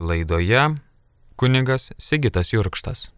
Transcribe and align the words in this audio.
Laidoje 0.00 0.74
kunigas 1.36 1.90
Sigitas 1.98 2.52
Jurkštas. 2.52 3.08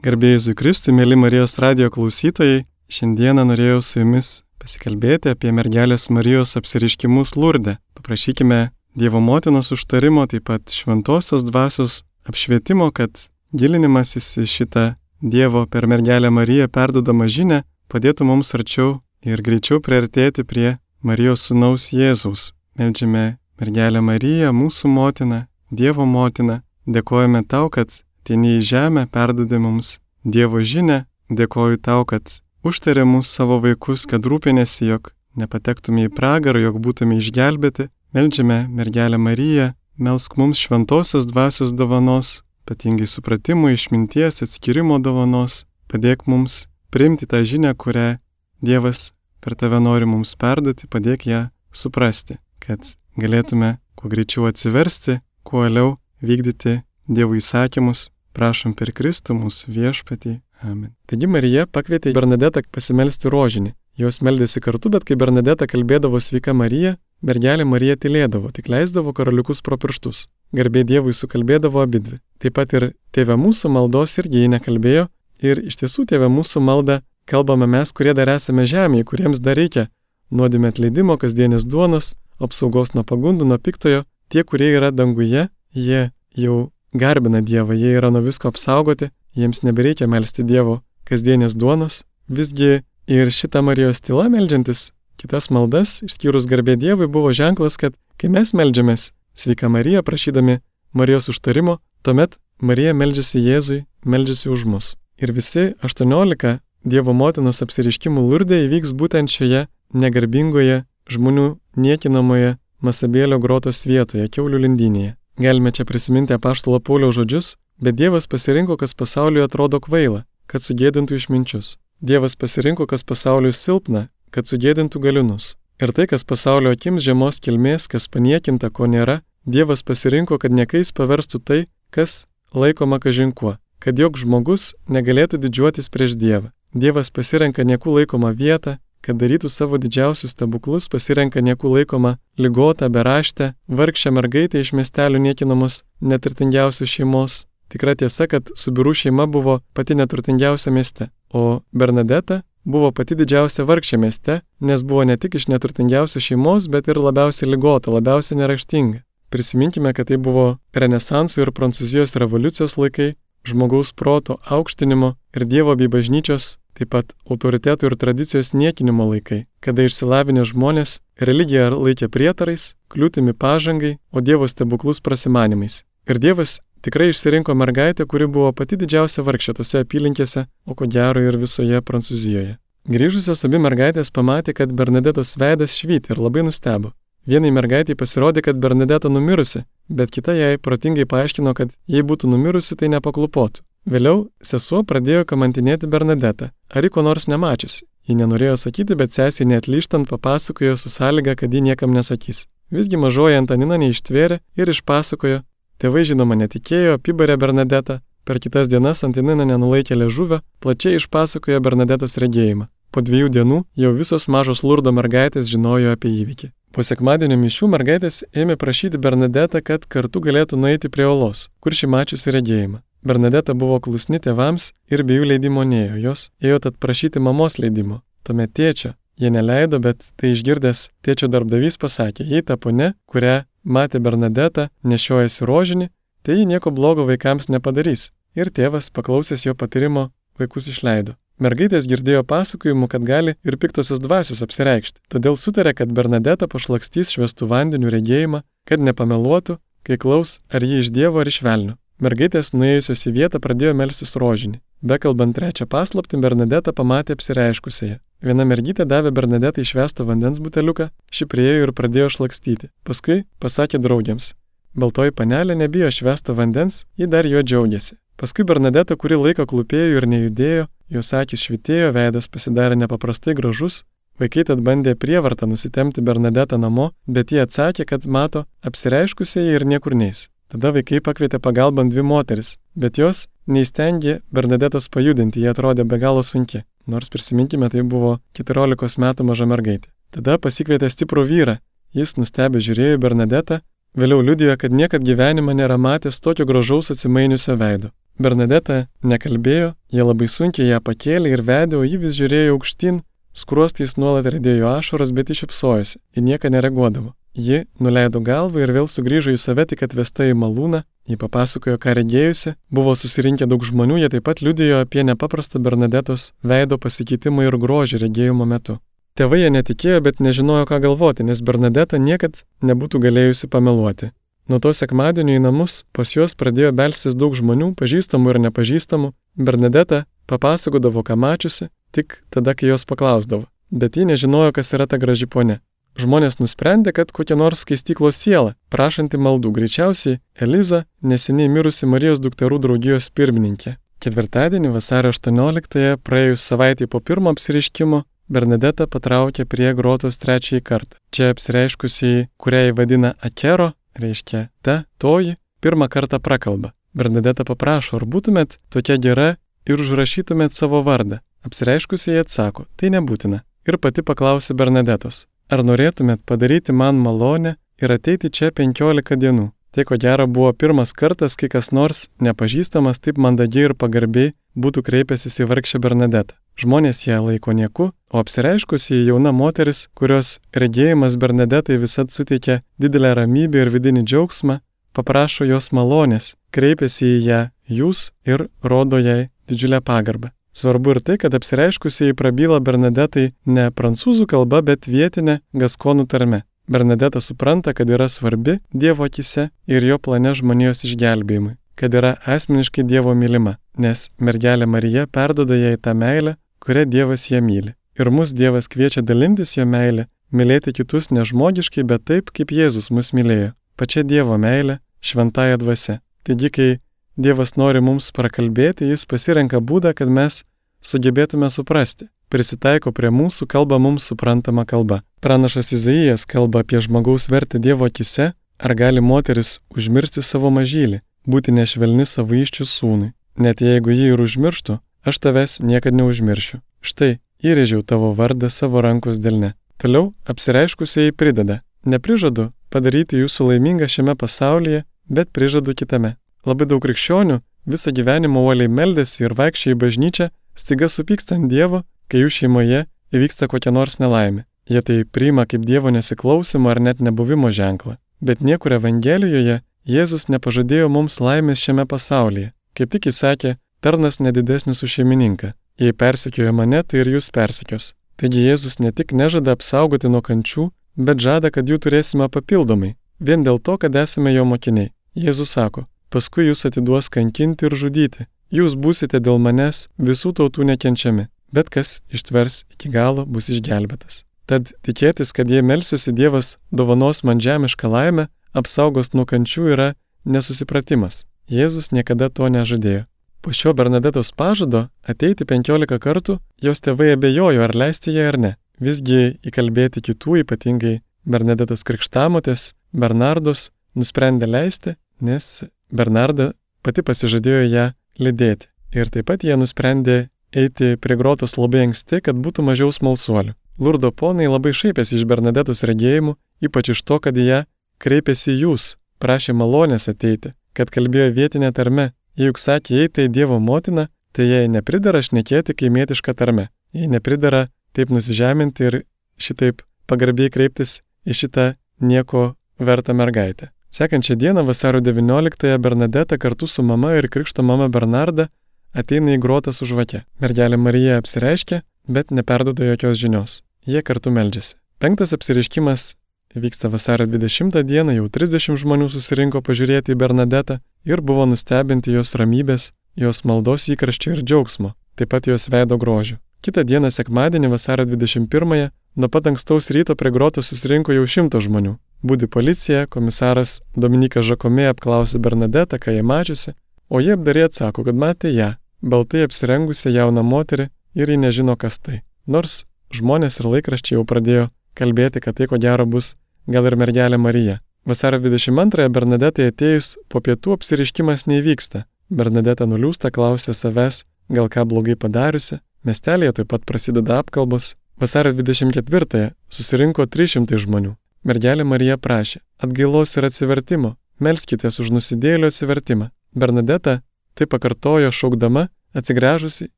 Garbėjai 0.00 0.38
Zujkristui, 0.46 0.94
mėly 0.96 1.16
Marijos 1.20 1.58
radio 1.60 1.90
klausytojai, 1.92 2.62
šiandieną 2.88 3.42
norėjau 3.50 3.82
su 3.84 3.98
jumis 4.00 4.30
pasikalbėti 4.56 5.34
apie 5.34 5.50
mergelės 5.52 6.06
Marijos 6.08 6.56
apsiriškimus 6.56 7.34
Lurde. 7.36 7.74
Paprašykime 8.00 8.70
Dievo 8.96 9.20
motinos 9.20 9.68
užtarimo, 9.76 10.24
taip 10.24 10.46
pat 10.48 10.72
šventosios 10.72 11.44
dvasios 11.44 11.98
apšvietimo, 12.24 12.88
kad 12.96 13.12
gilinimasis 13.52 14.30
į 14.40 14.46
šitą 14.54 14.84
Dievo 15.20 15.66
per 15.68 15.84
mergelę 15.84 16.30
Mariją 16.32 16.70
perdodamą 16.72 17.28
žinę 17.28 17.58
padėtų 17.92 18.24
mums 18.24 18.54
arčiau 18.56 19.02
ir 19.20 19.44
greičiau 19.44 19.82
priartėti 19.84 20.48
prie 20.48 20.78
Marijos 21.04 21.44
sunaus 21.50 21.90
Jėzaus. 21.92 22.54
Meldžiame 22.80 23.36
mergelę 23.60 24.00
Mariją, 24.00 24.56
mūsų 24.56 24.88
motiną, 24.96 25.42
Dievo 25.70 26.04
motina, 26.06 26.62
dėkojame 26.86 27.42
tau, 27.42 27.66
kad 27.70 27.90
tieni 28.22 28.58
į 28.58 28.62
žemę 28.62 29.06
perdodė 29.10 29.58
mums 29.58 29.98
Dievo 30.22 30.62
žinę, 30.62 31.06
dėkoju 31.30 31.80
tau, 31.82 32.04
kad 32.06 32.40
užtarė 32.66 33.02
mūsų 33.06 33.30
savo 33.30 33.58
vaikus, 33.62 34.06
kad 34.06 34.26
rūpinėsi, 34.26 34.86
jog 34.86 35.10
nepatektume 35.34 36.06
į 36.06 36.12
pragarą, 36.14 36.62
jog 36.62 36.78
būtume 36.82 37.18
išgelbėti, 37.18 37.88
melžiame 38.14 38.66
mergelę 38.70 39.18
Mariją, 39.18 39.72
melsk 39.98 40.36
mums 40.38 40.62
šventosios 40.62 41.26
dvasios 41.26 41.74
dovanos, 41.74 42.42
ypatingai 42.62 43.06
supratimo, 43.10 43.70
išminties, 43.70 44.42
atskirimo 44.46 44.98
dovanos, 45.02 45.64
padėk 45.90 46.26
mums 46.30 46.66
priimti 46.90 47.26
tą 47.26 47.42
žinę, 47.42 47.74
kurią 47.74 48.16
Dievas 48.62 49.10
per 49.44 49.54
tave 49.54 49.78
nori 49.82 50.06
mums 50.08 50.32
perduoti, 50.38 50.88
padėk 50.88 51.26
ją 51.28 51.40
suprasti, 51.70 52.38
kad 52.58 52.80
galėtume 53.20 53.76
kuo 53.94 54.08
greičiau 54.10 54.46
atsiversti 54.48 55.20
kuo 55.46 55.62
vėliau 55.64 55.94
vykdyti 56.26 56.80
Dievo 57.06 57.36
įsakymus, 57.38 58.08
prašom 58.34 58.74
per 58.74 58.90
Kristų 58.90 59.36
mūsų 59.38 59.72
viešpatį. 59.76 60.40
Amen. 60.66 60.94
Taigi 61.06 61.28
Marija 61.30 61.66
pakvietė 61.70 62.10
Bernadetą 62.16 62.64
pasimelsti 62.74 63.30
rožinį. 63.30 63.74
Jos 63.96 64.18
meldėsi 64.24 64.60
kartu, 64.64 64.90
bet 64.92 65.06
kai 65.08 65.16
Bernadeta 65.16 65.68
kalbėdavo 65.70 66.18
sveika 66.20 66.52
Marija, 66.56 66.96
mergelė 67.22 67.64
Marija 67.64 67.96
tylėdavo, 68.00 68.50
tik 68.56 68.68
leisdavo 68.72 69.14
karaliukus 69.16 69.62
pro 69.64 69.78
pirštus. 69.80 70.26
Garbė 70.56 70.82
Dievui 70.88 71.14
sukalbėdavo 71.16 71.80
abidvi. 71.84 72.18
Taip 72.42 72.56
pat 72.58 72.74
ir 72.76 72.90
tėvė 73.16 73.38
mūsų 73.40 73.70
maldos 73.76 74.18
irgi 74.20 74.44
jį 74.44 74.50
nekalbėjo 74.56 75.06
ir 75.46 75.62
iš 75.70 75.78
tiesų 75.82 76.08
tėvė 76.10 76.28
mūsų 76.32 76.64
maldą 76.64 77.00
kalbame 77.30 77.68
mes, 77.70 77.92
kurie 77.92 78.14
dar 78.16 78.34
esame 78.34 78.66
žemėje, 78.66 79.06
kuriems 79.12 79.40
dar 79.44 79.56
reikia 79.58 79.88
nuodėmė 80.30 80.72
atleidimo, 80.74 81.16
kasdienės 81.20 81.66
duonos, 81.70 82.14
apsaugos 82.42 82.94
nuo 82.94 83.04
pagundų, 83.06 83.48
nuo 83.48 83.58
piktojo 83.62 84.04
tie, 84.28 84.44
kurie 84.44 84.72
yra 84.76 84.90
danguje, 84.90 85.48
jie 85.74 86.10
jau 86.36 86.70
garbina 86.94 87.42
Dievą, 87.42 87.74
jie 87.76 87.96
yra 87.98 88.10
nuo 88.10 88.22
visko 88.24 88.50
apsaugoti, 88.52 89.10
jiems 89.36 89.62
nebereikia 89.66 90.08
melstį 90.10 90.46
Dievo 90.48 90.80
kasdienės 91.08 91.56
duonos. 91.56 92.04
Visgi 92.28 92.82
ir 93.06 93.30
šitą 93.30 93.62
Marijos 93.62 94.02
tyla 94.02 94.26
melžiantis 94.32 94.90
kitas 95.20 95.50
maldas, 95.50 96.00
išskyrus 96.06 96.48
garbė 96.50 96.76
Dievui, 96.80 97.08
buvo 97.08 97.32
ženklas, 97.32 97.78
kad 97.80 97.94
kai 98.20 98.30
mes 98.32 98.52
melžiamės 98.56 99.12
sveika 99.36 99.68
Marija 99.68 100.02
prašydami 100.02 100.60
Marijos 100.96 101.28
užtarimo, 101.32 101.78
tuomet 102.02 102.38
Marija 102.60 102.94
melžiasi 102.96 103.42
Jėzui, 103.44 103.84
melžiasi 104.04 104.50
už 104.52 104.64
mus. 104.64 104.94
Ir 105.20 105.32
visi 105.32 105.72
18 105.84 106.58
Dievo 106.86 107.12
motinos 107.16 107.62
apsiriškimų 107.64 108.22
lurdė 108.30 108.62
įvyks 108.66 108.92
būtent 108.94 109.32
šioje 109.32 109.66
negarbingoje, 109.96 110.84
žmonių 111.10 111.46
niekinamoje 111.76 112.56
Masabėlio 112.80 113.38
grotos 113.40 113.84
vietoje, 113.88 114.28
Kiaulių 114.28 114.60
lindynėje. 114.66 115.14
Galime 115.40 115.72
čia 115.72 115.84
prisiminti 115.88 116.34
apaštalo 116.36 116.80
Pauliaus 116.80 117.16
žodžius, 117.16 117.56
bet 117.80 117.96
Dievas 117.96 118.28
pasirinko, 118.28 118.76
kas 118.76 118.94
pasauliui 118.94 119.44
atrodo 119.44 119.80
kvaila, 119.80 120.24
kad 120.46 120.64
sugėdintų 120.64 121.16
išminčius. 121.16 121.76
Dievas 122.00 122.36
pasirinko, 122.36 122.86
kas 122.86 123.04
pasauliui 123.04 123.52
silpna, 123.56 124.08
kad 124.30 124.48
sugėdintų 124.48 125.00
galinus. 125.00 125.54
Ir 125.80 125.92
tai, 125.92 126.06
kas 126.08 126.24
pasaulio 126.24 126.72
akims 126.72 127.04
žemos 127.04 127.40
kilmės, 127.40 127.88
kas 127.88 128.08
paniekinta, 128.08 128.70
ko 128.70 128.88
nėra, 128.88 129.20
Dievas 129.46 129.84
pasirinko, 129.86 130.40
kad 130.42 130.50
niekais 130.50 130.90
paverstų 130.92 131.40
tai, 131.44 131.60
kas 131.94 132.26
laikoma 132.52 132.98
kažinkuo, 132.98 133.56
kad 133.78 134.00
jok 134.00 134.16
žmogus 134.18 134.74
negalėtų 134.88 135.38
didžiuotis 135.38 135.92
prieš 135.92 136.16
Dievą. 136.18 136.50
Dievas 136.74 137.12
pasirenka 137.14 137.64
niekų 137.64 137.92
laikomą 138.00 138.32
vietą, 138.36 138.76
kad 139.06 139.20
darytų 139.20 139.48
savo 139.52 139.78
didžiausius 139.78 140.34
stebuklus, 140.34 140.88
pasirenka 140.90 141.38
niekų 141.38 141.70
laikomą 141.76 142.16
lygotą, 142.42 142.88
beraštę, 142.90 143.52
vargšę 143.70 144.10
mergaitę 144.10 144.60
iš 144.64 144.72
miestelių 144.74 145.20
niekinamos 145.28 145.84
neturtingiausių 146.02 146.88
šeimos. 146.90 147.44
Tikra 147.70 147.94
tiesa, 147.98 148.26
kad 148.30 148.50
Subirų 148.58 148.94
šeima 148.98 149.26
buvo 149.30 149.60
pati 149.74 149.94
neturtingiausia 149.98 150.70
mieste, 150.74 151.10
o 151.30 151.62
Bernadeta 151.72 152.42
buvo 152.66 152.90
pati 152.90 153.14
didžiausia 153.18 153.66
vargšė 153.66 153.98
mieste, 154.02 154.40
nes 154.60 154.82
buvo 154.82 155.04
ne 155.06 155.16
tik 155.16 155.38
iš 155.38 155.46
neturtingiausios 155.52 156.26
šeimos, 156.26 156.66
bet 156.70 156.90
ir 156.90 156.98
labiausiai 156.98 157.50
lygota, 157.50 157.94
labiausiai 157.94 158.40
neraštinga. 158.42 159.04
Prisiminkime, 159.30 159.92
kad 159.94 160.10
tai 160.10 160.18
buvo 160.22 160.58
Renesansų 160.74 161.46
ir 161.46 161.54
Prancūzijos 161.54 162.14
revoliucijos 162.18 162.76
laikai, 162.78 163.14
žmogaus 163.46 163.92
proto 163.94 164.38
aukštinimo 164.50 165.14
ir 165.34 165.46
Dievo 165.46 165.74
bei 165.78 165.90
bažnyčios, 165.90 166.56
taip 166.76 166.92
pat 166.92 167.14
autoritetų 167.24 167.90
ir 167.90 167.96
tradicijos 167.98 168.52
niekinimo 168.54 169.08
laikai, 169.10 169.46
kada 169.64 169.86
išsilavinę 169.88 170.44
žmonės 170.48 170.98
religiją 171.20 171.70
laikė 171.74 172.10
prietarais, 172.12 172.74
kliūtimi 172.92 173.32
pažangai, 173.32 173.96
o 174.12 174.20
Dievo 174.20 174.48
stebuklus 174.48 175.00
prasimanimais. 175.00 175.84
Ir 176.06 176.20
Dievas 176.22 176.60
tikrai 176.86 177.08
išsirinko 177.10 177.56
mergaitę, 177.58 178.06
kuri 178.06 178.28
buvo 178.30 178.52
pati 178.52 178.78
didžiausia 178.78 179.24
vargšė 179.26 179.56
tose 179.58 179.82
apylinkėse, 179.82 180.46
o 180.66 180.76
ko 180.78 180.86
gero 180.86 181.24
ir 181.24 181.40
visoje 181.40 181.80
Prancūzijoje. 181.82 182.58
Grįžusios 182.86 183.42
abi 183.48 183.58
mergaitės 183.58 184.12
pamatė, 184.14 184.54
kad 184.54 184.70
Bernadetos 184.70 185.34
veidas 185.40 185.74
švyti 185.74 186.14
ir 186.14 186.22
labai 186.22 186.46
nustebo. 186.46 186.92
Vienai 187.26 187.50
mergaitai 187.50 187.96
pasirodė, 187.98 188.44
kad 188.46 188.60
Bernadeta 188.62 189.10
numirusi, 189.10 189.64
bet 189.90 190.12
kita 190.14 190.36
jai 190.36 190.52
protingai 190.62 191.08
paaiškino, 191.10 191.56
kad 191.58 191.72
jei 191.90 192.04
būtų 192.06 192.30
numirusi, 192.30 192.78
tai 192.78 192.92
nepaklupotų. 192.92 193.64
Vėliau 193.86 194.24
sesuo 194.42 194.80
pradėjo 194.82 195.22
kamantinėti 195.30 195.86
Bernadetą, 195.86 196.50
ar 196.74 196.82
ji 196.82 196.90
ko 196.90 197.04
nors 197.06 197.28
nemačiusi. 197.30 197.84
Ji 198.06 198.16
nenorėjo 198.18 198.56
sakyti, 198.58 198.96
bet 198.98 199.14
sesiai 199.14 199.46
netlyštant 199.46 200.08
papasakojo 200.10 200.74
su 200.78 200.90
sąlyga, 200.90 201.36
kad 201.38 201.54
ji 201.54 201.62
niekam 201.62 201.94
nesakys. 201.94 202.46
Visgi 202.74 202.98
mažoji 202.98 203.38
Antanina 203.38 203.78
neištvėrė 203.78 204.40
ir 204.58 204.72
išpasakojo. 204.74 205.42
Tėvai 205.78 206.02
žinoma 206.08 206.34
netikėjo, 206.38 206.98
apibarė 206.98 207.38
Bernadetą. 207.38 208.00
Per 208.26 208.42
kitas 208.42 208.66
dienas 208.66 209.04
Antanina 209.06 209.46
nenulaikė 209.46 209.94
ležuvio, 209.94 210.40
plačiai 210.58 210.98
išpasakojo 210.98 211.62
Bernadetos 211.62 212.18
regėjimą. 212.18 212.66
Po 212.96 213.02
dviejų 213.04 213.28
dienų 213.28 213.56
jau 213.76 213.90
visos 213.92 214.24
mažos 214.24 214.62
lurdo 214.64 214.88
mergaitės 214.88 215.50
žinojo 215.50 215.90
apie 215.92 216.08
įvykį. 216.22 216.46
Po 216.72 216.80
sekmadienio 216.80 217.36
mišių 217.36 217.66
mergaitės 217.68 218.22
ėmė 218.32 218.56
prašyti 218.56 218.96
Bernadetą, 218.96 219.60
kad 219.60 219.84
kartu 219.84 220.22
galėtų 220.24 220.56
nueiti 220.56 220.88
prie 220.88 221.04
olos, 221.04 221.50
kur 221.60 221.76
ši 221.76 221.90
mačiusi 221.92 222.32
regėjimą. 222.32 222.80
Bernadeta 223.04 223.52
buvo 223.52 223.76
klusni 223.84 224.16
tėvams 224.16 224.70
ir 224.88 225.04
be 225.04 225.20
jų 225.20 225.28
leidimo 225.28 225.66
neėjo, 225.68 226.00
jos 226.06 226.24
ėjo 226.40 226.62
tad 226.64 226.80
prašyti 226.80 227.20
mamos 227.20 227.58
leidimo. 227.60 228.00
Tuomet 228.24 228.56
tėčio 228.56 228.94
jie 229.20 229.28
neleido, 229.28 229.76
bet 229.76 230.08
tai 230.16 230.32
išgirdęs 230.32 230.88
tėčio 231.04 231.28
darbdavys 231.28 231.76
pasakė, 231.76 232.24
jei 232.24 232.40
ta 232.40 232.56
ponė, 232.56 232.94
kurią 233.12 233.42
matė 233.60 234.00
Bernadeta, 234.00 234.70
nešiojasi 234.88 235.44
rožinį, 235.44 235.92
tai 236.24 236.40
ji 236.40 236.48
nieko 236.48 236.72
blogo 236.72 237.04
vaikams 237.04 237.52
nepadarys. 237.52 238.08
Ir 238.36 238.48
tėvas, 238.48 238.88
paklausęs 238.88 239.44
jo 239.44 239.52
patyrimo, 239.52 240.14
vaikus 240.40 240.68
išleido. 240.72 241.16
Mergaitės 241.36 241.84
girdėjo 241.84 242.22
pasakojimų, 242.24 242.88
kad 242.88 243.04
gali 243.04 243.34
ir 243.44 243.58
piktosios 243.60 244.00
dvasios 244.00 244.40
apsireikšti, 244.44 245.02
todėl 245.12 245.36
sutarė, 245.36 245.74
kad 245.76 245.90
Bernadeta 245.92 246.48
pašlakstys 246.48 247.12
švestų 247.12 247.50
vandenių 247.50 247.92
regėjimą, 247.92 248.40
kad 248.64 248.80
nepameluotų, 248.80 249.58
kai 249.84 249.98
klaus, 250.00 250.38
ar 250.48 250.64
ji 250.64 250.80
iš 250.80 250.88
Dievo 250.96 251.20
ar 251.20 251.28
iš 251.28 251.42
velnio. 251.44 251.76
Mergaitės 252.00 252.54
nuėjusios 252.56 253.06
į 253.08 253.12
vietą 253.16 253.40
pradėjo 253.40 253.74
melstis 253.76 254.16
rožinį. 254.20 254.58
Bekalbant 254.84 255.36
trečią 255.36 255.64
paslaptį, 255.68 256.20
Bernadeta 256.24 256.72
pamatė 256.76 257.16
apsireiškusiąją. 257.16 258.00
Viena 258.24 258.44
mergytė 258.48 258.84
davė 258.88 259.12
Bernadetai 259.12 259.64
išvesto 259.64 260.04
vandens 260.08 260.40
buteliuką, 260.40 260.88
ši 261.12 261.28
priejo 261.28 261.68
ir 261.68 261.72
pradėjo 261.76 262.08
šlakstyti. 262.16 262.72
Paskui 262.84 263.24
pasakė 263.40 263.80
draugiams. 263.80 264.32
Baltoji 264.76 265.12
panelė 265.16 265.56
nebijo 265.56 265.88
švesto 265.92 266.36
vandens, 266.36 266.84
ji 266.96 267.08
dar 267.08 267.28
juo 267.28 267.44
džiaugiasi. 267.44 267.96
Paskui 268.16 268.46
Bernadeta 268.48 268.96
kurį 268.96 269.18
laiką 269.20 269.44
klūpėjo 269.44 269.98
ir 269.98 270.06
nejudėjo, 270.08 270.62
jos 270.88 271.10
akis 271.18 271.42
švitėjo, 271.44 271.90
veidas 271.92 272.30
pasidarė 272.32 272.78
nepaprastai 272.80 273.34
gražus, 273.36 273.82
vaikai 274.16 274.46
tad 274.48 274.62
bandė 274.64 274.94
prievartą 274.96 275.48
nusitemti 275.50 276.00
Bernadetą 276.00 276.56
namo, 276.56 276.92
bet 277.06 277.34
jie 277.34 277.42
atsakė, 277.44 277.84
kad 277.84 278.06
mato 278.08 278.46
apsireiškusiai 278.64 279.52
ir 279.58 279.66
niekur 279.68 279.92
neis. 280.00 280.30
Tada 280.48 280.72
vaikai 280.72 281.02
pakvietė 281.04 281.42
pagalbant 281.44 281.92
dvi 281.92 282.06
moteris, 282.06 282.54
bet 282.72 282.96
jos 282.96 283.26
neįstengė 283.52 284.22
Bernadetos 284.32 284.88
pajudinti, 284.88 285.42
jie 285.44 285.52
atrodė 285.52 285.84
be 285.84 286.00
galo 286.00 286.24
sunki, 286.24 286.64
nors 286.86 287.12
prisiminkime, 287.12 287.68
tai 287.68 287.84
buvo 287.84 288.16
14 288.38 288.96
metų 289.02 289.28
maža 289.28 289.44
mergaitė. 289.44 289.92
Tada 290.14 290.38
pasikvietė 290.40 290.88
stiprų 290.88 291.28
vyrą, 291.28 291.58
jis 291.92 292.16
nustebė 292.16 292.64
žiūrėjo 292.64 293.02
Bernadetą, 293.02 293.60
Vėliau 293.96 294.20
liudijo, 294.20 294.52
kad 294.60 294.74
niekad 294.76 295.00
gyvenimą 295.08 295.54
nėra 295.56 295.78
matęs 295.80 296.18
tokio 296.20 296.44
gražaus 296.44 296.90
atsimainiusio 296.92 297.54
veido. 297.56 297.88
Bernadeta 298.18 298.86
nekalbėjo, 299.04 299.74
jie 299.92 300.04
labai 300.04 300.28
sunkiai 300.32 300.70
ją 300.70 300.80
pakėlė 300.80 301.34
ir 301.34 301.42
vedė, 301.44 301.76
o 301.76 301.84
ji 301.84 302.00
vis 302.00 302.16
žiūrėjo 302.16 302.56
aukštyn, 302.56 303.02
skruostais 303.36 303.98
nuolat 304.00 304.30
redėjo 304.32 304.70
ašaras, 304.72 305.12
bet 305.12 305.32
išipsojosi, 305.34 306.00
į 306.16 306.24
nieką 306.30 306.50
nereaguodavo. 306.54 307.12
Ji 307.36 307.66
nuleido 307.76 308.22
galvą 308.24 308.62
ir 308.64 308.72
vėl 308.72 308.88
sugrįžo 308.88 309.34
į 309.36 309.40
save 309.42 309.66
tik 309.68 309.84
atvesta 309.84 310.24
į 310.24 310.32
malūną, 310.40 310.86
ji 311.04 311.20
papasakojo, 311.20 311.76
ką 311.76 311.92
regėjusi, 312.00 312.54
buvo 312.72 312.96
susirinkę 312.96 313.44
daug 313.44 313.60
žmonių, 313.60 314.00
jie 314.00 314.08
taip 314.16 314.24
pat 314.24 314.40
liudijo 314.40 314.80
apie 314.80 315.04
nepaprastą 315.04 315.60
Bernadetos 315.60 316.30
veido 316.40 316.80
pasikeitimą 316.80 317.44
ir 317.44 317.60
grožį 317.60 318.00
regėjimo 318.06 318.48
metu. 318.48 318.80
Tėvai 319.16 319.42
jie 319.44 319.52
netikėjo, 319.52 320.00
bet 320.08 320.24
nežinojo, 320.24 320.64
ką 320.68 320.80
galvoti, 320.88 321.24
nes 321.28 321.44
Bernadeta 321.44 322.00
niekad 322.00 322.40
nebūtų 322.64 323.04
galėjusi 323.04 323.52
pameluoti. 323.52 324.15
Nuo 324.46 324.60
to 324.62 324.70
sekmadienio 324.76 325.40
į 325.40 325.42
namus 325.42 325.80
pas 325.96 326.12
juos 326.14 326.36
pradėjo 326.38 326.70
belstis 326.78 327.16
daug 327.18 327.34
žmonių, 327.34 327.72
pažįstamų 327.78 328.34
ir 328.34 328.42
nepažįstamų. 328.46 329.12
Bernadeta 329.36 330.04
papasakodavo, 330.30 331.02
ką 331.02 331.16
mačiusi, 331.18 331.66
tik 331.90 332.20
tada, 332.30 332.54
kai 332.54 332.70
jos 332.70 332.86
paklausdavo. 332.86 333.48
Bet 333.70 333.98
ji 333.98 334.06
nežinojo, 334.06 334.52
kas 334.54 334.70
yra 334.76 334.86
ta 334.86 335.00
graži 335.02 335.26
ponė. 335.26 335.58
Žmonės 335.96 336.38
nusprendė, 336.38 336.92
kad 336.92 337.10
kokia 337.10 337.38
nors 337.40 337.64
skaistyklos 337.64 338.18
siela, 338.20 338.52
prašanti 338.70 339.18
maldų, 339.18 339.50
greičiausiai 339.56 340.20
Eliza, 340.44 340.84
neseniai 341.00 341.48
mirusi 341.48 341.88
Marijos 341.88 342.20
dukterų 342.20 342.60
draugijos 342.66 343.08
pirmininkė. 343.16 343.78
Ketvirtadienį 344.04 344.74
vasario 344.74 345.10
18-ąją, 345.10 345.96
praėjus 346.04 346.44
savaitį 346.52 346.86
po 346.92 347.00
pirmo 347.00 347.32
apsireiškimo, 347.32 348.04
Bernadeta 348.28 348.88
patraukė 348.90 349.46
prie 349.46 349.72
grotos 349.78 350.18
trečiąjį 350.20 350.62
kartą. 350.66 350.98
Čia 351.14 351.30
apsireiškusiai, 351.32 352.26
kurią 352.42 352.62
jį 352.66 352.76
vadina 352.76 353.14
Akero, 353.22 353.70
reiškia 354.02 354.48
ta, 354.62 354.84
toji, 354.98 355.36
pirmą 355.60 355.88
kartą 355.92 356.20
prakalba. 356.22 356.72
Bernadeta 356.96 357.44
paprašo, 357.44 358.00
ar 358.00 358.06
būtumėt 358.08 358.58
tokia 358.72 358.96
gera 358.96 359.30
ir 359.68 359.80
užrašytumėt 359.82 360.56
savo 360.56 360.82
vardą. 360.86 361.20
Apsireiškusiai 361.46 362.22
atsako, 362.24 362.66
tai 362.76 362.90
nebūtina. 362.94 363.44
Ir 363.66 363.78
pati 363.82 364.02
paklausė 364.06 364.54
Bernadetos, 364.54 365.26
Ar 365.46 365.62
norėtumėt 365.62 366.24
padaryti 366.26 366.74
man 366.74 366.98
malonę 366.98 367.52
ir 367.78 367.92
ateiti 367.94 368.32
čia 368.34 368.50
15 368.50 369.14
dienų? 369.22 369.52
Tai 369.70 369.84
ko 369.86 369.98
gero 370.00 370.26
buvo 370.26 370.50
pirmas 370.56 370.90
kartas, 370.96 371.36
kai 371.38 371.48
kas 371.52 371.70
nors 371.70 372.08
nepažįstamas 372.18 372.98
taip 372.98 373.20
mandagiai 373.20 373.68
ir 373.68 373.74
pagarbiai 373.78 374.32
būtų 374.58 374.82
kreipęsis 374.88 375.38
į 375.44 375.46
vargšę 375.52 375.78
Bernadetą. 375.84 376.34
Žmonės 376.56 377.02
ją 377.04 377.18
laiko 377.20 377.52
nieku, 377.52 377.90
o 378.08 378.20
apsireiškusi 378.22 379.02
jauna 379.04 379.32
moteris, 379.36 379.86
kurios 379.92 380.38
regėjimas 380.56 381.18
Bernadetai 381.20 381.76
visat 381.82 382.14
suteikia 382.14 382.62
didelę 382.80 383.12
ramybę 383.18 383.60
ir 383.60 383.70
vidinį 383.74 384.06
džiaugsmą, 384.08 384.56
paprašo 384.96 385.44
jos 385.44 385.68
malonės, 385.76 386.32
kreipiasi 386.56 387.10
į 387.10 387.18
ją 387.26 387.40
jūs 387.68 388.10
ir 388.24 388.46
rodo 388.64 388.96
jai 388.96 389.28
didžiulę 389.50 389.82
pagarbą. 389.84 390.32
Svarbu 390.56 390.94
ir 390.94 391.02
tai, 391.04 391.18
kad 391.20 391.36
apsireiškusiai 391.36 392.16
prabyla 392.16 392.62
Bernadetai 392.64 393.34
ne 393.44 393.66
prancūzų 393.68 394.24
kalba, 394.30 394.62
bet 394.64 394.88
vietinė 394.88 395.42
gaskonų 395.52 396.06
tarme. 396.08 396.46
Bernadeta 396.72 397.20
supranta, 397.20 397.74
kad 397.76 397.90
yra 397.92 398.08
svarbi 398.08 398.56
Dievo 398.72 399.04
akise 399.04 399.50
ir 399.68 399.84
jo 399.84 400.00
plane 400.00 400.32
žmonijos 400.34 400.86
išgelbėjimui, 400.88 401.52
kad 401.76 401.94
yra 401.94 402.16
asmeniškai 402.24 402.86
Dievo 402.88 403.12
mylima, 403.14 403.58
nes 403.76 404.08
mergelė 404.18 404.66
Marija 404.66 405.04
perdoda 405.06 405.60
jai 405.60 405.76
tą 405.76 405.92
meilę, 405.94 406.38
kurią 406.66 406.84
Dievas 406.90 407.30
ją 407.30 407.40
myli. 407.42 407.72
Ir 407.98 408.10
mus 408.10 408.34
Dievas 408.34 408.66
kviečia 408.68 409.02
dalintis 409.06 409.54
jo 409.56 409.64
meilę, 409.64 410.08
mylėti 410.34 410.74
kitus 410.74 411.12
nežmogiškai, 411.14 411.84
bet 411.86 412.04
taip, 412.10 412.32
kaip 412.34 412.50
Jėzus 412.52 412.90
mus 412.90 413.12
mylėjo, 413.16 413.54
pačia 413.78 414.02
Dievo 414.02 414.36
meilė, 414.36 414.80
šventąją 415.00 415.62
dvasę. 415.62 416.00
Taigi, 416.26 416.50
kai 416.50 416.68
Dievas 417.16 417.54
nori 417.56 417.80
mums 417.80 418.10
prakalbėti, 418.12 418.90
jis 418.90 419.06
pasirenka 419.08 419.62
būdą, 419.62 419.94
kad 419.96 420.10
mes 420.10 420.42
sugebėtume 420.84 421.48
suprasti. 421.50 422.10
Prisitaiko 422.28 422.90
prie 422.92 423.12
mūsų, 423.14 423.46
kalba 423.46 423.78
mums 423.78 424.08
suprantama 424.10 424.66
kalba. 424.66 425.00
Pranašas 425.22 425.70
Izaijas 425.72 426.26
kalba 426.26 426.64
apie 426.64 426.82
žmogaus 426.82 427.30
vertę 427.30 427.62
Dievo 427.62 427.86
akise, 427.86 428.32
ar 428.58 428.74
gali 428.74 429.00
moteris 429.00 429.60
užmiršti 429.70 430.24
savo 430.26 430.50
mažylį, 430.50 431.00
būti 431.30 431.54
nešvelni 431.54 432.06
savo 432.06 432.34
iščių 432.34 432.66
sūnui. 432.66 433.12
Net 433.38 433.62
jeigu 433.62 433.94
jį 433.94 434.12
ir 434.14 434.22
užmirštų, 434.24 434.80
aš 435.06 435.18
tavęs 435.22 435.60
niekada 435.62 435.96
neužmiršiu. 436.02 436.60
Štai, 436.82 437.18
įrėžiau 437.42 437.82
tavo 437.86 438.12
vardą 438.18 438.50
savo 438.50 438.82
rankos 438.82 439.20
delne. 439.22 439.54
Toliau 439.78 440.12
apsireiškusiai 440.26 441.12
prideda, 441.12 441.60
neprižadu 441.84 442.50
padaryti 442.72 443.20
jūsų 443.22 443.50
laimingą 443.50 443.88
šiame 443.88 444.16
pasaulyje, 444.18 444.84
bet 445.08 445.30
prižadu 445.36 445.76
kitame. 445.78 446.16
Labai 446.46 446.66
daug 446.70 446.82
krikščionių 446.82 447.40
visą 447.66 447.92
gyvenimą 447.94 448.42
uoliai 448.48 448.70
meldėsi 448.70 449.26
ir 449.26 449.36
vaikščiai 449.38 449.74
į 449.74 449.80
bažnyčią, 449.82 450.28
staiga 450.54 450.88
supyksta 450.90 451.38
ant 451.38 451.50
Dievo, 451.52 451.84
kai 452.08 452.24
jų 452.24 452.32
šeimoje 452.38 452.84
įvyksta 453.14 453.48
kokia 453.50 453.72
nors 453.74 453.98
nelaimė. 454.02 454.46
Jie 454.66 454.82
tai 454.82 454.98
priima 455.04 455.46
kaip 455.46 455.62
Dievo 455.66 455.92
nesiklausimo 455.94 456.70
ar 456.70 456.80
net 456.82 457.00
nebuvimo 457.00 457.52
ženklą. 457.54 457.96
Bet 458.20 458.42
niekur 458.42 458.78
Evangelijoje 458.80 459.60
Jėzus 459.86 460.26
nepažadėjo 460.32 460.88
mums 460.90 461.20
laimės 461.22 461.60
šiame 461.62 461.84
pasaulyje. 461.86 462.50
Kaip 462.74 462.90
tik 462.90 463.06
jis 463.06 463.20
sakė, 463.22 463.52
tarnas 463.80 464.20
nedidesnis 464.20 464.82
už 464.82 464.98
šeimininką. 464.98 465.52
Jei 465.78 465.92
persekiojo 465.92 466.52
mane, 466.52 466.82
tai 466.82 467.02
ir 467.02 467.12
jūs 467.16 467.30
persekios. 467.32 467.92
Taigi 468.16 468.46
Jėzus 468.46 468.78
ne 468.80 468.92
tik 468.96 469.12
nežada 469.12 469.52
apsaugoti 469.52 470.08
nuo 470.08 470.22
kančių, 470.24 470.70
bet 470.96 471.20
žada, 471.20 471.50
kad 471.52 471.68
jų 471.68 471.78
turėsime 471.84 472.28
papildomai, 472.32 472.94
vien 473.20 473.44
dėl 473.44 473.60
to, 473.60 473.76
kad 473.76 473.96
esame 473.96 474.32
jo 474.32 474.46
mokiniai. 474.48 474.92
Jėzus 475.16 475.52
sako, 475.52 475.84
paskui 476.08 476.48
jūs 476.48 476.64
atiduos 476.68 477.10
kankinti 477.12 477.68
ir 477.68 477.76
žudyti. 477.76 478.26
Jūs 478.52 478.76
būsite 478.78 479.20
dėl 479.20 479.40
manęs 479.42 479.88
visų 479.98 480.32
tautų 480.38 480.64
nekenčiami, 480.70 481.26
bet 481.52 481.68
kas 481.68 482.00
ištvers 482.14 482.62
iki 482.72 482.88
galo 482.94 483.26
bus 483.26 483.50
išgelbėtas. 483.50 484.22
Tad 484.46 484.70
tikėtis, 484.86 485.32
kad 485.34 485.50
jei 485.50 485.64
melsiuosi 485.66 486.14
Dievas 486.14 486.54
dovanos 486.70 487.24
man 487.26 487.42
žemišką 487.42 487.90
laimę, 487.90 488.28
apsaugos 488.54 489.12
nuo 489.12 489.26
kančių 489.26 489.66
yra 489.74 489.88
nesusipratimas. 490.24 491.24
Jėzus 491.50 491.90
niekada 491.90 492.30
to 492.30 492.46
nežadėjo. 492.48 493.04
Po 493.46 493.52
šio 493.52 493.72
Bernadetos 493.72 494.32
pažado 494.32 494.80
ateiti 495.06 495.44
penkiolika 495.46 496.00
kartų 496.02 496.34
jos 496.66 496.80
tėvai 496.82 497.12
abejojo, 497.14 497.60
ar 497.62 497.76
leisti 497.78 498.10
ją 498.10 498.24
ar 498.32 498.36
ne. 498.42 498.50
Visgi 498.82 499.36
įkalbėti 499.46 500.02
kitų, 500.08 500.40
ypatingai 500.40 500.96
Bernadetos 501.22 501.86
krikštamotės, 501.86 502.72
Bernardos, 502.90 503.68
nusprendė 503.94 504.48
leisti, 504.50 504.96
nes 505.22 505.62
Bernarda 505.94 506.48
pati 506.82 507.06
pasižadėjo 507.06 507.62
ją 507.70 507.86
lydėti. 508.18 508.66
Ir 508.98 509.14
taip 509.14 509.30
pat 509.30 509.46
jie 509.46 509.54
nusprendė 509.54 510.18
eiti 510.50 510.96
prie 510.98 511.14
grotos 511.14 511.54
labai 511.54 511.86
anksti, 511.86 512.24
kad 512.26 512.34
būtų 512.34 512.66
mažiau 512.66 512.90
smalsuolių. 512.90 513.54
Lurdo 513.78 514.10
ponai 514.10 514.50
labai 514.50 514.74
šaipėsi 514.74 515.20
iš 515.20 515.26
Bernadetos 515.30 515.86
regėjimų, 515.86 516.34
ypač 516.66 516.96
iš 516.96 517.06
to, 517.06 517.22
kad 517.22 517.38
jie 517.38 517.62
kreipėsi 518.02 518.58
jūs, 518.58 518.96
prašė 519.22 519.54
malonės 519.54 520.10
ateiti, 520.10 520.56
kad 520.74 520.90
kalbėjo 520.90 521.30
vietinė 521.38 521.70
tarme. 521.70 522.10
Juk 522.36 522.58
sakė, 522.60 523.00
jei 523.00 523.08
tai 523.08 523.28
Dievo 523.32 523.56
motina, 523.60 524.08
tai 524.36 524.50
jai 524.50 524.66
nepridara 524.68 525.22
šnekėti 525.24 525.72
kaimietišką 525.72 526.34
tarme. 526.36 526.68
Jei 526.92 527.08
nepridara 527.08 527.66
taip 527.96 528.12
nusižeminti 528.12 528.90
ir 528.90 528.98
šitaip 529.40 529.80
pagarbiai 530.06 530.52
kreiptis 530.52 531.00
į 531.24 531.36
šitą 531.40 531.70
nieko 532.04 532.50
vertą 532.78 533.16
mergaitę. 533.16 533.70
Sekančią 533.96 534.36
dieną 534.36 534.66
vasario 534.68 535.00
19-ąją 535.00 535.78
Bernadeta 535.80 536.36
kartu 536.38 536.66
su 536.66 536.82
mama 536.82 537.14
ir 537.16 537.30
krikšto 537.32 537.62
mama 537.62 537.88
Bernarda 537.88 538.50
ateina 538.92 539.32
į 539.32 539.40
grotą 539.40 539.72
su 539.72 539.88
žvake. 539.88 540.26
Mergelė 540.40 540.76
Marija 540.76 541.16
apsireiškia, 541.22 541.80
bet 542.08 542.30
neperdoda 542.30 542.84
jokios 542.84 543.16
žinios. 543.16 543.62
Jie 543.88 544.02
kartu 544.02 544.30
meldžiasi. 544.30 544.76
Penktas 545.00 545.32
apsireiškimas 545.32 546.14
vyksta 546.56 546.88
vasario 546.92 547.26
20 547.26 547.82
dieną, 547.84 548.12
jau 548.20 548.28
30 548.28 548.76
žmonių 548.84 549.08
susirinko 549.12 549.64
pažiūrėti 549.64 550.12
į 550.12 550.20
Bernadetą 550.20 550.80
ir 551.06 551.22
buvo 551.22 551.46
nustebinti 551.46 552.12
jos 552.12 552.34
ramybės, 552.38 552.90
jos 553.16 553.44
maldos 553.48 553.86
įkraščio 553.94 554.34
ir 554.36 554.42
džiaugsmo, 554.42 554.92
taip 555.16 555.32
pat 555.32 555.46
jos 555.48 555.70
veido 555.72 555.98
grožių. 556.02 556.36
Kitą 556.64 556.82
dieną 556.84 557.12
sekmadienį 557.14 557.70
vasario 557.70 558.04
21-ąją 558.10 558.90
nuo 559.16 559.28
pat 559.30 559.46
ankstaus 559.46 559.90
ryto 559.94 560.16
prie 560.18 560.32
grotos 560.34 560.72
susirinko 560.72 561.14
jau 561.14 561.26
šimtas 561.26 561.68
žmonių. 561.68 561.94
Būdi 562.26 562.48
policija, 562.50 563.06
komisaras 563.06 563.80
Dominikas 563.94 564.48
Žakomė 564.48 564.88
apklausė 564.90 565.38
Bernadetą, 565.38 566.00
ką 566.02 566.16
jie 566.16 566.24
mačiusi, 566.26 566.74
o 567.08 567.20
jie 567.20 567.36
apdarė 567.36 567.68
atsako, 567.68 568.06
kad 568.08 568.18
matė 568.18 568.50
ją, 568.50 568.72
baltai 569.02 569.44
apsirengusią 569.46 570.10
jauną 570.10 570.42
moterį 570.42 570.88
ir 571.14 571.30
ji 571.30 571.38
nežino, 571.38 571.76
kas 571.76 572.00
tai. 572.02 572.22
Nors 572.46 572.84
žmonės 573.14 573.60
ir 573.60 573.70
laikraščiai 573.76 574.18
jau 574.18 574.24
pradėjo 574.26 574.68
kalbėti, 574.98 575.44
kad 575.44 575.56
tai 575.60 575.68
ko 575.70 575.78
gero 575.78 576.06
bus 576.06 576.34
gal 576.66 576.88
ir 576.88 576.96
mergelė 576.98 577.38
Marija. 577.38 577.78
Vasario 578.06 578.38
22-ąją 578.38 579.08
Bernadetai 579.10 579.64
atėjus 579.72 580.12
po 580.30 580.38
pietų 580.38 580.76
apsiriškimas 580.76 581.48
neįvyksta. 581.50 582.04
Bernadeta 582.30 582.86
nuliūsta, 582.86 583.32
klausė 583.34 583.72
savęs, 583.74 584.20
gal 584.46 584.68
ką 584.70 584.84
blogai 584.86 585.16
padariusi. 585.18 585.80
Mestelėje 586.06 586.52
taip 586.60 586.68
pat 586.70 586.84
prasideda 586.86 587.40
apkalbos. 587.42 587.96
Vasario 588.22 588.52
24-ąją 588.54 589.48
susirinko 589.68 590.26
300 590.26 590.78
žmonių. 590.84 591.16
mergelė 591.46 591.84
Marija 591.84 592.16
prašė 592.16 592.60
atgailos 592.78 593.36
ir 593.36 593.44
atsivertimo, 593.46 594.14
melskitės 594.38 595.00
už 595.02 595.10
nusidėlio 595.10 595.66
atsivertimą. 595.66 596.30
Bernadeta 596.54 597.22
tai 597.54 597.66
pakartojo 597.66 598.30
šaukdama, 598.30 598.88
atsigręžusi 599.14 599.90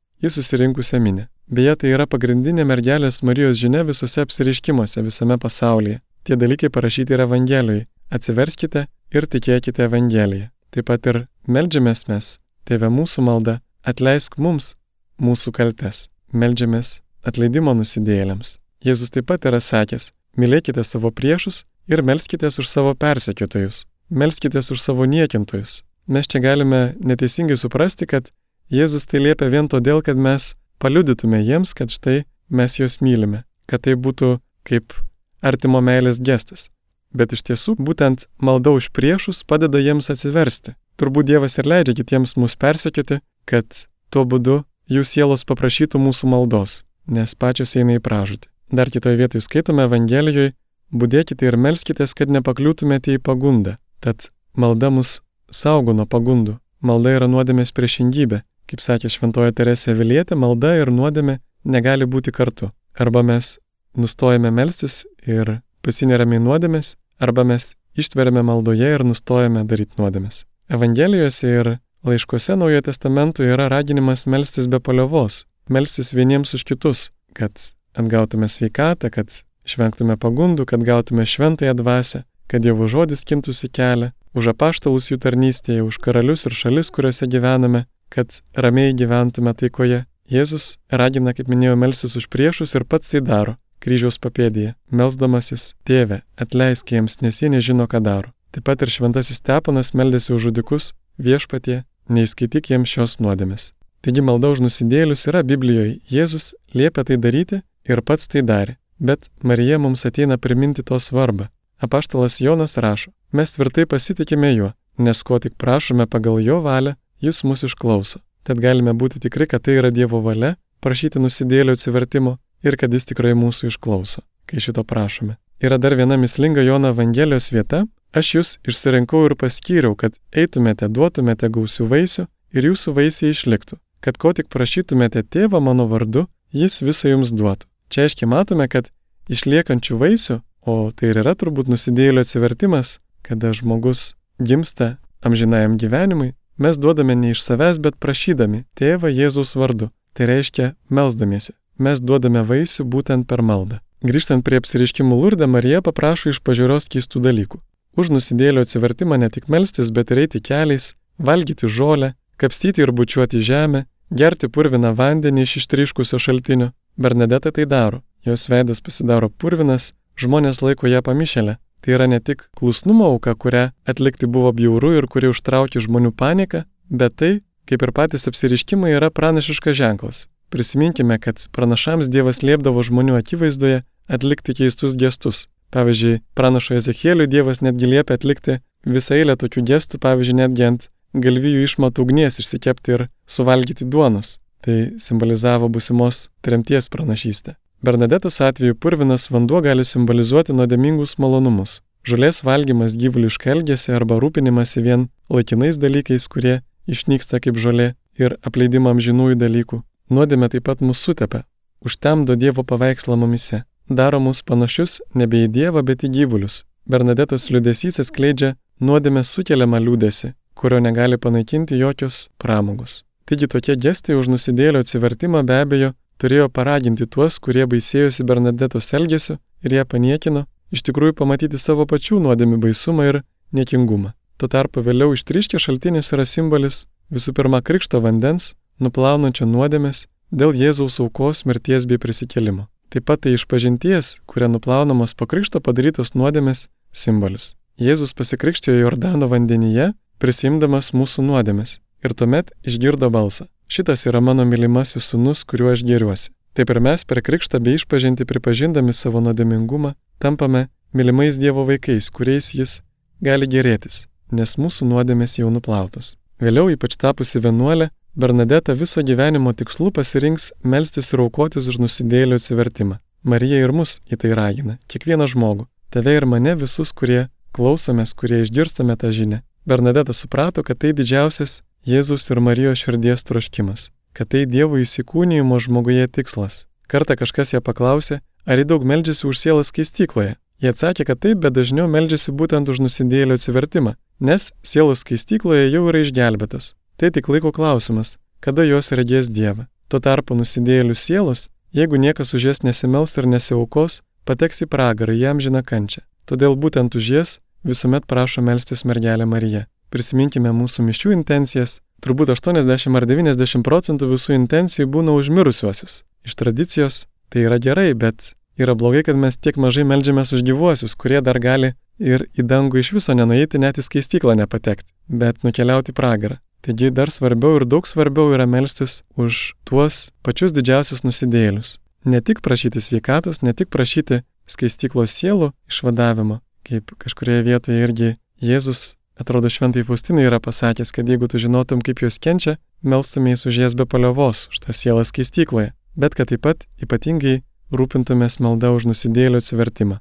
į 0.23 0.33
susirinkusią 0.33 0.99
minę. 0.99 1.27
Beje, 1.47 1.75
tai 1.75 1.93
yra 1.93 2.05
pagrindinė 2.07 2.65
mergelės 2.65 3.21
Marijos 3.21 3.61
žinia 3.61 3.85
visose 3.85 4.25
apsiriškimuose 4.25 5.05
visame 5.05 5.37
pasaulyje. 5.37 6.01
Tie 6.23 6.35
dalykai 6.35 6.69
parašyti 6.69 7.13
yra 7.13 7.29
Evangelijoje. 7.29 7.85
Atsiverskite 8.09 8.87
ir 9.13 9.25
tikėkite 9.29 9.85
Evangeliją. 9.85 10.49
Taip 10.73 10.87
pat 10.89 11.05
ir 11.09 11.25
melžiamės 11.49 12.07
mes, 12.09 12.37
tėve 12.65 12.89
mūsų 12.93 13.23
malda, 13.25 13.59
atleisk 13.85 14.37
mums 14.37 14.75
mūsų 15.21 15.53
kaltes. 15.53 16.07
Meldžiamės 16.33 16.99
atleidimo 17.25 17.73
nusidėjėliams. 17.77 18.57
Jėzus 18.85 19.13
taip 19.13 19.27
pat 19.29 19.45
yra 19.49 19.59
sakęs, 19.61 20.11
mylėkite 20.37 20.83
savo 20.85 21.11
priešus 21.11 21.63
ir 21.89 22.03
melskitės 22.05 22.59
už 22.61 22.69
savo 22.69 22.93
persekiotojus, 22.95 23.83
melskitės 24.09 24.71
už 24.73 24.81
savo 24.81 25.05
niekintojus. 25.09 25.81
Mes 26.09 26.29
čia 26.29 26.41
galime 26.41 26.95
neteisingai 27.01 27.57
suprasti, 27.57 28.07
kad 28.09 28.31
Jėzus 28.69 29.07
tai 29.09 29.23
liepia 29.23 29.49
vien 29.49 29.65
todėl, 29.69 30.03
kad 30.05 30.17
mes 30.17 30.53
paliudytume 30.81 31.41
jiems, 31.41 31.73
kad 31.73 31.89
štai 31.89 32.23
mes 32.49 32.77
juos 32.77 32.99
mylime, 33.01 33.43
kad 33.65 33.81
tai 33.85 33.97
būtų 33.97 34.37
kaip 34.69 34.93
artimo 35.41 35.81
meilės 35.81 36.21
gestas. 36.21 36.69
Bet 37.13 37.33
iš 37.33 37.45
tiesų 37.47 37.75
būtent 37.79 38.27
malda 38.37 38.73
už 38.75 38.91
priešus 38.93 39.41
padeda 39.43 39.81
jiems 39.81 40.11
atsiversti. 40.13 40.75
Turbūt 40.99 41.29
Dievas 41.29 41.57
ir 41.57 41.69
leidžia 41.69 41.95
kitiems 41.97 42.35
mus 42.37 42.55
persekioti, 42.59 43.19
kad 43.49 43.65
tuo 44.13 44.25
būdu 44.29 44.61
jų 44.91 45.03
sielos 45.05 45.45
paprašytų 45.47 46.01
mūsų 46.01 46.29
maldos, 46.29 46.83
nes 47.07 47.35
pačios 47.35 47.75
eina 47.79 47.97
į 47.97 48.03
pražūtį. 48.05 48.49
Dar 48.71 48.91
kitoje 48.93 49.17
vietoje 49.17 49.41
skaitome 49.41 49.87
Evangelijoje, 49.87 50.53
būdėkite 50.93 51.47
ir 51.47 51.57
melskitės, 51.57 52.13
kad 52.13 52.29
nepakliūtumėte 52.29 53.15
į 53.17 53.21
pagundą. 53.25 53.77
Tad 54.03 54.29
malda 54.53 54.91
mus 54.93 55.19
saugo 55.49 55.95
nuo 55.97 56.05
pagundų. 56.05 56.59
Malda 56.85 57.15
yra 57.17 57.27
nuodėmės 57.27 57.73
priešingybė. 57.75 58.43
Kaip 58.69 58.83
sakė 58.85 59.09
Šventoji 59.09 59.55
Teresė 59.57 59.95
Vilietė, 59.97 60.37
malda 60.37 60.75
ir 60.77 60.91
nuodėmė 60.93 61.39
negali 61.65 62.05
būti 62.05 62.31
kartu. 62.31 62.69
Arba 62.93 63.23
mes 63.25 63.57
nustojame 63.97 64.51
melstis 64.53 65.01
ir 65.25 65.59
pasinerame 65.89 66.37
į 66.37 66.45
nuodėmės, 66.45 66.93
arba 67.19 67.45
mes 67.47 67.73
ištveriame 67.97 68.43
maldoje 68.45 68.93
ir 68.95 69.03
nustojame 69.05 69.65
daryti 69.67 69.97
nuodėmės. 69.99 70.43
Evangelijose 70.69 71.49
ir 71.49 71.69
laiškuose 72.05 72.57
Naujojo 72.59 72.85
Testamento 72.85 73.43
yra 73.43 73.67
raginimas 73.73 74.27
melstis 74.29 74.69
be 74.69 74.79
paliovos, 74.79 75.43
melstis 75.69 76.13
vieniems 76.13 76.53
už 76.57 76.65
kitus, 76.69 77.09
kad 77.33 77.53
atgautume 77.97 78.47
sveikatą, 78.47 79.09
kad 79.09 79.33
išvengtume 79.65 80.17
pagundų, 80.21 80.67
kad 80.69 80.85
gautume 80.85 81.25
šventąją 81.25 81.73
dvasę, 81.81 82.23
kad 82.49 82.63
Dievo 82.65 82.87
žodis 82.89 83.25
kintųsi 83.25 83.69
kelią, 83.73 84.11
už 84.37 84.53
apaštalus 84.53 85.09
jų 85.09 85.17
tarnystėje, 85.25 85.81
už 85.85 85.97
karalius 86.05 86.45
ir 86.45 86.55
šalis, 86.57 86.93
kuriuose 86.93 87.27
gyvename, 87.29 87.87
kad 88.13 88.41
ramiai 88.53 88.93
gyventume 88.93 89.55
taikoje. 89.57 90.05
Jėzus 90.29 90.75
ragina, 90.93 91.33
kaip 91.33 91.49
minėjau, 91.49 91.73
melsis 91.81 92.13
už 92.17 92.29
priešus 92.29 92.77
ir 92.77 92.85
pats 92.85 93.09
tai 93.09 93.23
daro 93.25 93.57
kryžiaus 93.83 94.19
papėdėje, 94.21 94.75
melsdamasis, 94.91 95.73
tėve, 95.87 96.21
atleisk 96.37 96.91
jiems, 96.93 97.19
nes 97.23 97.41
jie 97.41 97.49
nežino, 97.53 97.87
ką 97.87 98.01
daro. 98.03 98.33
Taip 98.51 98.65
pat 98.65 98.81
ir 98.81 98.91
šventasis 98.91 99.41
Stepanas 99.41 99.93
meldėsi 99.93 100.33
už 100.33 100.49
žudikus, 100.49 100.93
viešpatie, 101.21 101.83
neįskaityk 102.09 102.71
jiems 102.73 102.89
šios 102.89 103.19
nuodėmės. 103.23 103.71
Taigi 104.01 104.23
malda 104.23 104.53
už 104.53 104.63
nusidėlius 104.63 105.27
yra 105.27 105.43
Biblijoje, 105.43 105.99
Jėzus 106.09 106.53
liepia 106.73 107.03
tai 107.03 107.17
daryti 107.19 107.61
ir 107.83 108.01
pats 108.01 108.29
tai 108.31 108.41
darė. 108.47 108.77
Bet 108.99 109.29
Marija 109.43 109.79
mums 109.79 110.05
ateina 110.07 110.37
priminti 110.37 110.83
to 110.83 110.99
svarbą. 110.99 111.47
Apaštalas 111.79 112.39
Jonas 112.41 112.77
rašo, 112.77 113.13
mes 113.31 113.53
tvirtai 113.55 113.85
pasitikime 113.87 114.51
juo, 114.51 114.73
nes 114.97 115.21
ko 115.23 115.39
tik 115.39 115.55
prašome 115.55 116.07
pagal 116.07 116.41
jo 116.43 116.59
valią, 116.63 116.95
jis 117.23 117.43
mus 117.47 117.63
išklauso. 117.63 118.19
Tad 118.43 118.59
galime 118.59 118.91
būti 118.91 119.21
tikri, 119.23 119.47
kad 119.47 119.63
tai 119.63 119.77
yra 119.79 119.91
Dievo 119.91 120.19
valia, 120.23 120.57
prašyti 120.83 121.19
nusidėlio 121.23 121.75
atsivertimo 121.75 122.37
ir 122.63 122.77
kad 122.79 122.93
jis 122.93 123.07
tikrai 123.11 123.35
mūsų 123.37 123.69
išklauso, 123.71 124.23
kai 124.49 124.61
šito 124.63 124.83
prašome. 124.83 125.37
Yra 125.59 125.77
dar 125.77 125.95
viena 125.99 126.17
mislinga 126.17 126.63
Jono 126.63 126.93
Evangelijos 126.93 127.51
vieta, 127.51 127.83
aš 128.15 128.33
jūs 128.35 128.51
išsirinkau 128.67 129.25
ir 129.27 129.35
paskyriau, 129.39 129.95
kad 129.95 130.15
eitumėte, 130.31 130.87
duotumėte 130.87 131.49
gausių 131.51 131.87
vaisių 131.91 132.27
ir 132.55 132.69
jūsų 132.71 132.95
vaisiai 132.95 133.33
išliktų, 133.35 133.79
kad 133.99 134.17
ko 134.17 134.31
tik 134.33 134.47
prašytumėte 134.53 135.25
tėvą 135.27 135.59
mano 135.63 135.87
vardu, 135.91 136.27
jis 136.55 136.79
visą 136.85 137.11
jums 137.11 137.33
duotų. 137.35 137.67
Čia 137.89 138.05
aiškiai 138.07 138.29
matome, 138.29 138.69
kad 138.71 138.91
išliekančių 139.29 139.99
vaisių, 139.99 140.39
o 140.65 140.91
tai 140.95 141.11
ir 141.11 141.21
yra 141.23 141.35
turbūt 141.35 141.69
nusidėlio 141.71 142.23
atsivertimas, 142.23 142.99
kada 143.25 143.51
žmogus 143.53 144.13
gimsta 144.39 144.97
amžinajam 145.25 145.77
gyvenimui, 145.77 146.33
mes 146.57 146.77
duodame 146.77 147.15
ne 147.15 147.33
iš 147.35 147.43
savęs, 147.43 147.79
bet 147.83 147.99
prašydami 147.99 148.65
tėvą 148.79 149.11
Jėzaus 149.11 149.55
vardu. 149.59 149.91
Tai 150.13 150.25
reiškia 150.25 150.73
melzdamiesi. 150.89 151.53
Mes 151.79 152.01
duodame 152.03 152.43
vaisių 152.43 152.83
būtent 152.83 153.27
per 153.27 153.41
maldą. 153.41 153.79
Grįžtant 154.03 154.43
prie 154.43 154.59
apsiriškimų 154.59 155.15
lurdę, 155.15 155.47
Marija 155.47 155.79
paprašo 155.83 156.33
iš 156.33 156.41
pažiūros 156.43 156.89
keistų 156.91 157.21
dalykų. 157.23 157.59
Už 157.99 158.11
nusidėlio 158.11 158.63
atsivertimą 158.63 159.17
ne 159.19 159.29
tik 159.31 159.47
melstis, 159.47 159.91
bet 159.95 160.11
ir 160.11 160.25
eiti 160.25 160.41
keliais, 160.43 160.93
valgyti 161.17 161.67
žolę, 161.67 162.13
kapstyti 162.39 162.83
ir 162.83 162.91
bučiuoti 162.95 163.39
žemę, 163.43 163.85
gerti 164.11 164.47
purviną 164.47 164.91
vandenį 164.95 165.43
iš 165.47 165.55
ištryškusio 165.63 166.19
šaltinio, 166.19 166.71
Bernadeta 166.99 167.51
tai 167.55 167.65
daro. 167.65 168.01
Jos 168.27 168.49
veidas 168.51 168.81
pasidaro 168.83 169.29
purvinas, 169.29 169.93
žmonės 170.19 170.59
laiko 170.61 170.87
ją 170.87 170.99
pamišelę. 171.03 171.55
Tai 171.79 171.93
yra 171.95 172.09
ne 172.11 172.19
tik 172.19 172.43
klusnumo 172.59 173.07
auka, 173.07 173.35
kurią 173.35 173.69
atlikti 173.87 174.27
buvo 174.27 174.51
bjauru 174.51 174.91
ir 174.97 175.07
kuri 175.07 175.31
užtraukė 175.31 175.79
žmonių 175.79 176.11
paniką, 176.11 176.65
bet 176.91 177.15
tai, 177.15 177.31
kaip 177.71 177.87
ir 177.87 177.93
patys 177.95 178.27
apsiriškimai, 178.27 178.91
yra 178.97 179.07
pranašiškas 179.15 179.79
ženklas. 179.79 180.25
Prisiminkime, 180.49 181.19
kad 181.21 181.41
pranašams 181.53 182.09
Dievas 182.09 182.41
liepdavo 182.41 182.83
žmonių 182.85 183.19
akivaizdoje 183.19 183.83
atlikti 184.09 184.55
keistus 184.57 184.97
gestus. 184.97 185.47
Pavyzdžiui, 185.69 186.19
pranašo 186.33 186.73
Ezechieliui 186.79 187.29
Dievas 187.29 187.61
netgi 187.61 187.85
liepia 187.85 188.17
atlikti 188.17 188.57
visą 188.85 189.19
eilę 189.19 189.35
tokių 189.37 189.61
gestų, 189.69 189.99
pavyzdžiui, 190.01 190.37
netgi 190.41 190.65
ant 190.65 190.87
galvijų 191.13 191.65
išmatų 191.67 192.05
ugnies 192.05 192.39
išsikepti 192.41 192.95
ir 192.95 193.07
suvalgyti 193.29 193.85
duonos. 193.85 194.39
Tai 194.65 194.77
simbolizavo 194.99 195.69
busimos 195.69 196.27
tremties 196.41 196.89
pranašystę. 196.89 197.55
Bernadetos 197.81 198.41
atveju 198.43 198.75
purvinas 198.75 199.29
vanduo 199.31 199.61
gali 199.63 199.85
simbolizuoti 199.85 200.51
nuodėmingus 200.57 201.15
malonumus. 201.21 201.79
Žulės 202.03 202.41
valgymas 202.43 202.97
gyvulišką 202.99 203.53
elgesį 203.53 203.93
arba 203.95 204.17
rūpinimąsi 204.19 204.83
vien 204.83 205.07
laikinais 205.31 205.79
dalykais, 205.79 206.27
kurie 206.27 206.57
išnyksta 206.91 207.39
kaip 207.39 207.55
žolė 207.55 207.93
ir 208.19 208.35
apleidimą 208.43 208.97
amžinųjų 208.97 209.39
dalykų. 209.39 209.79
Nuodėmė 210.09 210.49
taip 210.49 210.65
pat 210.65 210.79
mūsų 210.81 211.11
sutepia, 211.11 211.43
užtemdo 211.85 212.35
Dievo 212.35 212.63
paveikslą 212.65 213.17
mumise, 213.19 213.63
daro 213.89 214.19
mus 214.19 214.41
panašius 214.41 214.99
nebe 215.13 215.45
į 215.45 215.51
Dievą, 215.53 215.83
bet 215.85 216.03
į 216.03 216.09
gyvulius. 216.15 216.63
Bernadetos 216.89 217.51
liūdėsys 217.53 218.01
atskleidžia 218.01 218.55
nuodėmę 218.81 219.21
sukeliamą 219.21 219.77
liūdėsi, 219.83 220.33
kurio 220.57 220.79
negali 220.81 221.19
panaikinti 221.21 221.77
jokios 221.77 222.29
pramogos. 222.41 223.03
Taigi 223.29 223.47
tokie 223.47 223.75
gestai 223.77 224.17
už 224.17 224.31
nusidėlio 224.33 224.81
atsivertimą 224.81 225.43
be 225.45 225.59
abejo 225.61 225.91
turėjo 226.19 226.49
paraginti 226.49 227.05
tuos, 227.05 227.37
kurie 227.37 227.67
baisėjosi 227.69 228.25
Bernadetos 228.25 228.89
elgesiu 228.97 229.37
ir 229.61 229.75
ją 229.77 229.85
paniekino, 229.85 230.47
iš 230.73 230.81
tikrųjų 230.89 231.19
pamatyti 231.21 231.61
savo 231.61 231.85
pačių 231.85 232.17
nuodėmių 232.25 232.57
baisumą 232.65 233.05
ir 233.11 233.21
niekingumą. 233.53 234.15
Tuo 234.39 234.49
tarpu 234.49 234.81
vėliau 234.81 235.13
ištryškė 235.13 235.59
šaltinis 235.61 236.09
yra 236.15 236.25
simbolis 236.25 236.87
visų 237.13 237.33
pirma 237.37 237.61
krikšto 237.61 238.01
vandens, 238.01 238.53
nuplaunančio 238.79 239.47
nuodėmės 239.49 240.07
dėl 240.31 240.55
Jėzaus 240.55 240.99
aukos 241.03 241.45
mirties 241.45 241.87
bei 241.89 241.99
prisikėlimo. 242.01 242.67
Taip 242.89 243.05
pat 243.05 243.21
tai 243.21 243.35
išpažinties, 243.37 244.21
kuria 244.25 244.49
nuplaunamos 244.49 245.13
po 245.13 245.27
krikšto 245.29 245.61
padarytos 245.61 246.15
nuodėmės 246.17 246.67
simbolis. 246.91 247.53
Jėzus 247.79 248.15
pasikrikštijo 248.17 248.79
Jordano 248.81 249.29
vandenyje, 249.29 249.91
prisimdamas 250.19 250.91
mūsų 250.97 251.23
nuodėmės 251.27 251.77
ir 252.03 252.15
tuomet 252.17 252.51
išgirdo 252.65 253.11
balsą. 253.13 253.45
Šitas 253.69 254.07
yra 254.09 254.21
mano 254.25 254.45
mylimasis 254.49 255.11
sunus, 255.11 255.43
kuriuo 255.45 255.69
aš 255.75 255.85
geriuosi. 255.85 256.31
Taip 256.57 256.71
ir 256.73 256.79
mes 256.81 257.05
per 257.05 257.21
krikštą 257.21 257.59
bei 257.61 257.77
išpažinti 257.77 258.25
pripažindami 258.25 258.93
savo 258.97 259.21
nuodėmingumą, 259.21 259.93
tampame 260.17 260.67
mylimais 260.97 261.37
Dievo 261.37 261.63
vaikais, 261.67 262.09
kuriais 262.09 262.49
jis 262.57 262.79
gali 263.21 263.47
gerėtis, 263.47 264.07
nes 264.33 264.57
mūsų 264.57 264.89
nuodėmės 264.89 265.37
jau 265.39 265.51
nuplautos. 265.53 266.15
Vėliau, 266.41 266.71
ypač 266.73 266.97
tapusi 266.97 267.39
vienuolė, 267.43 267.91
Bernadeta 268.19 268.73
viso 268.75 268.99
gyvenimo 268.99 269.53
tikslų 269.55 269.93
pasirinks 269.95 270.49
melstis 270.67 271.13
ir 271.13 271.21
aukotis 271.23 271.69
už 271.71 271.77
nusidėlio 271.79 272.35
atsivertimą. 272.35 272.97
Marija 273.23 273.61
ir 273.63 273.71
mus 273.71 274.01
į 274.11 274.17
tai 274.19 274.33
ragina, 274.35 274.75
kiekvieną 274.91 275.23
žmogų, 275.31 275.69
tave 275.87 276.17
ir 276.17 276.25
mane 276.27 276.57
visus, 276.59 276.91
kurie 276.91 277.29
klausomės, 277.55 278.11
kurie 278.19 278.41
išgirstame 278.43 278.97
tą 278.99 279.13
žinią. 279.15 279.39
Bernadeta 279.63 280.11
suprato, 280.11 280.65
kad 280.67 280.81
tai 280.83 280.91
didžiausias 280.97 281.61
Jėzus 281.87 282.27
ir 282.27 282.41
Marijos 282.43 282.83
širdies 282.83 283.23
troškimas, 283.23 283.87
kad 284.11 284.33
tai 284.35 284.43
Dievo 284.43 284.81
įsikūnyjimo 284.83 285.55
žmoguje 285.63 286.09
tikslas. 286.11 286.65
Kartą 286.91 287.15
kažkas 287.15 287.55
ją 287.55 287.63
paklausė, 287.63 288.19
ar 288.43 288.59
ji 288.59 288.67
daug 288.67 288.83
meldžiasi 288.83 289.29
už 289.31 289.39
sielą 289.45 289.63
skaistykloje. 289.63 290.35
Jie 290.59 290.75
atsakė, 290.75 291.07
kad 291.07 291.23
taip, 291.23 291.39
bet 291.47 291.55
dažniau 291.55 291.87
meldžiasi 291.87 292.35
būtent 292.35 292.67
už 292.67 292.83
nusidėlio 292.83 293.39
atsivertimą, 293.39 293.95
nes 294.19 294.51
sielos 294.59 295.07
skaistykloje 295.07 295.69
jau 295.71 295.87
yra 295.87 296.03
išgelbėtos. 296.03 296.73
Tai 296.99 297.11
tik 297.15 297.29
laiko 297.31 297.53
klausimas, 297.55 298.17
kada 298.43 298.65
jos 298.67 298.91
regės 298.91 299.29
Dievą. 299.31 299.69
Tuo 299.87 300.01
tarpu 300.03 300.35
nusidėlių 300.35 300.97
sielos, 300.99 301.45
jeigu 301.71 301.95
niekas 301.95 302.33
už 302.35 302.49
jas 302.49 302.59
nesimels 302.59 303.13
ir 303.15 303.27
nesiaukos, 303.31 304.01
pateks 304.27 304.65
į 304.65 304.67
pragarą, 304.67 305.15
jam 305.15 305.39
žina 305.39 305.61
kančią. 305.63 306.03
Todėl 306.27 306.57
būtent 306.59 306.97
už 306.99 307.07
jas 307.15 307.37
visuomet 307.63 308.03
prašo 308.03 308.43
melstis 308.43 308.83
mergelę 308.83 309.23
Mariją. 309.25 309.63
Prisiminkime 309.95 310.51
mūsų 310.51 310.83
mišių 310.89 311.13
intencijas. 311.15 311.79
Turbūt 312.03 312.33
80 312.35 312.99
ar 312.99 313.07
90 313.07 313.63
procentų 313.63 314.11
visų 314.11 314.35
intencijų 314.35 314.91
būna 314.91 315.15
užmirusiuosius. 315.15 316.03
Iš 316.27 316.35
tradicijos 316.35 317.05
tai 317.31 317.47
yra 317.47 317.61
gerai, 317.63 317.93
bet 317.95 318.33
yra 318.59 318.75
blogai, 318.75 319.05
kad 319.07 319.15
mes 319.15 319.39
tiek 319.39 319.55
mažai 319.55 319.87
melžiamės 319.87 320.35
už 320.35 320.43
gyvuosius, 320.51 320.99
kurie 320.99 321.23
dar 321.23 321.39
gali 321.39 321.73
ir 321.99 322.27
į 322.35 322.43
dangų 322.43 322.83
iš 322.83 322.91
viso 322.99 323.15
nenueiti, 323.15 323.59
net 323.63 323.79
į 323.79 323.87
skaistyklą 323.87 324.35
nepatekti, 324.43 324.91
bet 325.07 325.47
nukeliauti 325.47 325.95
pragarą. 325.95 326.43
Taigi 326.65 326.91
dar 326.91 327.11
svarbiau 327.11 327.59
ir 327.59 327.65
daug 327.65 327.87
svarbiau 327.87 328.33
yra 328.35 328.45
melstis 328.45 329.01
už 329.15 329.53
tuos 329.63 330.09
pačius 330.25 330.51
didžiausius 330.55 331.05
nusidėlius. 331.07 331.77
Ne 332.05 332.19
tik 332.21 332.41
prašyti 332.43 332.81
sveikatos, 332.83 333.41
ne 333.43 333.53
tik 333.55 333.71
prašyti 333.71 334.23
skaistyklos 334.49 335.13
sielų 335.15 335.53
išvadavimo, 335.71 336.39
kaip 336.67 336.91
kažkurioje 336.99 337.45
vietoje 337.47 337.83
irgi 337.85 338.09
Jėzus, 338.43 338.95
atrodo, 339.19 339.51
šventai 339.51 339.83
Faustinai 339.87 340.23
yra 340.27 340.39
pasakęs, 340.39 340.93
kad 340.95 341.07
jeigu 341.07 341.27
tu 341.27 341.39
žinotum, 341.39 341.83
kaip 341.83 342.03
jos 342.03 342.19
kenčia, 342.23 342.55
melstumės 342.83 343.43
už 343.47 343.63
jas 343.63 343.75
be 343.75 343.87
paliovos, 343.87 344.47
už 344.51 344.63
tą 344.63 344.75
sielą 344.75 345.03
skaistykloje, 345.07 345.73
bet 345.99 346.15
kad 346.15 346.31
taip 346.31 346.43
pat 346.47 346.63
ypatingai 346.79 347.41
rūpintumės 347.75 348.39
malda 348.39 348.71
už 348.75 348.87
nusidėlių 348.91 349.43
atsivertimą. 349.43 349.99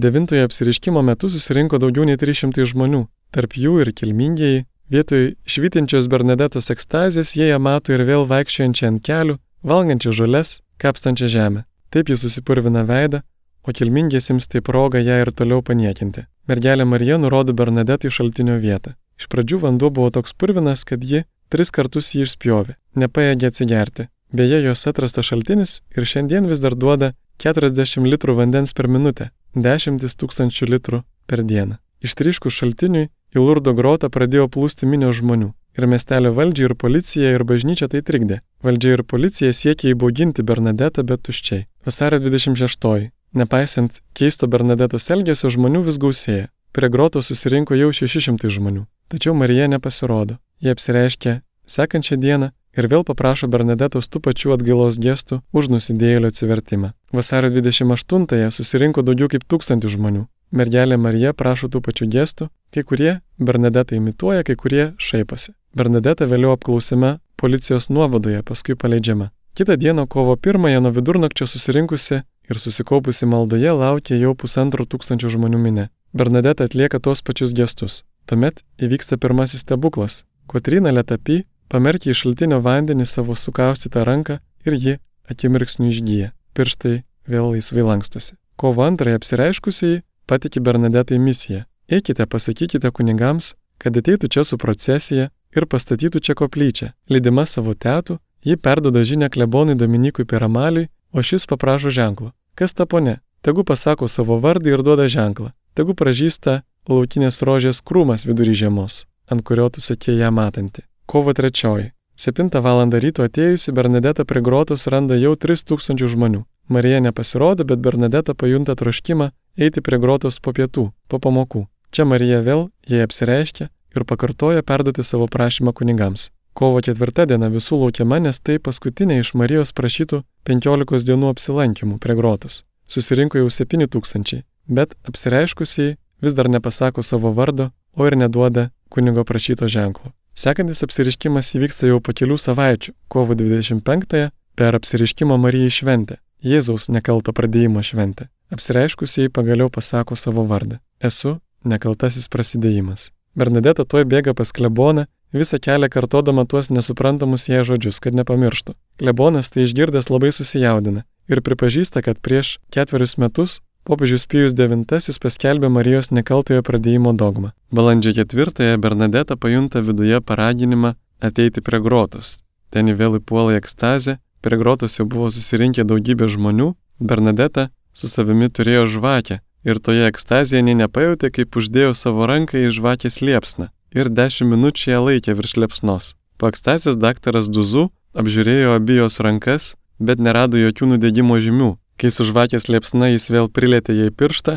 Devintojo 0.00 0.46
apsiriškimo 0.46 1.02
metu 1.02 1.30
susirinko 1.30 1.78
daugiau 1.82 2.06
nei 2.06 2.18
300 2.18 2.66
žmonių, 2.72 3.04
tarp 3.34 3.56
jų 3.58 3.80
ir 3.84 3.92
kilmingieji, 3.94 4.66
vietoj 4.90 5.34
švytinčios 5.46 6.08
Bernadetos 6.10 6.70
ekstazės 6.74 7.36
jie 7.38 7.50
ją 7.52 7.58
mato 7.62 7.94
ir 7.94 8.02
vėl 8.08 8.26
vaikščiojančią 8.30 8.88
ant 8.90 9.02
kelių, 9.06 9.36
valgančią 9.62 10.12
žoles, 10.18 10.58
kapstančią 10.82 11.28
žemę. 11.30 11.64
Taip 11.90 12.10
jis 12.10 12.24
susipurvina 12.26 12.82
veidą, 12.86 13.22
o 13.62 13.72
kilmingiesiems 13.72 14.48
tai 14.50 14.62
proga 14.66 15.02
ją 15.02 15.20
ir 15.22 15.30
toliau 15.32 15.62
paniekinti. 15.62 16.26
Mergelė 16.50 16.86
Marija 16.86 17.18
nurodo 17.18 17.54
Bernadetai 17.54 18.10
šaltinio 18.10 18.58
vietą. 18.58 18.96
Iš 19.20 19.28
pradžių 19.30 19.60
vanduo 19.66 19.90
buvo 19.90 20.10
toks 20.10 20.34
purvinas, 20.34 20.84
kad 20.88 21.04
ji 21.04 21.24
tris 21.52 21.70
kartus 21.70 22.14
jį 22.14 22.24
išspjovė, 22.26 22.74
nepaėgė 22.96 23.50
atsigerti. 23.50 24.08
Beje, 24.32 24.62
jos 24.62 24.86
atrastas 24.86 25.26
šaltinis 25.26 25.80
ir 25.96 26.06
šiandien 26.06 26.46
vis 26.50 26.62
dar 26.62 26.74
duoda 26.78 27.12
40 27.42 28.06
litrų 28.06 28.36
vandens 28.38 28.72
per 28.74 28.88
minutę, 28.88 29.30
10 29.54 30.02
tūkstančių 30.22 30.70
litrų 30.70 31.02
per 31.26 31.42
dieną. 31.42 31.78
Ištriškus 32.00 32.62
šaltiniui 32.62 33.10
į 33.34 33.44
Lurdo 33.44 33.74
grotą 33.74 34.10
pradėjo 34.10 34.48
plūsti 34.52 34.88
minio 34.90 35.12
žmonių. 35.14 35.52
Ir 35.78 35.86
miestelio 35.86 36.32
valdžia 36.34 36.66
ir 36.68 36.74
policija 36.74 37.34
ir 37.36 37.44
bažnyčia 37.46 37.86
tai 37.88 38.02
trikdė. 38.02 38.40
Valdžia 38.66 38.96
ir 38.96 39.02
policija 39.06 39.52
siekė 39.54 39.94
įbauginti 39.94 40.42
Bernadetą, 40.42 41.04
bet 41.06 41.22
tuščiai. 41.28 41.66
Vasario 41.86 42.18
26. 42.24 43.10
Nepaisant 43.32 44.00
keisto 44.18 44.48
Bernadetos 44.50 45.06
elgesio, 45.14 45.50
žmonių 45.54 45.84
vis 45.86 46.00
gausėja. 46.02 46.48
Prie 46.74 46.88
grotos 46.90 47.30
susirinko 47.30 47.78
jau 47.78 47.92
600 47.94 48.50
žmonių. 48.50 48.84
Tačiau 49.10 49.34
Marija 49.34 49.68
nepasirodo. 49.70 50.38
Jie 50.62 50.74
apsireiškė 50.74 51.40
sekančią 51.70 52.18
dieną 52.18 52.50
ir 52.78 52.88
vėl 52.90 53.04
paprašo 53.06 53.48
Bernadetos 53.50 54.10
tų 54.10 54.22
pačių 54.26 54.54
atgailos 54.56 54.98
gestų 55.02 55.40
už 55.54 55.70
nusidėjėlio 55.74 56.30
atsivertimą. 56.30 56.92
Vasario 57.14 57.50
28-ąją 57.54 58.50
susirinko 58.54 59.06
daugiau 59.06 59.30
kaip 59.32 59.46
tūkstantį 59.46 59.94
žmonių. 59.96 60.26
Mergelė 60.50 60.98
Marija 60.98 61.32
prašo 61.34 61.70
tų 61.70 61.82
pačių 61.86 62.10
gestų, 62.10 62.48
kai 62.74 62.84
kurie 62.84 63.20
Bernadetą 63.38 63.96
imituoja, 63.96 64.44
kai 64.44 64.56
kurie 64.56 64.92
šaiposi. 64.98 65.52
Bernadeta 65.76 66.26
vėliau 66.26 66.54
apklausime 66.56 67.18
policijos 67.40 67.88
nuovadoje, 67.90 68.42
paskui 68.42 68.74
paleidžiama. 68.74 69.30
Kita 69.54 69.76
diena 69.76 70.06
kovo 70.06 70.36
pirmąją 70.36 70.80
nuo 70.80 70.92
vidurnakčio 70.94 71.46
susirinkusi 71.46 72.20
ir 72.50 72.58
susikaupusi 72.58 73.26
maldoje 73.26 73.72
laukia 73.72 74.18
jau 74.18 74.34
pusantro 74.34 74.84
tūkstančio 74.84 75.30
žmonių 75.34 75.58
minė. 75.58 75.86
Bernadeta 76.12 76.66
atlieka 76.66 76.98
tos 76.98 77.22
pačius 77.22 77.54
gestus. 77.54 78.02
Tuomet 78.26 78.62
įvyksta 78.82 79.18
pirmasis 79.18 79.62
stebuklas. 79.64 80.24
Kotryna 80.50 80.92
Letapy 80.94 81.44
pamerkė 81.70 82.10
į 82.10 82.18
šaltinio 82.22 82.58
vandenį 82.64 83.06
savo 83.06 83.36
sukaustytą 83.38 84.04
ranką 84.06 84.40
ir 84.66 84.76
ji 84.84 84.98
akimirksniu 85.30 85.90
išgyja. 85.90 86.32
Pirštai 86.54 87.02
vėl 87.30 87.52
laisvai 87.54 87.86
lankstosi. 87.86 88.34
Kovo 88.58 88.84
antrąją 88.86 89.20
apsireiškusiai 89.20 90.02
patikė 90.26 90.62
Bernadetai 90.66 91.18
misiją. 91.18 91.64
Eikite, 91.90 92.26
pasakykite 92.26 92.90
kunigams, 92.94 93.56
kad 93.82 93.96
ateitų 93.98 94.28
čia 94.30 94.44
su 94.46 94.58
procesija 94.62 95.30
ir 95.56 95.66
pastatytų 95.66 96.20
čia 96.22 96.36
koplyčią. 96.38 96.92
Lydima 97.10 97.42
savo 97.50 97.74
tėtų, 97.74 98.20
ji 98.46 98.54
perdoda 98.56 99.02
žinę 99.02 99.26
klebonui 99.34 99.74
Dominikui 99.74 100.24
Piramaliui, 100.24 100.86
o 101.12 101.22
šis 101.22 101.48
paprašo 101.50 101.90
ženklo. 101.90 102.30
Kas 102.54 102.76
ta 102.78 102.86
ponė? 102.86 103.18
Tegu 103.42 103.64
pasako 103.64 104.06
savo 104.08 104.38
vardą 104.38 104.70
ir 104.70 104.84
duoda 104.86 105.08
ženklą. 105.10 105.50
Tegu 105.74 105.96
pražįsta 105.98 106.60
laukinės 106.86 107.42
rožės 107.42 107.82
krūmas 107.82 108.26
vidury 108.28 108.54
žiemos, 108.54 109.06
ant 109.26 109.42
kurio 109.42 109.66
tu 109.74 109.82
sakė 109.82 110.14
ją 110.20 110.30
matanti. 110.30 110.86
Kovo 111.10 111.34
3. 111.34 111.90
7 112.20 112.62
val. 112.62 112.84
ryto 113.02 113.24
atėjusi 113.24 113.72
Bernadeta 113.72 114.24
prie 114.24 114.42
grotos 114.44 114.86
randa 114.86 115.16
jau 115.16 115.34
3000 115.34 116.06
žmonių. 116.06 116.44
Marija 116.68 117.00
nepasirodo, 117.00 117.64
bet 117.64 117.80
Bernadeta 117.80 118.34
pajunta 118.34 118.76
troškimą 118.76 119.30
eiti 119.56 119.80
prie 119.80 119.98
grotos 119.98 120.38
po 120.38 120.52
pietų, 120.52 120.92
po 121.08 121.18
pamokų. 121.18 121.66
Čia 121.90 122.04
Marija 122.06 122.40
vėl 122.46 122.68
jai 122.86 123.02
apsireiškia 123.02 123.68
ir 123.96 124.04
pakartoja 124.06 124.62
perduoti 124.62 125.04
savo 125.04 125.26
prašymą 125.26 125.72
kunigams. 125.74 126.30
Kovo 126.54 126.80
4 126.82 127.26
diena 127.30 127.48
visų 127.50 127.78
laukiama, 127.80 128.18
nes 128.18 128.40
tai 128.40 128.58
paskutinė 128.58 129.20
iš 129.20 129.34
Marijos 129.38 129.72
prašytų 129.72 130.22
15 130.46 131.06
dienų 131.08 131.30
apsilankimų 131.34 131.98
prie 132.02 132.16
grotos. 132.18 132.62
Susirinko 132.90 133.38
jau 133.38 133.50
7000, 133.50 134.42
bet 134.66 134.94
apsireiškusiai 135.06 135.96
vis 136.22 136.34
dar 136.34 136.50
nepasako 136.50 137.02
savo 137.02 137.32
vardo, 137.34 137.70
o 137.94 138.06
ir 138.06 138.16
neduoda 138.18 138.70
kunigo 138.90 139.24
prašyto 139.24 139.68
ženklo. 139.70 140.12
Sekantis 140.34 140.82
apsiriškimas 140.86 141.54
įvyksta 141.58 141.90
jau 141.90 142.00
po 142.00 142.14
kelių 142.16 142.38
savaičių, 142.38 142.94
kovo 143.08 143.34
25-ąją, 143.34 144.30
per 144.58 144.78
apsiriškimo 144.78 145.38
Marijai 145.38 145.70
šventę, 145.74 146.18
Jėzaus 146.40 146.88
nekalto 146.88 147.34
pradėjimo 147.36 147.82
šventę. 147.84 148.30
Apsireiškusiai 148.50 149.28
pagaliau 149.28 149.68
pasako 149.70 150.16
savo 150.16 150.46
vardą. 150.48 150.78
Esu 151.00 151.36
nekaltasis 151.64 152.28
prasidėjimas. 152.32 153.10
Bernadeta 153.38 153.84
tuoj 153.84 154.04
bėga 154.10 154.34
pas 154.34 154.50
kleboną, 154.52 155.06
visą 155.32 155.60
kelią 155.62 155.88
kartodama 155.88 156.44
tuos 156.44 156.70
nesuprantamus 156.70 157.46
jai 157.48 157.62
žodžius, 157.64 158.00
kad 158.02 158.16
nepamirštų. 158.18 158.74
Klebonas 158.98 159.50
tai 159.54 159.66
išgirdęs 159.66 160.10
labai 160.10 160.32
susijaudina 160.34 161.04
ir 161.30 161.42
pripažįsta, 161.46 162.02
kad 162.02 162.18
prieš 162.18 162.58
ketverius 162.74 163.16
metus 163.22 163.60
Popiežius 163.84 164.26
Pijus 164.28 164.52
IX 164.52 165.18
paskelbė 165.22 165.70
Marijos 165.72 166.10
nekaltojo 166.12 166.60
pradėjimo 166.62 167.14
dogmą. 167.16 167.54
Balandžio 167.72 168.12
4-ąją 168.18 168.76
Bernadeta 168.76 169.36
pajunta 169.36 169.80
viduje 169.80 170.20
paraginimą 170.20 170.92
ateiti 171.20 171.62
prie 171.64 171.80
grotos. 171.80 172.42
Ten 172.70 172.92
į 172.92 172.94
vėl 172.98 173.16
įpuolė 173.18 173.56
ekstazę, 173.56 174.18
prie 174.44 174.58
grotos 174.60 174.98
jau 174.98 175.06
buvo 175.08 175.30
susirinkę 175.32 175.86
daugybė 175.88 176.28
žmonių, 176.28 176.74
Bernadeta 177.00 177.70
su 177.92 178.08
savimi 178.08 178.50
turėjo 178.52 178.84
žvakę 178.98 179.40
ir 179.64 179.78
toje 179.78 180.06
ekstazėje 180.08 180.62
nei 180.62 180.78
nepajutė, 180.78 181.30
kaip 181.30 181.56
uždėjo 181.56 181.92
savo 181.94 182.26
ranką 182.30 182.60
į 182.66 182.72
žvakės 182.78 183.20
liepsną 183.20 183.70
ir 183.94 184.08
dešimt 184.08 184.54
minučių 184.54 184.90
ją 184.92 185.04
laikė 185.08 185.34
virš 185.34 185.56
liepsnos. 185.62 186.14
Po 186.38 186.48
ekstazės 186.48 186.96
daktaras 186.96 187.50
Duzu 187.50 187.90
apžiūrėjo 188.14 188.76
abijos 188.78 189.20
rankas, 189.20 189.74
bet 189.98 190.22
nerado 190.22 190.56
jokių 190.56 190.94
nudegimo 190.94 191.36
žymių, 191.42 191.74
Kai 192.00 192.08
su 192.08 192.24
žvakės 192.24 192.70
liepsna 192.72 193.10
jis 193.10 193.26
vėl 193.28 193.50
prilėtė 193.52 193.92
jai 193.92 194.08
pirštą, 194.08 194.54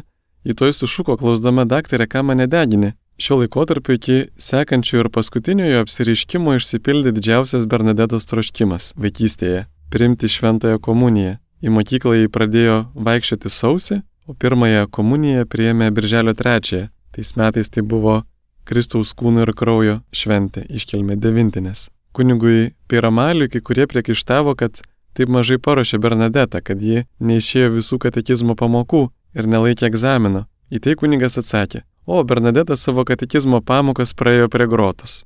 į 0.48 0.54
toj 0.56 0.72
sušuko 0.78 1.18
klausdama 1.20 1.66
daktarė, 1.68 2.08
ką 2.08 2.22
mane 2.24 2.46
degini. 2.48 2.94
Šiuo 3.20 3.42
laikotarpiu 3.42 3.98
iki 3.98 4.16
sekančio 4.40 5.02
ir 5.02 5.10
paskutiniojo 5.12 5.82
apsiriškimo 5.84 6.56
išsipildė 6.56 7.12
didžiausias 7.18 7.68
Bernadetos 7.68 8.30
troškimas 8.32 8.94
vaikystėje- 8.96 9.66
priimti 9.92 10.32
šventąją 10.32 10.80
komuniją. 10.80 11.36
Į 11.60 11.70
mokyklą 11.76 12.16
jį 12.22 12.32
pradėjo 12.32 12.78
vaikščioti 12.96 13.50
sausi, 13.52 14.02
o 14.28 14.34
pirmąją 14.34 14.88
komuniją 14.88 15.46
priėmė 15.46 15.92
birželio 15.92 16.34
trečiąją. 16.34 16.88
Tais 17.14 17.36
metais 17.36 17.70
tai 17.70 17.84
buvo 17.84 18.24
Kristaus 18.66 19.14
kūno 19.14 19.44
ir 19.44 19.52
kraujo 19.54 20.00
šventė, 20.16 20.64
iškelmė 20.70 21.18
devintinės. 21.20 21.90
Kunigui 22.14 22.74
Piramaliui 22.88 23.50
kai 23.50 23.62
kurie 23.62 23.86
priekaištavo, 23.90 24.56
kad 24.56 24.82
taip 25.14 25.30
mažai 25.30 25.60
paruošė 25.62 26.00
Bernadetą, 26.02 26.62
kad 26.62 26.82
ji 26.82 27.04
neišėjo 27.20 27.74
visų 27.78 28.00
katekizmo 28.06 28.56
pamokų 28.56 29.08
ir 29.38 29.50
nelaikė 29.50 29.90
egzamino. 29.90 30.46
Į 30.74 30.80
tai 30.82 30.96
kunigas 30.98 31.38
atsakė, 31.38 31.84
o 32.06 32.24
Bernadeta 32.24 32.78
savo 32.80 33.06
katekizmo 33.06 33.62
pamokas 33.62 34.16
praėjo 34.18 34.50
prie 34.50 34.66
grotos. 34.70 35.24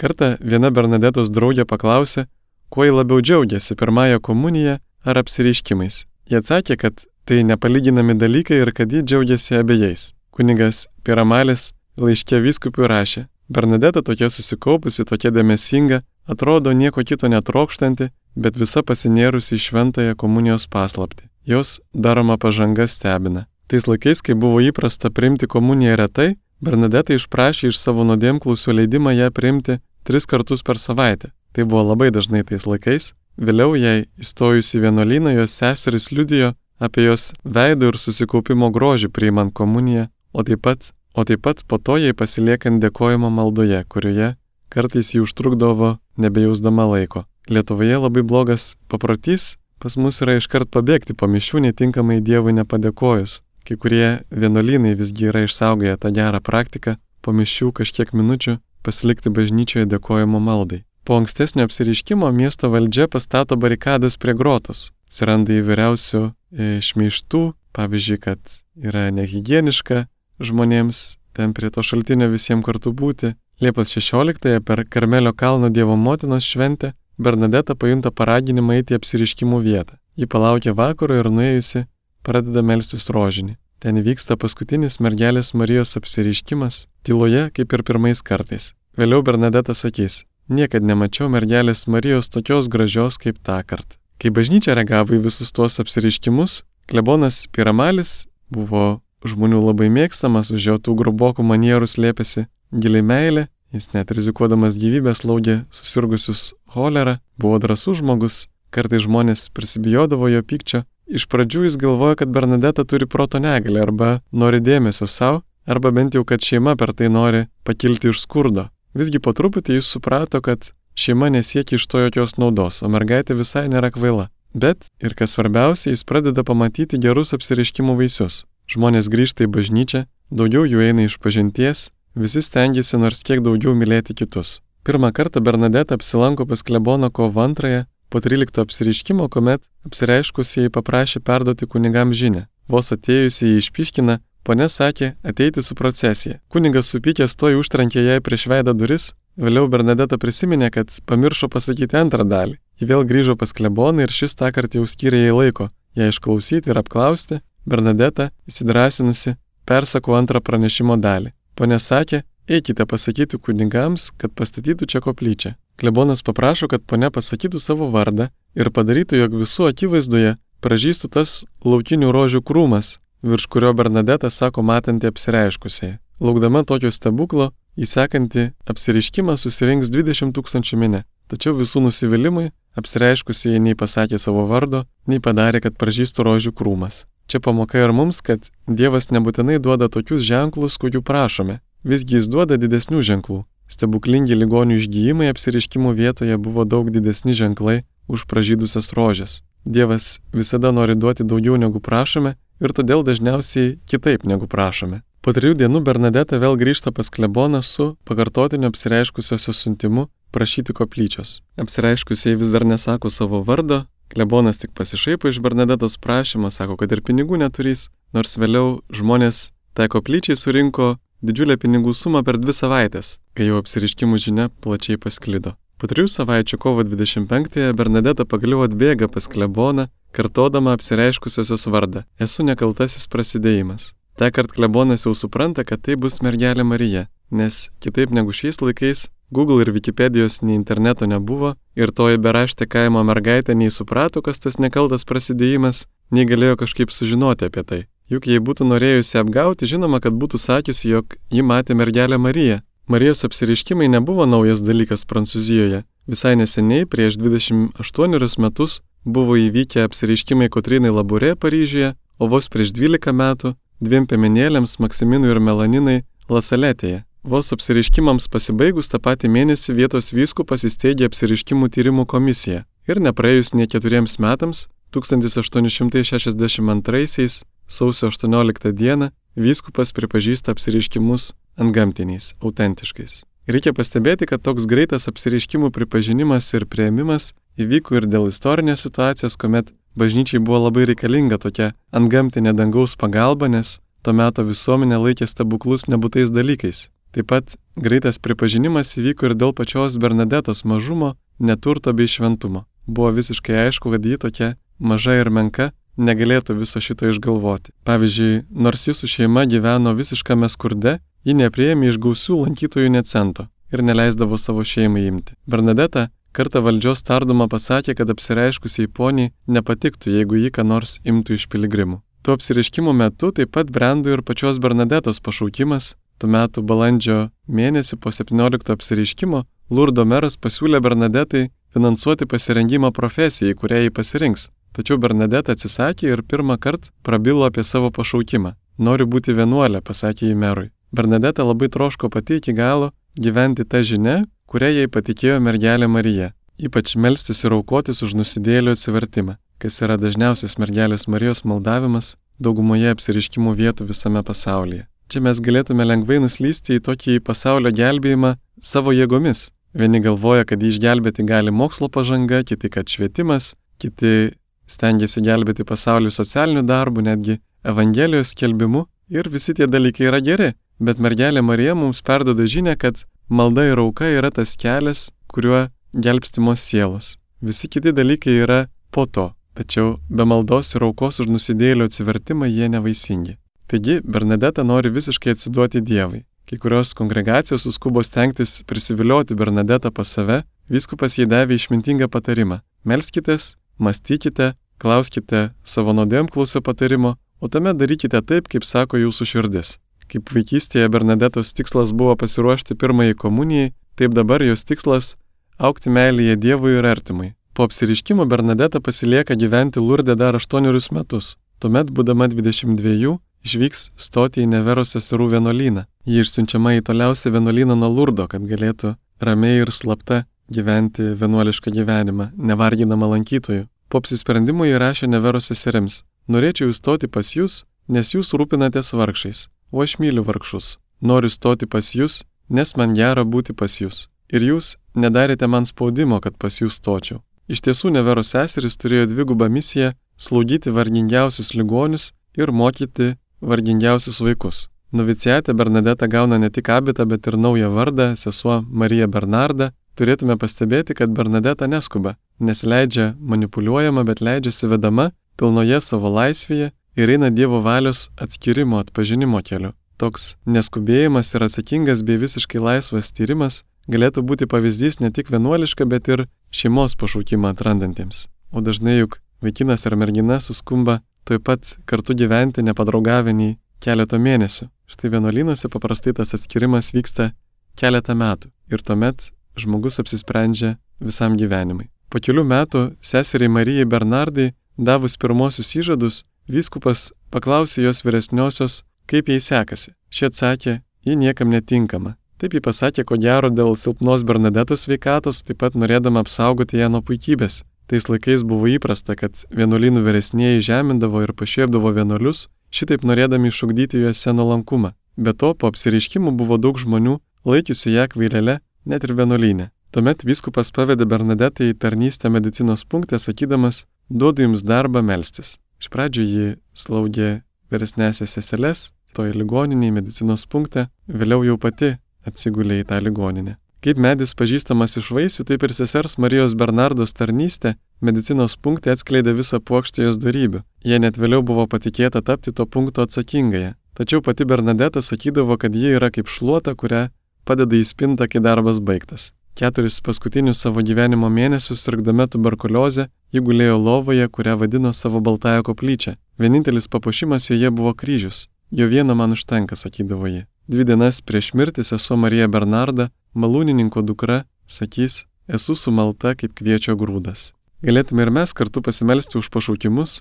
Kartą 0.00 0.34
viena 0.40 0.70
Bernadetos 0.70 1.30
draugė 1.30 1.66
paklausė, 1.68 2.24
kuo 2.70 2.86
ji 2.86 2.94
labiau 2.96 3.20
džiaugiasi- 3.20 3.76
pirmąją 3.80 4.20
komuniją 4.20 4.78
ar 5.04 5.18
apsireiškimais. 5.18 6.06
Jie 6.30 6.38
atsakė, 6.38 6.76
kad 6.76 7.04
tai 7.24 7.42
nepalyginami 7.44 8.14
dalykai 8.14 8.62
ir 8.62 8.72
kad 8.72 8.92
ji 8.92 9.02
džiaugiasi 9.02 9.60
abiejais. 9.60 10.10
Kunigas 10.30 10.86
Piramalis 11.04 11.72
laiškė 12.00 12.40
vyskupui 12.44 12.88
rašė, 12.88 13.26
Bernadeta 13.50 14.02
tokia 14.06 14.28
susikaupusi, 14.30 15.04
tokia 15.04 15.32
dėmesinga, 15.34 16.00
atrodo 16.30 16.70
nieko 16.72 17.02
kito 17.02 17.26
netrokštanti, 17.28 18.10
bet 18.38 18.58
visa 18.60 18.84
pasinėrusi 18.86 19.56
į 19.56 19.64
šventąją 19.64 20.14
komunijos 20.16 20.68
paslapti. 20.70 21.26
Jos 21.46 21.80
daroma 21.92 22.38
pažanga 22.38 22.86
stebina. 22.86 23.48
Tais 23.66 23.88
laikais, 23.90 24.22
kai 24.22 24.34
buvo 24.38 24.60
įprasta 24.62 25.10
priimti 25.10 25.50
komuniją 25.50 25.96
retai, 25.98 26.36
Bernadeta 26.60 27.16
išprašė 27.16 27.70
iš 27.72 27.78
savo 27.80 28.04
nuodėmklausių 28.06 28.76
leidimą 28.76 29.16
ją 29.16 29.30
priimti 29.34 29.80
tris 30.04 30.26
kartus 30.30 30.62
per 30.62 30.78
savaitę. 30.78 31.32
Tai 31.52 31.64
buvo 31.64 31.82
labai 31.90 32.10
dažnai 32.14 32.44
tais 32.46 32.66
laikais. 32.68 33.12
Vėliau 33.40 33.74
jai 33.74 34.04
įstojus 34.20 34.74
į 34.76 34.84
vienuolyną 34.84 35.32
jos 35.38 35.56
seseris 35.58 36.10
liudijo 36.12 36.52
apie 36.80 37.04
jos 37.06 37.30
veido 37.44 37.92
ir 37.92 37.98
susikaupimo 38.00 38.72
grožį 38.74 39.12
priimant 39.12 39.52
komuniją, 39.54 40.08
o 40.32 40.42
taip 40.42 40.64
pat, 40.66 40.92
o 41.14 41.24
taip 41.28 41.44
pat 41.44 41.64
po 41.68 41.78
to 41.78 41.98
jai 42.00 42.16
pasiliekant 42.16 42.82
dėkojimo 42.82 43.30
maldoje, 43.30 43.84
kurioje 43.88 44.34
kartais 44.70 45.14
jį 45.14 45.24
užtrukdavo 45.26 45.98
nebejausdama 46.16 46.86
laiko. 46.86 47.26
Lietuvoje 47.50 47.98
labai 47.98 48.22
blogas 48.22 48.74
paprotys 48.88 49.56
pas 49.80 49.96
mus 49.96 50.20
yra 50.22 50.36
iškart 50.38 50.70
pabėgti 50.70 51.16
po 51.16 51.26
mišių 51.26 51.64
netinkamai 51.66 52.20
Dievui 52.20 52.52
nepadėkojus. 52.58 53.40
Kai 53.64 53.76
kurie 53.80 54.20
vienuolynai 54.30 54.92
visgi 54.96 55.30
yra 55.30 55.44
išsaugoję 55.46 55.96
tą 56.00 56.12
gerą 56.16 56.40
praktiką 56.44 56.96
po 57.24 57.32
mišių 57.36 57.72
kažkiek 57.80 58.12
minučių 58.16 58.58
pasilikti 58.84 59.32
bažnyčioje 59.32 59.88
dėkojimo 59.88 60.40
maldai. 60.40 60.84
Po 61.04 61.16
ankstesnio 61.16 61.64
apsiriškimo 61.66 62.28
miesto 62.32 62.70
valdžia 62.72 63.08
pastato 63.08 63.56
barikadas 63.56 64.20
prie 64.20 64.36
grotos. 64.36 64.90
Atsiranda 65.08 65.56
įvairiausių 65.58 66.22
šmeištų, 66.58 67.42
pavyzdžiui, 67.76 68.18
kad 68.22 68.40
yra 68.76 69.08
nehigieniška 69.14 70.06
žmonėms 70.40 71.20
ten 71.36 71.54
prie 71.54 71.70
to 71.70 71.84
šaltinio 71.86 72.30
visiems 72.32 72.64
kartu 72.66 72.92
būti. 72.96 73.34
Liepos 73.60 73.92
16-ąją 73.92 74.62
per 74.64 74.84
Karmelio 74.88 75.32
kalno 75.36 75.68
Dievo 75.70 75.96
motinos 75.96 76.46
šventę 76.48 76.94
Bernadeta 77.20 77.74
pajunta 77.76 78.10
paraginimą 78.10 78.78
eiti 78.78 78.96
apsiriškimų 78.96 79.60
vietą. 79.60 79.98
Ji 80.16 80.26
palaukia 80.26 80.72
vakaro 80.72 81.18
ir 81.20 81.28
nuėjusi 81.28 81.84
pradeda 82.24 82.62
melstis 82.64 83.10
rožinį. 83.12 83.58
Ten 83.80 84.00
vyksta 84.04 84.36
paskutinis 84.40 84.98
mergelės 85.04 85.52
Marijos 85.56 85.96
apsiriškimas, 86.00 86.86
tyloje 87.04 87.46
kaip 87.56 87.76
ir 87.76 87.84
pirmais 87.84 88.24
kartais. 88.24 88.72
Vėliau 88.96 89.24
Bernadeta 89.24 89.76
sakys, 89.76 90.24
niekad 90.48 90.84
nemačiau 90.84 91.28
mergelės 91.32 91.86
Marijos 91.88 92.32
tokios 92.32 92.68
gražios 92.72 93.20
kaip 93.20 93.40
tą 93.44 93.60
kartą. 93.64 93.99
Kai 94.20 94.32
bažnyčia 94.36 94.74
reagavo 94.76 95.16
į 95.16 95.22
visus 95.24 95.52
tuos 95.56 95.80
apsiriškimus, 95.80 96.60
klebonas 96.90 97.46
Piramalis 97.48 98.26
buvo 98.52 99.00
žmonių 99.24 99.62
labai 99.70 99.88
mėgstamas, 99.92 100.52
už 100.52 100.66
jo 100.72 100.76
tų 100.76 100.98
grubokų 101.00 101.44
manierų 101.46 101.88
slėpėsi 101.88 102.46
giliai 102.76 103.04
meilė 103.04 103.46
Jis 103.70 103.92
net 103.94 104.10
rizikuodamas 104.10 104.74
gyvybę 104.82 105.12
slaugė 105.14 105.60
susirgusius 105.70 106.56
cholerą, 106.74 107.20
buvo 107.38 107.60
drasus 107.62 108.00
žmogus, 108.00 108.48
kartai 108.74 108.98
žmonės 108.98 109.44
prisibijodavo 109.54 110.26
jo 110.32 110.40
pykčio. 110.42 110.80
Iš 111.06 111.28
pradžių 111.30 111.68
jis 111.68 111.76
galvojo, 111.78 112.16
kad 112.18 112.32
Bernadeta 112.34 112.82
turi 112.82 113.06
proto 113.06 113.38
negalę 113.38 113.84
arba 113.84 114.08
nori 114.34 114.58
dėmesio 114.58 115.06
savo, 115.06 115.44
arba 115.70 115.94
bent 115.94 116.18
jau, 116.18 116.24
kad 116.26 116.42
šeima 116.42 116.74
per 116.74 116.90
tai 116.98 117.12
nori 117.14 117.44
pakilti 117.62 118.10
iš 118.10 118.24
skurdo. 118.24 118.66
Visgi 118.90 119.22
po 119.22 119.30
truputį 119.38 119.78
jis 119.78 119.92
suprato, 119.94 120.42
kad 120.42 120.72
šeima 120.94 121.30
nesiekia 121.30 121.76
iš 121.78 121.86
to 121.86 122.02
jokios 122.06 122.36
naudos, 122.38 122.82
o 122.82 122.88
mergaitė 122.88 123.36
visai 123.38 123.68
nėra 123.68 123.92
kvaila. 123.94 124.28
Bet, 124.54 124.88
ir 124.98 125.14
kas 125.14 125.36
svarbiausia, 125.36 125.92
jis 125.94 126.02
pradeda 126.04 126.42
pamatyti 126.42 126.98
gerus 126.98 127.34
apsiriškimų 127.36 127.94
vaisius. 128.00 128.44
Žmonės 128.70 129.10
grįžta 129.10 129.46
į 129.46 129.52
bažnyčią, 129.54 130.04
daugiau 130.30 130.66
jų 130.66 130.82
eina 130.88 131.06
iš 131.06 131.18
pažinties, 131.22 131.90
Visi 132.14 132.42
stengiasi 132.42 132.98
nors 132.98 133.22
kiek 133.22 133.38
daugiau 133.38 133.70
mylėti 133.78 134.16
kitus. 134.18 134.58
Pirmą 134.82 135.12
kartą 135.14 135.40
Bernadette 135.40 135.94
apsilanko 135.94 136.46
pas 136.46 136.62
kleboną 136.62 137.10
kovo 137.10 137.42
antrąją, 137.42 137.84
po 138.10 138.20
13 138.20 138.62
apsiriškimo, 138.62 139.28
kuomet 139.30 139.62
apsireiškusieji 139.86 140.72
paprašė 140.74 141.20
perduoti 141.22 141.68
kunigam 141.70 142.10
žinę. 142.10 142.48
Vos 142.66 142.90
atėjusi 142.90 143.46
į 143.46 143.60
išpiškiną, 143.60 144.18
ponė 144.42 144.66
sakė 144.66 145.12
ateiti 145.22 145.62
su 145.62 145.76
procesija. 145.78 146.40
Kunigas 146.50 146.90
supykęs 146.90 147.36
toj 147.38 147.60
užtrankė 147.60 148.02
jai 148.02 148.18
prieš 148.18 148.48
veidą 148.50 148.74
duris, 148.74 149.12
vėliau 149.40 149.68
Bernadette 149.72 150.18
prisiminė, 150.20 150.70
kad 150.70 150.92
pamiršo 151.08 151.48
pasakyti 151.52 151.98
antrą 151.98 152.26
dalį. 152.28 152.58
Ji 152.80 152.88
vėl 152.88 153.04
grįžo 153.08 153.36
pas 153.40 153.52
kleboną 153.56 154.06
ir 154.06 154.12
šis 154.14 154.36
tą 154.38 154.50
kartą 154.54 154.80
jau 154.80 154.88
skyrė 154.88 155.26
jai 155.26 155.36
laiko, 155.36 155.68
ją 155.98 156.10
išklausyti 156.12 156.72
ir 156.72 156.80
apklausti. 156.80 157.40
Bernadette, 157.68 158.30
įsidrasinusi, 158.48 159.34
persako 159.68 160.16
antrą 160.16 160.40
pranešimo 160.40 160.96
dalį. 160.96 161.34
Pone 161.54 161.76
sakė, 161.78 162.22
eikite 162.48 162.86
pasakyti 162.88 163.38
kunigams, 163.38 164.08
kad 164.16 164.32
pastatytų 164.34 164.88
čia 164.88 165.02
koplyčią. 165.04 165.52
Klebonas 165.80 166.24
paprašo, 166.24 166.68
kad 166.72 166.84
pone 166.88 167.10
pasakytų 167.12 167.60
savo 167.60 167.90
vardą 167.92 168.30
ir 168.56 168.72
padarytų, 168.72 169.20
jog 169.20 169.36
visų 169.42 169.68
akivaizdoje 169.70 170.34
pražystų 170.64 171.12
tas 171.16 171.44
laukinių 171.64 172.10
rožių 172.12 172.42
krūmas, 172.44 172.98
virš 173.22 173.46
kurio 173.52 173.72
Bernadeta 173.76 174.30
sako 174.30 174.64
matanti 174.64 175.08
apsireiškusiai. 175.08 175.98
Laukdama 176.20 176.64
tokio 176.68 176.90
stebuklo, 176.92 177.50
įsekanti 177.78 178.50
apsiriškimą 178.70 179.36
susirinks 179.38 179.90
20 179.92 180.34
tūkstančių 180.36 180.78
minė. 180.80 181.04
Tačiau 181.30 181.54
visų 181.54 181.84
nusivylimui 181.84 182.50
apsireiškusiai 182.78 183.60
nei 183.62 183.76
pasakė 183.78 184.18
savo 184.18 184.46
vardo, 184.50 184.84
nei 185.06 185.22
padarė, 185.22 185.60
kad 185.62 185.76
pražystų 185.78 186.26
rožių 186.26 186.52
krūmas. 186.56 187.04
Čia 187.30 187.38
pamoka 187.38 187.78
ir 187.78 187.92
mums, 187.94 188.18
kad 188.26 188.48
Dievas 188.66 189.12
nebūtinai 189.14 189.60
duoda 189.62 189.86
tokius 189.86 190.24
ženklus, 190.26 190.78
kokių 190.82 191.04
prašome. 191.06 191.60
Visgi 191.86 192.18
jis 192.18 192.26
duoda 192.26 192.58
didesnių 192.58 193.04
ženklų. 193.06 193.44
Stebuklingi 193.70 194.34
ligonių 194.34 194.80
išgyjimai 194.80 195.30
apsiriškimų 195.30 195.94
vietoje 195.94 196.38
buvo 196.42 196.64
daug 196.66 196.90
didesni 196.90 197.36
ženklai 197.38 197.84
už 198.10 198.26
pražydusias 198.26 198.90
rožės. 198.98 199.40
Dievas 199.64 200.18
visada 200.34 200.72
nori 200.74 200.96
duoti 200.98 201.22
daugiau 201.22 201.54
negu 201.60 201.78
prašome 201.78 202.34
ir 202.60 202.74
todėl 202.74 203.06
dažniausiai 203.06 203.76
kitaip 203.86 204.26
negu 204.26 204.50
prašome. 204.50 205.04
Po 205.20 205.34
trijų 205.36 205.54
dienų 205.60 205.84
Bernadeta 205.84 206.38
vėl 206.40 206.56
grįžta 206.56 206.92
pas 206.96 207.10
kleboną 207.12 207.60
su 207.62 207.92
pakartotiniu 208.08 208.70
apsireiškusiosio 208.70 209.52
siuntimu 209.52 210.08
prašyti 210.32 210.72
koplyčios. 210.72 211.40
Apsireiškusiai 211.60 212.38
vis 212.40 212.52
dar 212.54 212.64
nesako 212.64 213.10
savo 213.12 213.42
vardo, 213.44 213.84
Klebonas 214.10 214.58
tik 214.58 214.70
pasišaipo 214.74 215.28
iš 215.28 215.38
Bernadetos 215.40 215.96
prašymą, 215.96 216.50
sako, 216.50 216.76
kad 216.76 216.90
ir 216.92 217.02
pinigų 217.06 217.38
neturys, 217.38 217.86
nors 218.12 218.34
vėliau 218.42 218.80
žmonės 218.90 219.50
tai 219.78 219.86
koplyčiai 219.92 220.34
surinko 220.34 220.96
didžiulę 221.22 221.54
pinigų 221.62 221.94
sumą 221.94 222.24
per 222.26 222.40
dvi 222.42 222.56
savaitės, 222.56 223.18
kai 223.38 223.46
jau 223.46 223.60
apsiriškimų 223.62 224.18
žinia 224.24 224.48
plačiai 224.64 224.98
pasklido. 224.98 225.54
Po 225.78 225.86
trijų 225.86 226.10
savaičių 226.10 226.58
kovo 226.58 226.82
25-ąją 226.82 227.76
Bernadeta 227.78 228.26
pagaliau 228.26 228.66
atbėga 228.66 229.06
pas 229.08 229.30
kleboną, 229.30 229.86
kartodama 230.10 230.74
apsireiškusiosios 230.74 231.70
vardą- 231.70 232.02
esu 232.26 232.42
nekaltasis 232.42 233.06
prasidėjimas. 233.06 233.92
Ta 234.20 234.28
kart 234.30 234.52
klebonas 234.52 235.06
jau 235.06 235.14
supranta, 235.14 235.64
kad 235.64 235.80
tai 235.80 235.94
bus 235.96 236.18
mergelė 236.20 236.60
Marija, 236.60 237.06
nes 237.32 237.70
kitaip 237.80 238.10
negu 238.12 238.34
šiais 238.36 238.58
laikais 238.60 239.06
Google 239.32 239.62
ir 239.64 239.70
Wikipedijos 239.72 240.42
nei 240.42 240.58
interneto 240.58 241.06
nebuvo 241.08 241.54
ir 241.72 241.88
toji 241.88 242.20
beraštė 242.20 242.66
kaimo 242.68 243.00
mergaitė 243.08 243.56
nei 243.56 243.72
suprato, 243.72 244.20
kas 244.20 244.42
tas 244.44 244.58
nekaltas 244.60 245.06
prasidėjimas, 245.08 245.86
nei 246.12 246.26
galėjo 246.28 246.58
kažkaip 246.60 246.92
sužinoti 246.92 247.48
apie 247.48 247.64
tai. 247.64 247.78
Juk 248.12 248.28
jei 248.28 248.42
būtų 248.44 248.66
norėjusi 248.68 249.16
apgauti, 249.22 249.70
žinoma, 249.72 250.02
kad 250.04 250.12
būtų 250.12 250.42
sakiusi, 250.44 250.90
jog 250.92 251.16
ji 251.32 251.46
matė 251.52 251.78
mergelę 251.80 252.20
Mariją. 252.20 252.60
Marijos 252.92 253.24
apsiriškimai 253.24 253.88
nebuvo 253.88 254.28
naujas 254.28 254.60
dalykas 254.60 255.06
Prancūzijoje. 255.08 255.80
Visai 256.12 256.34
neseniai, 256.36 256.84
prieš 256.84 257.16
28 257.16 258.36
metus, 258.44 258.82
buvo 259.08 259.40
įvykę 259.40 259.88
apsiriškimai 259.88 260.52
Kotrinai 260.52 260.92
Laburė 260.92 261.32
Paryžiuje, 261.40 261.94
o 262.20 262.28
vos 262.28 262.52
prieš 262.52 262.76
12 262.76 263.16
metų 263.16 263.56
dviem 263.80 264.06
piemenėlėms 264.06 264.78
Maksiminui 264.80 265.30
ir 265.32 265.40
Melaninai 265.40 266.02
Lasaletėje. 266.28 267.04
Vos 267.22 267.52
apsiriškimams 267.52 268.28
pasibaigus 268.32 268.88
tą 268.88 268.96
patį 269.04 269.28
mėnesį 269.28 269.74
vietos 269.76 270.08
vyskupas 270.16 270.64
įsteigė 270.64 271.04
apsiriškimų 271.10 271.68
tyrimų 271.74 272.06
komisiją 272.08 272.64
ir 272.88 272.96
nepraėjus 273.04 273.52
nie 273.52 273.66
keturiems 273.68 274.16
metams, 274.22 274.68
1862 274.96 277.44
sausio 277.70 278.06
18 278.10 278.72
dieną, 278.72 279.10
vyskupas 279.36 279.92
pripažįsta 279.94 280.50
apsiriškimus 280.56 281.32
antgamtiniais, 281.60 282.34
autentiškais. 282.40 283.22
Reikia 283.50 283.74
pastebėti, 283.74 284.28
kad 284.30 284.42
toks 284.46 284.66
greitas 284.70 285.08
apsiriškimų 285.10 285.72
pripažinimas 285.74 286.46
ir 286.54 286.66
prieimimas 286.70 287.32
įvyko 287.60 288.00
ir 288.00 288.06
dėl 288.10 288.28
istorinės 288.30 288.84
situacijos, 288.86 289.36
kuomet 289.40 289.72
bažnyčiai 289.96 290.42
buvo 290.42 290.66
labai 290.66 290.86
reikalinga 290.90 291.38
tokia 291.38 291.72
antgamtinė 291.92 292.54
dangaus 292.56 292.96
pagalba, 292.96 293.48
nes 293.48 293.78
tuo 294.02 294.14
metu 294.16 294.44
visuomenė 294.46 295.00
laikė 295.04 295.28
stebuklus 295.28 295.88
nebūtais 295.90 296.32
dalykais. 296.34 296.88
Taip 297.10 297.26
pat 297.32 297.56
greitas 297.74 298.20
pripažinimas 298.22 298.94
įvyko 299.00 299.30
ir 299.30 299.34
dėl 299.34 299.52
pačios 299.56 299.98
Bernadetos 299.98 300.62
mažumo, 300.64 301.16
neturto 301.38 301.92
bei 301.92 302.06
šventumo. 302.06 302.64
Buvo 302.86 303.10
visiškai 303.16 303.66
aišku, 303.66 303.90
kad 303.90 304.06
ji 304.06 304.18
tokia 304.22 304.54
maža 304.78 305.18
ir 305.18 305.30
menka 305.30 305.72
negalėtų 305.98 306.56
viso 306.60 306.80
šito 306.80 307.10
išgalvoti. 307.10 307.74
Pavyzdžiui, 307.84 308.44
nors 308.50 308.86
ji 308.86 308.94
su 308.94 309.10
šeima 309.10 309.44
gyveno 309.50 309.92
visiškame 309.98 310.48
skurde, 310.48 311.00
ji 311.26 311.34
neprieėmė 311.36 311.90
iš 311.90 311.98
gausių 312.00 312.44
lankytojų 312.44 312.92
necento 312.94 313.48
ir 313.74 313.82
neleisdavo 313.86 314.38
savo 314.38 314.64
šeimai 314.66 315.04
imti. 315.10 315.36
Bernadeta 315.46 316.08
kartą 316.32 316.62
valdžios 316.64 317.02
tardoma 317.06 317.48
pasakė, 317.48 317.94
kad 317.98 318.10
apsireiškusiai 318.12 318.88
poniai 318.88 319.32
nepatiktų, 319.46 320.14
jeigu 320.18 320.40
ji 320.40 320.50
ką 320.54 320.66
nors 320.66 320.98
imtų 321.04 321.38
iš 321.38 321.46
piligrimų. 321.52 322.00
Tuo 322.22 322.36
apsireiškimo 322.36 322.92
metu 322.92 323.32
taip 323.32 323.54
pat 323.56 323.70
brendo 323.72 324.12
ir 324.12 324.22
pačios 324.22 324.60
Bernadetos 324.60 325.22
pašaukimas. 325.24 325.94
Tuo 326.20 326.28
metu 326.28 326.60
balandžio 326.60 327.30
mėnesį 327.48 327.96
po 327.96 328.12
17 328.12 328.74
apsireiškimo 328.74 329.46
Lurdo 329.70 330.04
meras 330.04 330.36
pasiūlė 330.36 330.80
Bernadetai 330.82 331.48
finansuoti 331.72 332.26
pasirengimą 332.26 332.90
profesijai, 332.92 333.54
kurią 333.54 333.84
jį 333.84 333.92
pasirinks. 333.94 334.48
Tačiau 334.74 334.98
Bernadeta 335.02 335.54
atsisakė 335.54 336.10
ir 336.10 336.22
pirmą 336.26 336.56
kartą 336.58 336.90
prabilo 337.06 337.46
apie 337.46 337.64
savo 337.64 337.90
pašaukimą. 337.94 338.52
Noriu 338.78 339.06
būti 339.06 339.34
vienuolė, 339.34 339.80
pasakė 339.80 340.30
jį 340.30 340.36
merui. 340.42 340.70
Bernadeta 340.92 341.46
labai 341.46 341.68
troško 341.70 342.10
pati 342.10 342.40
iki 342.40 342.52
galo 342.52 342.90
gyventi 343.20 343.64
tą 343.64 343.82
žinę, 343.84 344.16
kurią 344.50 344.70
jai 344.78 344.88
patikėjo 344.88 345.38
mergelė 345.44 345.88
Marija, 345.88 346.30
ypač 346.58 346.96
melstis 346.96 347.44
ir 347.44 347.54
aukotis 347.56 348.02
už 348.06 348.16
nusidėlių 348.20 348.74
atsivertimą, 348.76 349.36
kas 349.60 349.80
yra 349.84 349.98
dažniausias 350.00 350.56
mergelės 350.60 351.06
Marijos 351.12 351.44
maldavimas 351.44 352.14
daugumoje 352.40 352.90
apsiriškimų 352.94 353.54
vietų 353.60 353.86
visame 353.92 354.22
pasaulyje. 354.24 354.86
Čia 355.10 355.20
mes 355.26 355.40
galėtume 355.42 355.84
lengvai 355.84 356.20
nuslysti 356.22 356.78
į 356.78 356.84
tokį 356.86 357.18
pasaulio 357.26 357.72
gelbėjimą 357.74 358.36
savo 358.62 358.94
jėgomis. 358.94 359.50
Vieni 359.74 360.00
galvoja, 360.02 360.46
kad 360.46 360.62
jį 360.62 360.70
išgelbėti 360.72 361.26
gali 361.26 361.52
mokslo 361.54 361.88
pažanga, 361.92 362.40
kiti, 362.46 362.70
kad 362.72 362.88
švietimas, 362.90 363.52
kiti 363.82 364.32
stengiasi 364.70 365.22
gelbėti 365.26 365.66
pasaulį 365.66 366.12
socialiniu 366.14 366.62
darbu, 366.66 367.04
netgi 367.06 367.38
Evangelijos 367.66 368.32
skelbimu 368.32 368.86
ir 369.12 369.28
visi 369.28 369.54
tie 369.54 369.66
dalykai 369.66 370.06
yra 370.08 370.20
geri, 370.24 370.52
bet 370.80 370.98
mergelė 370.98 371.42
Marija 371.44 371.76
mums 371.76 372.00
perdoda 372.02 372.46
žinę, 372.48 372.76
kad 372.76 373.04
malda 373.28 373.66
ir 373.68 373.78
auka 373.78 374.08
yra 374.08 374.30
tas 374.34 374.56
kelias, 374.56 375.10
kuriuo 375.28 375.68
gelbstimos 375.94 376.64
sielos. 376.64 377.16
Visi 377.40 377.68
kiti 377.68 377.92
dalykai 377.92 378.40
yra 378.44 378.60
po 378.90 379.06
to, 379.06 379.30
tačiau 379.54 379.98
be 380.08 380.24
maldos 380.24 380.74
ir 380.74 380.84
aukos 380.88 381.20
už 381.22 381.30
nusidėlio 381.30 381.86
atsivertimą 381.88 382.48
jie 382.50 382.68
nevaisingi. 382.72 383.36
Taigi 383.70 384.00
Bernadeta 384.02 384.64
nori 384.66 384.90
visiškai 384.90 385.36
atsiduoti 385.36 385.80
Dievui. 385.80 386.24
Kai 386.50 386.58
kurios 386.58 386.90
kongregacijos 386.98 387.62
suskubo 387.62 388.02
stengtis 388.02 388.64
prisivilioti 388.66 389.36
Bernadetą 389.38 389.92
pas 389.94 390.10
save, 390.10 390.40
viskupas 390.66 391.14
jai 391.18 391.28
davė 391.30 391.54
išmintingą 391.60 392.08
patarimą. 392.10 392.58
Melskitės, 392.82 393.54
mąstykite, 393.78 394.54
klauskite 394.82 395.50
savo 395.62 395.94
nuodėm 395.94 396.26
klausio 396.26 396.64
patarimo, 396.66 397.14
o 397.40 397.48
tame 397.48 397.76
darykite 397.76 398.18
taip, 398.26 398.50
kaip 398.50 398.66
sako 398.66 398.98
jūsų 399.04 399.28
širdis. 399.32 399.76
Kaip 400.10 400.32
vaikystėje 400.34 400.88
Bernadetos 400.90 401.52
tikslas 401.54 401.92
buvo 401.94 402.16
pasiruošti 402.18 402.74
pirmąjį 402.74 403.14
komunijai, 403.20 403.72
taip 403.94 404.16
dabar 404.16 404.42
jos 404.42 404.64
tikslas- 404.66 405.14
aukti 405.66 405.90
meilėje 405.90 406.36
Dievui 406.36 406.78
ir 406.78 406.84
artimui. 406.84 407.34
Po 407.54 407.62
apsiriškimo 407.68 408.26
Bernadeta 408.26 408.80
pasilieka 408.80 409.36
gyventi 409.36 409.78
Lurdė 409.78 410.16
dar 410.16 410.34
aštuonerius 410.34 410.90
metus. 410.90 411.36
Tuomet, 411.60 411.90
būdama 411.92 412.26
22, 412.28 413.18
išvyks 413.44 413.90
stoti 413.96 414.42
į 414.42 414.48
Neveros 414.48 414.96
seserų 414.96 415.30
vienuolyną. 415.34 415.84
Ji 416.06 416.24
išsiunčiama 416.24 416.78
į 416.78 416.82
toliausią 416.88 417.30
vienuolyną 417.36 417.76
nuo 417.76 417.90
Lurdo, 417.96 418.26
kad 418.26 418.42
galėtų 418.42 418.96
ramiai 419.20 419.62
ir 419.62 419.70
slapta 419.70 420.24
gyventi 420.50 421.14
vienuolišką 421.20 421.70
gyvenimą, 421.70 422.32
nevarginama 422.36 423.06
lankytojų. 423.14 423.66
Po 423.88 423.98
apsisprendimo 423.98 424.64
įrašė 424.66 425.06
Neveros 425.06 425.50
seserims. 425.50 426.02
Norėčiau 426.28 426.70
įstoti 426.70 427.10
pas 427.10 427.34
jūs, 427.36 427.64
nes 427.88 428.14
jūs 428.14 428.32
rūpinatės 428.38 428.94
vargšais, 428.94 429.48
o 429.72 429.82
aš 429.82 429.98
myliu 429.98 430.22
vargšus. 430.22 430.78
Noriu 431.00 431.30
stoti 431.30 431.66
pas 431.66 431.94
jūs, 431.94 432.22
nes 432.48 432.76
man 432.76 432.94
gera 432.94 433.24
būti 433.24 433.54
pas 433.56 433.80
jūs. 433.80 434.08
Ir 434.30 434.42
jūs 434.42 434.76
nedarėte 434.94 435.46
man 435.48 435.66
spaudimo, 435.66 436.20
kad 436.20 436.36
pas 436.38 436.60
jūs 436.60 436.78
stočiau. 436.78 437.20
Iš 437.50 437.64
tiesų 437.66 437.90
Neveros 437.90 438.30
seseris 438.30 438.78
turėjo 438.78 439.08
dvigubą 439.10 439.48
misiją- 439.50 439.92
slaugyti 440.24 440.70
vargingiausius 440.70 441.54
ligonius 441.54 442.12
ir 442.36 442.52
mokyti 442.52 443.16
vargingiausius 443.40 444.20
vaikus. 444.20 444.68
Novicijate 444.92 445.54
Bernadeta 445.54 446.06
gauna 446.06 446.38
ne 446.38 446.50
tik 446.50 446.68
abitą, 446.68 447.06
bet 447.08 447.26
ir 447.26 447.36
naują 447.36 447.70
vardą- 447.70 448.14
sesuo 448.24 448.64
Marija 448.70 449.06
Bernarda, 449.06 449.72
turėtume 449.96 450.36
pastebėti, 450.36 450.94
kad 450.94 451.10
Bernadeta 451.10 451.66
neskuba, 451.66 452.14
nesileidžia 452.40 453.14
manipuliuojama, 453.20 454.04
bet 454.04 454.20
leidžiasi 454.20 454.68
vedama 454.68 455.10
pilnoje 455.36 455.80
savo 455.80 456.08
laisvėje 456.10 456.70
ir 456.96 457.10
eina 457.10 457.30
Dievo 457.30 457.60
valios 457.60 458.08
atskirimo 458.16 458.78
atpažinimo 458.80 459.40
keliu. 459.44 459.72
Toks 460.00 460.36
neskubėjimas 460.46 461.34
ir 461.36 461.44
atsakingas 461.44 462.02
bei 462.08 462.16
visiškai 462.16 462.60
laisvas 462.62 463.12
tyrimas 463.12 463.62
galėtų 463.90 464.24
būti 464.24 464.48
pavyzdys 464.48 465.00
ne 465.00 465.10
tik 465.12 465.28
vienuoliška, 465.32 465.84
bet 465.84 466.08
ir 466.08 466.26
šeimos 466.50 466.96
pašaukimą 466.96 467.52
atrandantiems. 467.52 468.28
O 468.52 468.64
dažnai 468.64 469.00
juk 469.00 469.20
vaikinas 469.44 469.86
ar 469.86 469.96
mergina 470.00 470.40
suskumba 470.40 471.00
taip 471.28 471.44
pat 471.44 471.76
kartu 471.86 472.16
gyventi 472.16 472.64
nepadraugavę 472.64 473.34
nei 473.36 473.58
keletą 473.84 474.18
mėnesių. 474.18 474.70
Štai 474.90 475.12
vienuolynuose 475.12 475.68
paprastai 475.70 476.14
tas 476.16 476.34
atskirimas 476.34 476.90
vyksta 476.96 477.30
keletą 477.78 478.16
metų 478.16 478.50
ir 478.72 478.82
tuomet 478.82 479.30
žmogus 479.60 480.00
apsisprendžia 480.02 480.76
visam 481.00 481.36
gyvenimui. 481.38 481.90
Po 482.10 482.18
kelių 482.18 482.42
metų 482.44 482.82
seseriai 483.04 483.52
Marijai 483.52 483.86
Bernardai 483.86 484.50
davus 484.76 485.16
pirmosius 485.20 485.70
įžadus, 485.78 486.24
vyskupas 486.50 487.10
paklausė 487.30 487.84
jos 487.86 488.04
vyresniosios, 488.04 488.82
kaip 489.10 489.30
jai 489.30 489.40
sekasi. 489.40 489.94
Ši 490.10 490.30
atsakė, 490.30 490.80
ji 491.06 491.16
niekam 491.16 491.50
netinkama. 491.54 492.16
Taip 492.40 492.54
ji 492.56 492.62
pasakė, 492.64 493.04
ko 493.04 493.18
gero 493.20 493.50
dėl 493.52 493.74
silpnos 493.76 494.24
Bernadetos 494.24 494.86
sveikatos, 494.86 495.42
taip 495.44 495.60
pat 495.60 495.74
norėdama 495.76 496.22
apsaugoti 496.24 496.80
ją 496.80 496.88
nuo 496.88 497.02
puikybės. 497.04 497.62
Tais 497.90 498.06
laikais 498.08 498.44
buvo 498.46 498.70
įprasta, 498.70 499.16
kad 499.18 499.42
vienuolynų 499.50 500.04
vyresnėji 500.06 500.62
žemindavo 500.68 501.24
ir 501.24 501.34
pašiepdavo 501.36 501.90
vienuolius, 501.96 502.46
šitaip 502.70 503.04
norėdami 503.04 503.50
išugdyti 503.50 504.00
juose 504.04 504.32
nuolankumą. 504.32 504.94
Be 505.18 505.34
to, 505.34 505.52
po 505.52 505.68
apsireiškimų 505.68 506.32
buvo 506.38 506.56
daug 506.56 506.78
žmonių, 506.80 507.18
laikiusių 507.44 507.96
ją 507.96 508.06
kvailelę 508.14 508.60
net 508.86 509.04
ir 509.04 509.16
vienuolynė. 509.18 509.68
Tuomet 509.90 510.22
viskupas 510.24 510.70
pavedė 510.70 511.04
Bernadetai 511.10 511.72
į 511.72 511.78
tarnystę 511.82 512.30
medicinos 512.30 512.86
punktę, 512.86 513.18
sakydamas, 513.18 513.84
duodu 514.08 514.46
jums 514.46 514.62
darbą 514.62 515.02
melstis. 515.02 515.58
Iš 515.80 515.88
pradžių 515.88 516.24
ji 516.28 516.46
slaugė 516.76 517.30
vyresnėsias 517.72 518.36
seseles, 518.36 518.90
toje 519.16 519.32
ligoninėje 519.34 519.96
medicinos 519.96 520.46
punkte, 520.46 520.88
vėliau 521.08 521.42
jau 521.46 521.56
pati 521.58 521.96
atsigulė 522.26 522.82
į 522.82 522.88
tą 522.90 523.00
ligoninę. 523.00 523.56
Kaip 523.80 523.96
medis 523.96 524.34
pažįstamas 524.36 524.98
iš 525.00 525.06
vaisių, 525.16 525.46
taip 525.48 525.62
ir 525.64 525.72
sesers 525.72 526.18
Marijos 526.20 526.52
Bernardos 526.52 527.14
tarnystė 527.16 527.78
medicinos 528.04 528.58
punkte 528.60 528.92
atskleidė 528.92 529.32
visą 529.38 529.56
plokštę 529.56 530.04
jos 530.04 530.20
darybių. 530.20 530.60
Jie 530.84 530.98
net 531.00 531.16
vėliau 531.16 531.40
buvo 531.40 531.64
patikėta 531.64 532.20
tapti 532.20 532.52
to 532.52 532.66
punkto 532.68 533.08
atsakingąją. 533.08 533.72
Tačiau 533.96 534.20
pati 534.20 534.44
Bernadeta 534.44 535.00
sakydavo, 535.00 535.56
kad 535.56 535.72
ji 535.72 535.96
yra 535.96 536.12
kaip 536.12 536.28
šluota, 536.28 536.76
kurią 536.76 537.06
padeda 537.48 537.80
į 537.80 537.86
spintą, 537.88 538.28
kai 538.28 538.44
darbas 538.44 538.84
baigtas. 538.84 539.30
Keturis 539.54 540.00
paskutinius 540.00 540.62
savo 540.64 540.82
gyvenimo 540.82 541.28
mėnesius 541.28 541.82
sirgdame 541.84 542.26
tuberkuliozę, 542.30 543.08
ji 543.32 543.40
gulėjo 543.46 543.76
lovoje, 543.78 544.28
kurią 544.28 544.56
vadino 544.62 544.92
savo 544.92 545.20
baltąją 545.20 545.62
koplyčią. 545.68 546.14
Vienintelis 546.38 546.88
papuošimas 546.88 547.50
joje 547.50 547.70
buvo 547.70 547.94
kryžius. 547.94 548.48
Jo 548.70 548.86
vieno 548.86 549.14
man 549.14 549.32
užtenka, 549.32 549.76
sakydavo 549.76 550.26
ji. 550.26 550.44
Dvi 550.70 550.84
dienas 550.86 551.18
prieš 551.26 551.50
mirtį 551.58 551.82
sesuo 551.84 552.16
Marija 552.16 552.46
Bernarda, 552.48 553.08
malūnininko 553.34 554.02
dukra, 554.06 554.44
sakys, 554.66 555.24
esu 555.48 555.74
sumalta 555.74 556.36
kaip 556.38 556.54
kviečio 556.54 556.94
grūdas. 556.96 557.50
Galėtume 557.82 558.22
ir 558.22 558.30
mes 558.30 558.52
kartu 558.54 558.82
pasimelsti 558.86 559.38
už 559.40 559.48
pašaukimus, 559.50 560.20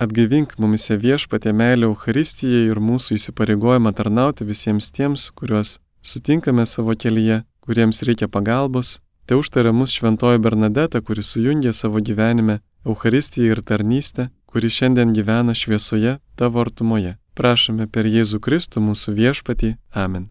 atgaivink 0.00 0.56
mumise 0.62 0.96
viešpatė 0.96 1.52
meilė 1.52 1.90
Euharistijai 1.90 2.68
ir 2.70 2.80
mūsų 2.80 3.18
įsipareigojimą 3.18 3.92
tarnauti 3.98 4.46
visiems 4.48 4.88
tiems, 4.96 5.28
kuriuos 5.36 5.76
sutinkame 6.02 6.64
savo 6.66 6.96
kelyje, 6.96 7.42
kuriems 7.62 8.02
reikia 8.02 8.28
pagalbos, 8.28 8.98
te 9.26 9.36
užtaria 9.38 9.72
mus 9.72 9.94
šventoji 9.94 10.42
Bernadeta, 10.42 11.00
kuri 11.00 11.22
sujungė 11.22 11.72
savo 11.72 12.02
gyvenime 12.02 12.58
Euharistiją 12.86 13.54
ir 13.54 13.62
tarnystę, 13.62 14.28
kuri 14.50 14.70
šiandien 14.70 15.14
gyvena 15.14 15.54
šviesoje 15.54 16.18
tavo 16.36 16.60
artumoje. 16.64 17.16
Prašome 17.38 17.86
per 17.88 18.08
Jėzų 18.10 18.42
Kristų 18.44 18.82
mūsų 18.82 19.14
viešpatį. 19.20 19.76
Amen. 19.94 20.28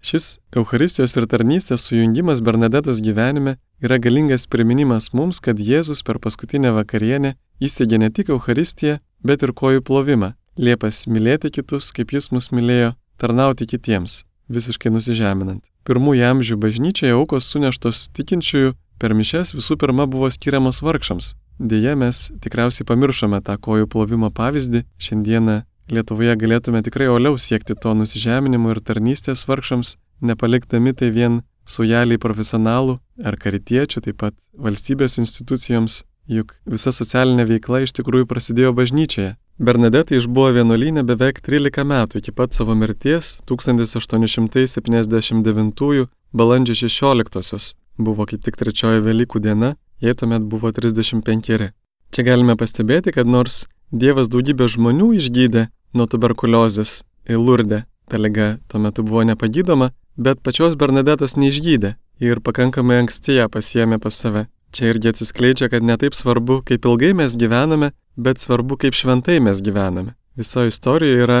Šis 0.00 0.38
Euharistijos 0.54 1.16
ir 1.18 1.26
tarnystės 1.26 1.88
sujungimas 1.88 2.40
Bernadetos 2.46 3.02
gyvenime 3.02 3.56
yra 3.82 3.98
galingas 3.98 4.46
priminimas 4.46 5.10
mums, 5.12 5.42
kad 5.42 5.58
Jėzus 5.58 6.04
per 6.06 6.22
paskutinę 6.22 6.70
vakarienę 6.78 7.34
įsteigė 7.60 7.98
ne 7.98 8.12
tik 8.14 8.30
Euharistiją, 8.30 9.00
bet 9.26 9.42
ir 9.42 9.52
kojų 9.52 9.82
plovimą, 9.82 10.32
liepas 10.56 11.08
mylėti 11.10 11.50
kitus, 11.58 11.90
kaip 11.90 12.14
jis 12.14 12.30
mus 12.30 12.52
mylėjo, 12.54 12.94
tarnauti 13.18 13.66
kitiems 13.66 14.22
visiškai 14.52 14.92
nusižeminant. 14.92 15.64
Pirmųjų 15.88 16.26
amžių 16.32 16.58
bažnyčioje 16.60 17.14
aukos 17.16 17.48
suneštos 17.52 18.08
tikinčiųjų 18.16 18.74
per 18.98 19.14
mišes 19.14 19.54
visų 19.56 19.78
pirma 19.80 20.06
buvo 20.10 20.30
skiriamos 20.30 20.82
vargšams. 20.82 21.34
dėje 21.58 21.94
mes 21.98 22.30
tikriausiai 22.42 22.86
pamiršome 22.86 23.40
tą 23.42 23.56
kojų 23.58 23.88
plovimo 23.90 24.30
pavyzdį. 24.30 24.84
Šiandieną 24.98 25.62
Lietuvoje 25.88 26.34
galėtume 26.36 26.82
tikrai 26.84 27.08
oliau 27.08 27.38
siekti 27.40 27.74
to 27.74 27.94
nusižeminimo 27.96 28.74
ir 28.74 28.80
tarnystės 28.84 29.46
vargšams, 29.48 29.94
nepalikdami 30.20 30.92
tai 30.92 31.08
vien 31.14 31.40
saujeliai 31.64 32.20
profesionalų 32.20 32.98
ar 33.24 33.38
karitiečių, 33.40 34.02
taip 34.04 34.18
pat 34.20 34.36
valstybės 34.52 35.16
institucijoms, 35.22 36.02
juk 36.28 36.52
visa 36.68 36.92
socialinė 36.92 37.48
veikla 37.48 37.86
iš 37.86 37.96
tikrųjų 37.96 38.28
prasidėjo 38.28 38.74
bažnyčioje. 38.76 39.32
Bernadeta 39.58 40.14
išbuvo 40.14 40.52
vienuolynė 40.54 41.02
beveik 41.02 41.40
13 41.42 41.82
metų 41.82 42.20
iki 42.20 42.30
pat 42.30 42.54
savo 42.54 42.78
mirties 42.78 43.42
1879 43.50 46.06
balandžio 46.30 46.78
16-osios. 46.78 47.74
Buvo 47.98 48.22
kaip 48.30 48.38
tik 48.46 48.54
trečioji 48.60 49.02
Velykų 49.02 49.42
diena, 49.42 49.74
jai 49.98 50.14
tuomet 50.14 50.46
buvo 50.46 50.70
35. 50.70 51.74
Čia 52.14 52.22
galime 52.22 52.54
pastebėti, 52.54 53.10
kad 53.10 53.26
nors 53.26 53.66
Dievas 53.90 54.30
daugybę 54.30 54.70
žmonių 54.70 55.18
išgydė 55.18 55.74
nuo 55.96 56.06
tuberkuliozės 56.06 57.02
į 57.26 57.34
Lurdę, 57.42 57.82
ta 58.06 58.14
lyga 58.20 58.62
tuo 58.70 58.78
metu 58.84 59.02
buvo 59.02 59.24
nepagydoma, 59.26 59.90
bet 60.14 60.38
pačios 60.44 60.76
Bernadetos 60.78 61.34
neišgydė 61.34 61.96
ir 62.22 62.38
pakankamai 62.46 63.02
anksti 63.02 63.34
ją 63.40 63.50
pasiemė 63.50 63.98
pas 63.98 64.14
save. 64.14 64.46
Čia 64.72 64.92
irgi 64.92 65.12
atsiskleidžia, 65.12 65.68
kad 65.72 65.84
netaip 65.84 66.14
svarbu, 66.14 66.60
kaip 66.68 66.84
ilgai 66.84 67.14
mes 67.16 67.36
gyvename, 67.40 67.92
bet 68.16 68.40
svarbu, 68.42 68.76
kaip 68.76 68.96
šventai 68.96 69.38
mes 69.40 69.62
gyvename. 69.64 70.14
Viso 70.36 70.64
istorijoje 70.68 71.24
yra 71.24 71.38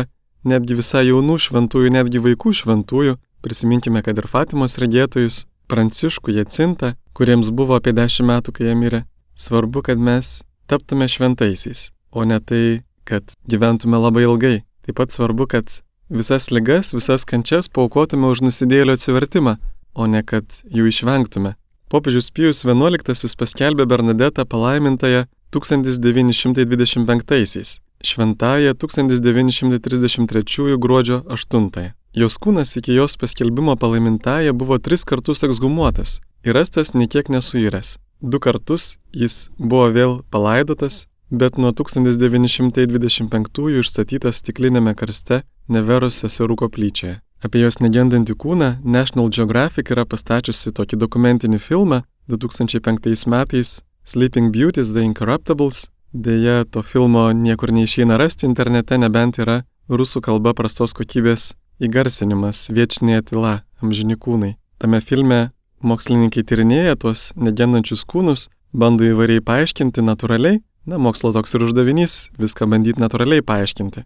netgi 0.48 0.78
visai 0.78 1.04
jaunų 1.10 1.36
šventųjų, 1.44 1.92
netgi 1.94 2.22
vaikų 2.24 2.54
šventųjų. 2.62 3.18
Prisiminkime, 3.44 4.02
kad 4.02 4.18
ir 4.18 4.26
Fatimos 4.26 4.78
regėtojus, 4.82 5.44
Pranciškų, 5.68 6.32
Jacintą, 6.38 6.94
kuriems 7.14 7.52
buvo 7.54 7.76
apie 7.76 7.92
dešimt 7.92 8.30
metų, 8.30 8.54
kai 8.56 8.70
jie 8.70 8.76
mirė. 8.78 9.02
Svarbu, 9.38 9.84
kad 9.86 10.00
mes 10.00 10.40
taptume 10.66 11.06
šventaisiais, 11.08 11.90
o 12.10 12.24
ne 12.24 12.40
tai, 12.40 12.80
kad 13.08 13.28
gyventume 13.48 14.00
labai 14.00 14.24
ilgai. 14.24 14.56
Taip 14.88 14.98
pat 14.98 15.12
svarbu, 15.12 15.46
kad 15.52 15.68
visas 16.08 16.48
ligas, 16.50 16.94
visas 16.96 17.28
kančias 17.28 17.68
paukotume 17.68 18.30
už 18.32 18.42
nusidėlio 18.46 18.96
atsivertimą, 18.96 19.58
o 19.94 20.08
ne 20.08 20.24
kad 20.24 20.62
jų 20.72 20.88
išvengtume. 20.88 21.54
Popiežius 21.88 22.28
Pijus 22.30 22.64
XI 22.68 23.36
paskelbė 23.40 23.86
Bernadetą 23.88 24.44
palaimintąją 24.44 25.24
1925-aisiais, 25.52 27.80
šventąją 28.04 28.74
1933 28.74 30.78
gruodžio 30.78 31.22
8. 31.26 31.70
Jos 32.14 32.38
kūnas 32.38 32.76
iki 32.76 32.94
jos 32.94 33.16
paskelbimo 33.16 33.76
palaimintąją 33.76 34.52
buvo 34.52 34.78
tris 34.78 35.04
kartus 35.04 35.44
ekshumuotas 35.44 36.20
ir 36.44 36.54
rastas 36.54 36.94
niekiek 36.94 37.28
nesuiręs. 37.28 37.98
Du 38.20 38.38
kartus 38.38 38.98
jis 39.14 39.50
buvo 39.58 39.90
vėl 39.96 40.22
palaidotas, 40.30 41.06
bet 41.30 41.56
nuo 41.56 41.72
1925 41.72 43.68
išstatytas 43.80 44.36
stiklinėme 44.42 44.94
karste 44.94 45.42
Neveros 45.68 46.14
seserų 46.24 46.56
koplyčioje. 46.64 47.20
Apie 47.38 47.60
jos 47.62 47.76
negendantį 47.78 48.34
kūną 48.34 48.68
National 48.82 49.28
Geographic 49.30 49.92
yra 49.94 50.02
pastačiusi 50.10 50.72
tokį 50.74 50.96
dokumentinį 50.98 51.60
filmą 51.62 52.00
2005 52.26 53.28
metais 53.30 53.78
Sleeping 54.02 54.50
Beauties 54.50 54.90
The 54.90 55.04
Incorruptibles. 55.06 55.86
Deja, 56.12 56.64
to 56.64 56.82
filmo 56.82 57.28
niekur 57.30 57.70
neišeina 57.70 58.18
rasti 58.18 58.48
internete, 58.48 58.98
nebent 58.98 59.38
yra 59.38 59.60
rusų 59.86 60.24
kalba 60.24 60.54
prastos 60.56 60.96
kokybės 60.98 61.52
įgarsinimas 61.78 62.72
Viečinė 62.74 63.22
tyla 63.30 63.60
amžini 63.78 64.18
kūnai. 64.18 64.56
Tame 64.82 64.98
filme 64.98 65.52
mokslininkai 65.86 66.42
tyrinėja 66.42 66.98
tuos 66.98 67.30
negendančius 67.38 68.02
kūnus, 68.02 68.48
bando 68.74 69.06
įvairiai 69.06 69.44
paaiškinti 69.46 70.02
natūraliai. 70.02 70.58
Na, 70.88 70.98
mokslo 70.98 71.30
toks 71.36 71.54
ir 71.54 71.62
uždavinys- 71.62 72.14
viską 72.42 72.66
bandyti 72.66 72.98
natūraliai 72.98 73.46
paaiškinti. 73.46 74.02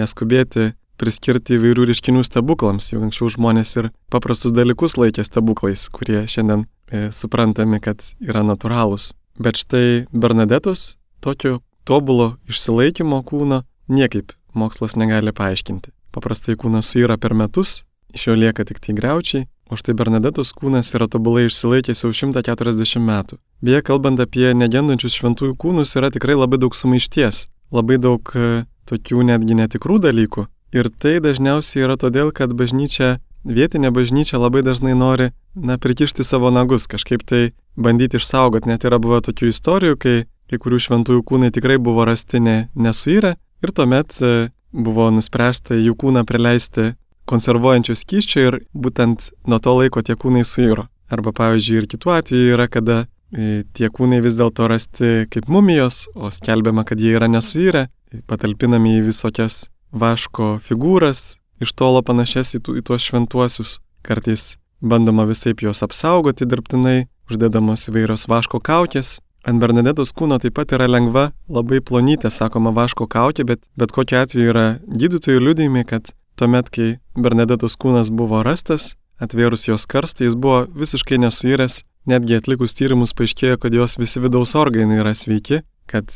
Neskubėti 0.00 0.72
priskirti 1.00 1.58
įvairių 1.58 1.88
reiškinių 1.90 2.22
stebuklams, 2.26 2.92
jau 2.92 3.02
anksčiau 3.04 3.30
žmonės 3.34 3.74
ir 3.80 3.90
paprastus 4.12 4.54
dalykus 4.54 4.98
laikė 5.00 5.24
stebuklais, 5.26 5.88
kurie 5.94 6.22
šiandien 6.30 6.64
e, 6.64 7.08
suprantami, 7.14 7.80
kad 7.82 8.04
yra 8.22 8.44
natūralūs. 8.46 9.12
Bet 9.40 9.58
štai 9.58 10.06
Bernadetos 10.12 10.94
tokio 11.24 11.58
tobulo 11.84 12.36
išsilaikymo 12.48 13.20
kūno 13.26 13.64
niekaip 13.90 14.32
mokslas 14.54 14.94
negali 14.96 15.34
paaiškinti. 15.34 15.90
Paprastai 16.14 16.54
kūnas 16.60 16.92
suyra 16.92 17.18
per 17.18 17.34
metus, 17.34 17.82
iš 18.14 18.28
jo 18.28 18.36
lieka 18.38 18.64
tik 18.64 18.78
tai 18.78 18.94
greučiai, 18.94 19.48
o 19.70 19.78
štai 19.78 19.96
Bernadetos 19.98 20.52
kūnas 20.54 20.92
yra 20.94 21.08
tobulai 21.10 21.48
išsilaikęs 21.48 22.04
jau 22.04 22.12
140 22.14 23.02
metų. 23.02 23.40
Beje, 23.64 23.82
kalbant 23.82 24.22
apie 24.22 24.52
negendančius 24.54 25.16
šventųjų 25.18 25.56
kūnus, 25.58 25.96
yra 25.98 26.12
tikrai 26.14 26.36
labai 26.38 26.60
daug 26.62 26.76
sumaišties, 26.76 27.48
labai 27.74 27.98
daug 27.98 28.30
e, 28.38 28.64
tokių 28.86 29.24
netgi 29.32 29.58
netikrų 29.58 29.98
dalykų, 30.04 30.46
Ir 30.74 30.90
tai 30.90 31.20
dažniausiai 31.22 31.86
yra 31.86 31.96
todėl, 32.00 32.32
kad 32.34 32.52
bažnyčia, 32.56 33.20
vietinė 33.46 33.94
bažnyčia 33.94 34.40
labai 34.42 34.64
dažnai 34.66 34.96
nori, 34.98 35.30
na, 35.54 35.78
prikišti 35.78 36.26
savo 36.26 36.50
nagus, 36.50 36.88
kažkaip 36.90 37.22
tai 37.22 37.52
bandyti 37.78 38.18
išsaugoti. 38.18 38.70
Net 38.72 38.86
yra 38.88 38.98
buvę 38.98 39.22
tokių 39.28 39.52
istorijų, 39.54 39.98
kai 40.02 40.16
kai 40.50 40.60
kurių 40.60 40.80
šventųjų 40.86 41.24
kūnai 41.26 41.50
tikrai 41.54 41.78
buvo 41.82 42.04
rasti 42.08 42.40
ne, 42.42 42.56
nesuirę 42.76 43.34
ir 43.64 43.72
tuomet 43.72 44.18
e, 44.20 44.34
buvo 44.74 45.08
nuspręsta 45.14 45.78
jų 45.78 45.96
kūną 46.00 46.24
prileisti 46.28 46.92
konservuojančių 47.30 47.96
skyščių 47.96 48.44
ir 48.44 48.58
būtent 48.76 49.30
nuo 49.48 49.60
to 49.64 49.76
laiko 49.78 50.02
tie 50.04 50.16
kūnai 50.20 50.44
suiro. 50.44 50.88
Arba 51.12 51.32
pavyzdžiui 51.36 51.78
ir 51.80 51.88
kitų 51.88 52.12
atvejų 52.18 52.56
yra, 52.56 52.68
kada 52.68 52.98
e, 53.04 53.64
tie 53.76 53.88
kūnai 53.88 54.20
vis 54.24 54.36
dėlto 54.40 54.68
rasti 54.68 55.12
kaip 55.32 55.48
mumijos, 55.48 56.04
o 56.14 56.30
skelbiama, 56.32 56.84
kad 56.84 57.00
jie 57.00 57.14
yra 57.16 57.30
nesuirę, 57.30 57.88
patalpinami 58.28 58.98
į 58.98 59.06
visokias 59.08 59.68
vaško 59.94 60.58
figūras, 60.66 61.38
iš 61.62 61.72
tolo 61.78 62.02
panašias 62.02 62.54
į, 62.58 62.62
tų, 62.64 62.78
į 62.80 62.84
tuos 62.88 63.06
šventuosius. 63.06 63.78
Kartais 64.04 64.56
bandoma 64.84 65.24
visai 65.28 65.54
juos 65.56 65.82
apsaugoti 65.86 66.46
dirbtinai, 66.48 67.06
uždedamos 67.30 67.88
įvairios 67.88 68.26
vaško 68.28 68.60
kaukės. 68.60 69.20
Ant 69.44 69.60
Bernadetos 69.60 70.12
kūno 70.16 70.38
taip 70.40 70.54
pat 70.56 70.72
yra 70.72 70.86
lengva, 70.88 71.30
labai 71.52 71.82
plonytė, 71.84 72.30
sakoma, 72.32 72.72
vaško 72.72 73.06
kaukė, 73.12 73.44
bet 73.44 73.60
bet 73.76 73.92
kokiu 73.92 74.22
atveju 74.22 74.52
yra 74.54 74.66
gydytojų 74.88 75.42
liudėjimai, 75.44 75.84
kad 75.88 76.14
tuomet, 76.40 76.70
kai 76.72 76.86
Bernadetos 77.12 77.76
kūnas 77.76 78.08
buvo 78.08 78.40
rastas, 78.44 78.94
atvėrus 79.20 79.68
jos 79.68 79.84
karstą, 79.86 80.24
jis 80.24 80.38
buvo 80.40 80.64
visiškai 80.72 81.20
nesuiręs, 81.20 81.82
netgi 82.08 82.38
atlikus 82.40 82.72
tyrimus 82.76 83.12
paaiškėjo, 83.16 83.60
kad 83.60 83.76
jos 83.76 83.98
visi 84.00 84.22
vidaus 84.24 84.56
organai 84.56 85.02
yra 85.02 85.12
sveiki, 85.12 85.60
kad 85.92 86.08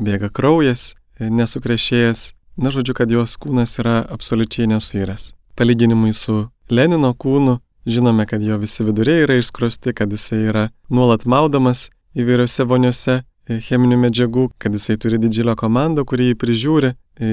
bėga 0.00 0.32
kraujas, 0.32 0.94
nesukrešėjęs, 1.20 2.30
Na, 2.56 2.70
žodžiu, 2.74 2.94
kad 2.98 3.10
jos 3.10 3.36
kūnas 3.40 3.76
yra 3.82 4.00
absoliučiai 4.10 4.68
nesuiręs. 4.70 5.30
Palyginimui 5.56 6.12
su 6.16 6.48
Lenino 6.70 7.12
kūnu, 7.14 7.58
žinome, 7.86 8.26
kad 8.26 8.42
jo 8.42 8.58
visi 8.58 8.84
viduriai 8.84 9.24
yra 9.24 9.38
išskrosti, 9.40 9.94
kad 9.94 10.12
jisai 10.12 10.42
yra 10.50 10.68
nuolat 10.90 11.26
maudamas 11.26 11.88
įvairiose 12.18 12.66
voniuose 12.66 13.16
e, 13.20 13.60
cheminių 13.62 13.98
medžiagų, 14.04 14.48
kad 14.58 14.74
jisai 14.74 14.98
turi 15.00 15.20
didžiulę 15.22 15.54
komandą, 15.58 16.04
kuri 16.04 16.30
jį 16.30 16.38
prižiūri, 16.42 16.92
e, 17.20 17.30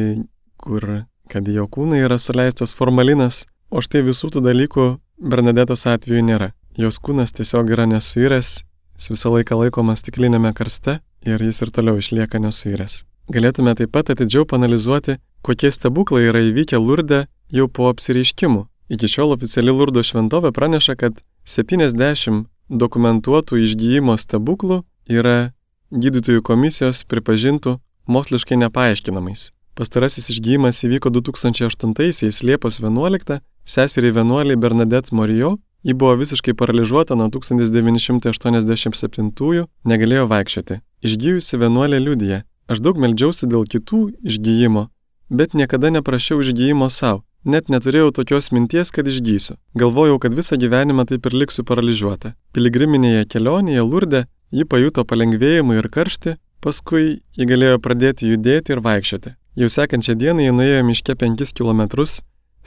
kur, 0.62 0.88
kad 1.32 1.50
jo 1.50 1.68
kūnai 1.72 2.04
yra 2.06 2.20
suleistas 2.22 2.76
formalinas, 2.78 3.46
o 3.70 3.82
štai 3.84 4.06
visų 4.08 4.32
tų 4.38 4.46
dalykų 4.46 4.88
Bernadetos 5.18 5.88
atveju 5.90 6.22
nėra. 6.22 6.52
Jos 6.78 7.00
kūnas 7.02 7.34
tiesiog 7.34 7.72
yra 7.74 7.88
nesuiręs, 7.90 8.52
jis 8.98 9.10
visą 9.10 9.34
laiką 9.34 9.58
laikomas 9.64 10.04
stiklinėme 10.06 10.54
karste 10.54 11.00
ir 11.26 11.42
jis 11.42 11.64
ir 11.66 11.74
toliau 11.74 11.98
išlieka 11.98 12.42
nesuiręs. 12.44 13.02
Galėtume 13.28 13.74
taip 13.76 13.92
pat 13.92 14.08
atidžiau 14.14 14.46
panalizuoti, 14.48 15.18
kokie 15.44 15.68
stebuklai 15.76 16.30
yra 16.30 16.40
įvykę 16.48 16.80
Lurde 16.80 17.28
jau 17.52 17.68
po 17.68 17.92
apsireiškimų. 17.92 18.72
Iki 18.88 19.04
šiol 19.12 19.36
oficiali 19.36 19.68
Lurdo 19.76 20.00
šventovė 20.00 20.56
praneša, 20.56 20.96
kad 20.96 21.20
70 21.44 22.48
dokumentuotų 22.72 23.60
išgyjimo 23.66 24.16
stebuklų 24.16 24.88
yra 25.12 25.52
gydytojų 25.92 26.40
komisijos 26.48 27.04
pripažintų 27.12 27.84
moksliškai 28.08 28.56
nepaaiškinamais. 28.64 29.52
Pastarasis 29.76 30.32
išgyjimas 30.32 30.80
įvyko 30.88 31.12
2008-aisiais 31.20 32.40
Liepos 32.48 32.80
11, 32.80 33.44
seseriai 33.68 34.16
vienuoliai 34.16 34.56
Bernadette 34.56 35.12
Morijo, 35.16 35.58
ji 35.84 35.94
buvo 35.94 36.16
visiškai 36.18 36.54
paralyžiuota 36.58 37.16
nuo 37.20 37.28
1987-ųjų, 37.36 39.68
negalėjo 39.84 40.28
vaikščioti. 40.32 40.80
Išgyjusi 41.06 41.58
vienuolė 41.62 42.00
liudija, 42.02 42.42
Aš 42.68 42.82
daug 42.84 43.00
meldžiausi 43.00 43.48
dėl 43.48 43.64
kitų 43.64 44.00
išgyjimo, 44.28 44.90
bet 45.32 45.56
niekada 45.56 45.92
neprašiau 45.96 46.42
išgyjimo 46.44 46.90
savo. 46.92 47.24
Net 47.48 47.70
neturėjau 47.72 48.10
tokios 48.12 48.50
minties, 48.52 48.90
kad 48.92 49.08
išgysiu. 49.08 49.56
Galvojau, 49.80 50.18
kad 50.20 50.34
visą 50.36 50.58
gyvenimą 50.60 51.06
taip 51.08 51.30
ir 51.30 51.36
liksiu 51.44 51.64
paralyžiuota. 51.64 52.34
Piligriminėje 52.52 53.24
kelionėje 53.32 53.86
Lurde 53.88 54.26
ji 54.52 54.66
pajuto 54.68 55.06
palengvėjimą 55.08 55.78
ir 55.78 55.88
karštį, 55.88 56.34
paskui 56.60 57.22
ji 57.40 57.48
galėjo 57.48 57.78
pradėti 57.80 58.34
judėti 58.34 58.76
ir 58.76 58.82
vaikščioti. 58.84 59.32
Jau 59.62 59.70
sekančią 59.72 60.18
dieną 60.20 60.44
ji 60.44 60.58
nuėjo 60.58 60.82
miške 60.90 61.16
5 61.16 61.54
km, 61.56 62.04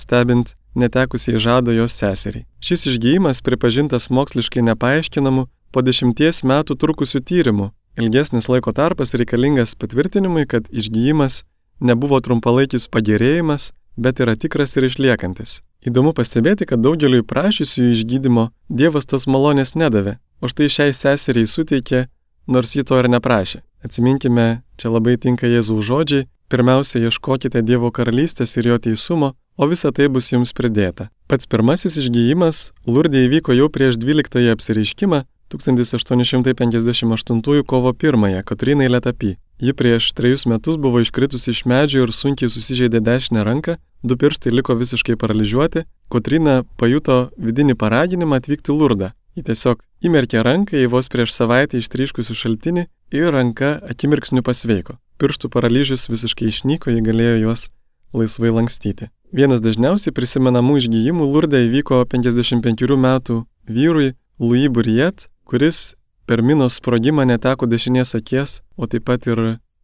stebint 0.01 0.55
netekusiai 0.81 1.37
žado 1.37 1.75
jos 1.77 1.99
seseriai. 2.01 2.47
Šis 2.65 2.87
išgyjimas 2.95 3.45
pripažintas 3.45 4.09
moksliškai 4.09 4.65
nepaaiškinamu 4.71 5.45
po 5.75 5.85
dešimties 5.85 6.41
metų 6.47 6.79
trukusių 6.81 7.21
tyrimų 7.21 7.69
ilgesnis 8.01 8.49
laiko 8.51 8.73
tarpas 8.77 9.15
reikalingas 9.15 9.77
patvirtinimui, 9.79 10.47
kad 10.47 10.69
išgyjimas 10.73 11.43
nebuvo 11.81 12.21
trumpalaikis 12.21 12.89
pagerėjimas, 12.93 13.71
bet 13.97 14.21
yra 14.21 14.37
tikras 14.37 14.77
ir 14.77 14.87
išliekantis. 14.89 15.61
Įdomu 15.87 16.13
pastebėti, 16.17 16.67
kad 16.69 16.83
daugeliui 16.85 17.25
prašysių 17.25 17.91
išgydymo 17.95 18.51
Dievas 18.69 19.09
tos 19.09 19.27
malonės 19.27 19.75
nedavė, 19.75 20.19
o 20.41 20.49
štai 20.49 20.69
šiai 20.69 20.97
seseriai 20.97 21.49
suteikė, 21.49 22.07
nors 22.47 22.77
ji 22.77 22.85
to 22.85 22.99
ir 23.01 23.09
neprašė. 23.09 23.63
Atsiminkime, 23.85 24.61
čia 24.77 24.93
labai 24.93 25.17
tinka 25.17 25.49
Jėzaus 25.49 25.87
žodžiai, 25.89 26.27
pirmiausia 26.53 27.01
ieškokite 27.07 27.63
Dievo 27.65 27.89
karalystės 27.97 28.57
ir 28.61 28.69
jo 28.73 28.79
teisumo, 28.85 29.33
o 29.57 29.69
visa 29.71 29.93
tai 29.93 30.11
bus 30.13 30.29
jums 30.33 30.53
pridėta. 30.57 31.09
Pats 31.29 31.49
pirmasis 31.49 31.97
išgyjimas 32.01 32.71
Lurdė 32.89 33.25
įvyko 33.29 33.57
jau 33.57 33.71
prieš 33.73 33.97
12 34.03 34.51
apsireiškimą 34.53 35.25
1858 35.51 37.63
kovo 37.67 37.93
1 37.93 38.43
Kotrinai 38.43 38.89
Letapy. 38.89 39.37
Ji 39.61 39.75
prieš 39.77 40.13
trejus 40.17 40.47
metus 40.47 40.77
buvo 40.77 41.01
iškritusi 41.01 41.51
iš 41.51 41.65
medžio 41.69 42.07
ir 42.07 42.13
sunkiai 42.17 42.51
susižeidė 42.51 43.01
dešinę 43.05 43.45
ranką, 43.45 43.77
du 44.03 44.17
pirštai 44.17 44.53
liko 44.55 44.75
visiškai 44.75 45.17
paralyžiuoti, 45.21 45.85
Kotrina 46.09 46.63
pajuto 46.81 47.29
vidinį 47.37 47.77
paraginimą 47.77 48.41
atvykti 48.41 48.73
Lurdą. 48.73 49.13
Ji 49.37 49.45
tiesiog 49.47 49.83
įmerkė 50.03 50.41
ranką 50.43 50.81
į 50.81 50.89
vos 50.91 51.13
prieš 51.13 51.35
savaitę 51.37 51.79
ištryškusių 51.79 52.35
šaltinį 52.35 52.87
ir 53.15 53.29
ranka 53.35 53.77
akimirksniu 53.93 54.43
pasveiko. 54.43 54.97
Pirštų 55.21 55.53
paralyžius 55.53 56.09
visiškai 56.09 56.49
išnyko, 56.49 56.91
ji 56.91 57.05
galėjo 57.05 57.37
juos 57.45 57.69
laisvai 58.17 58.51
lankstyti. 58.57 59.13
Vienas 59.31 59.63
dažniausiai 59.63 60.17
prisimenamų 60.17 60.81
išgyjimų 60.81 61.29
Lurdė 61.31 61.61
įvyko 61.69 62.03
55 62.11 62.97
metų 62.99 63.45
vyrui 63.69 64.15
Louis 64.41 64.73
Burriet, 64.73 65.29
kuris 65.51 65.95
per 66.31 66.43
minos 66.47 66.77
sprogimą 66.79 67.25
neteko 67.27 67.67
dešinės 67.67 68.15
akies, 68.15 68.61
o 68.79 68.87
taip 68.87 69.09
pat 69.09 69.27
ir 69.27 69.41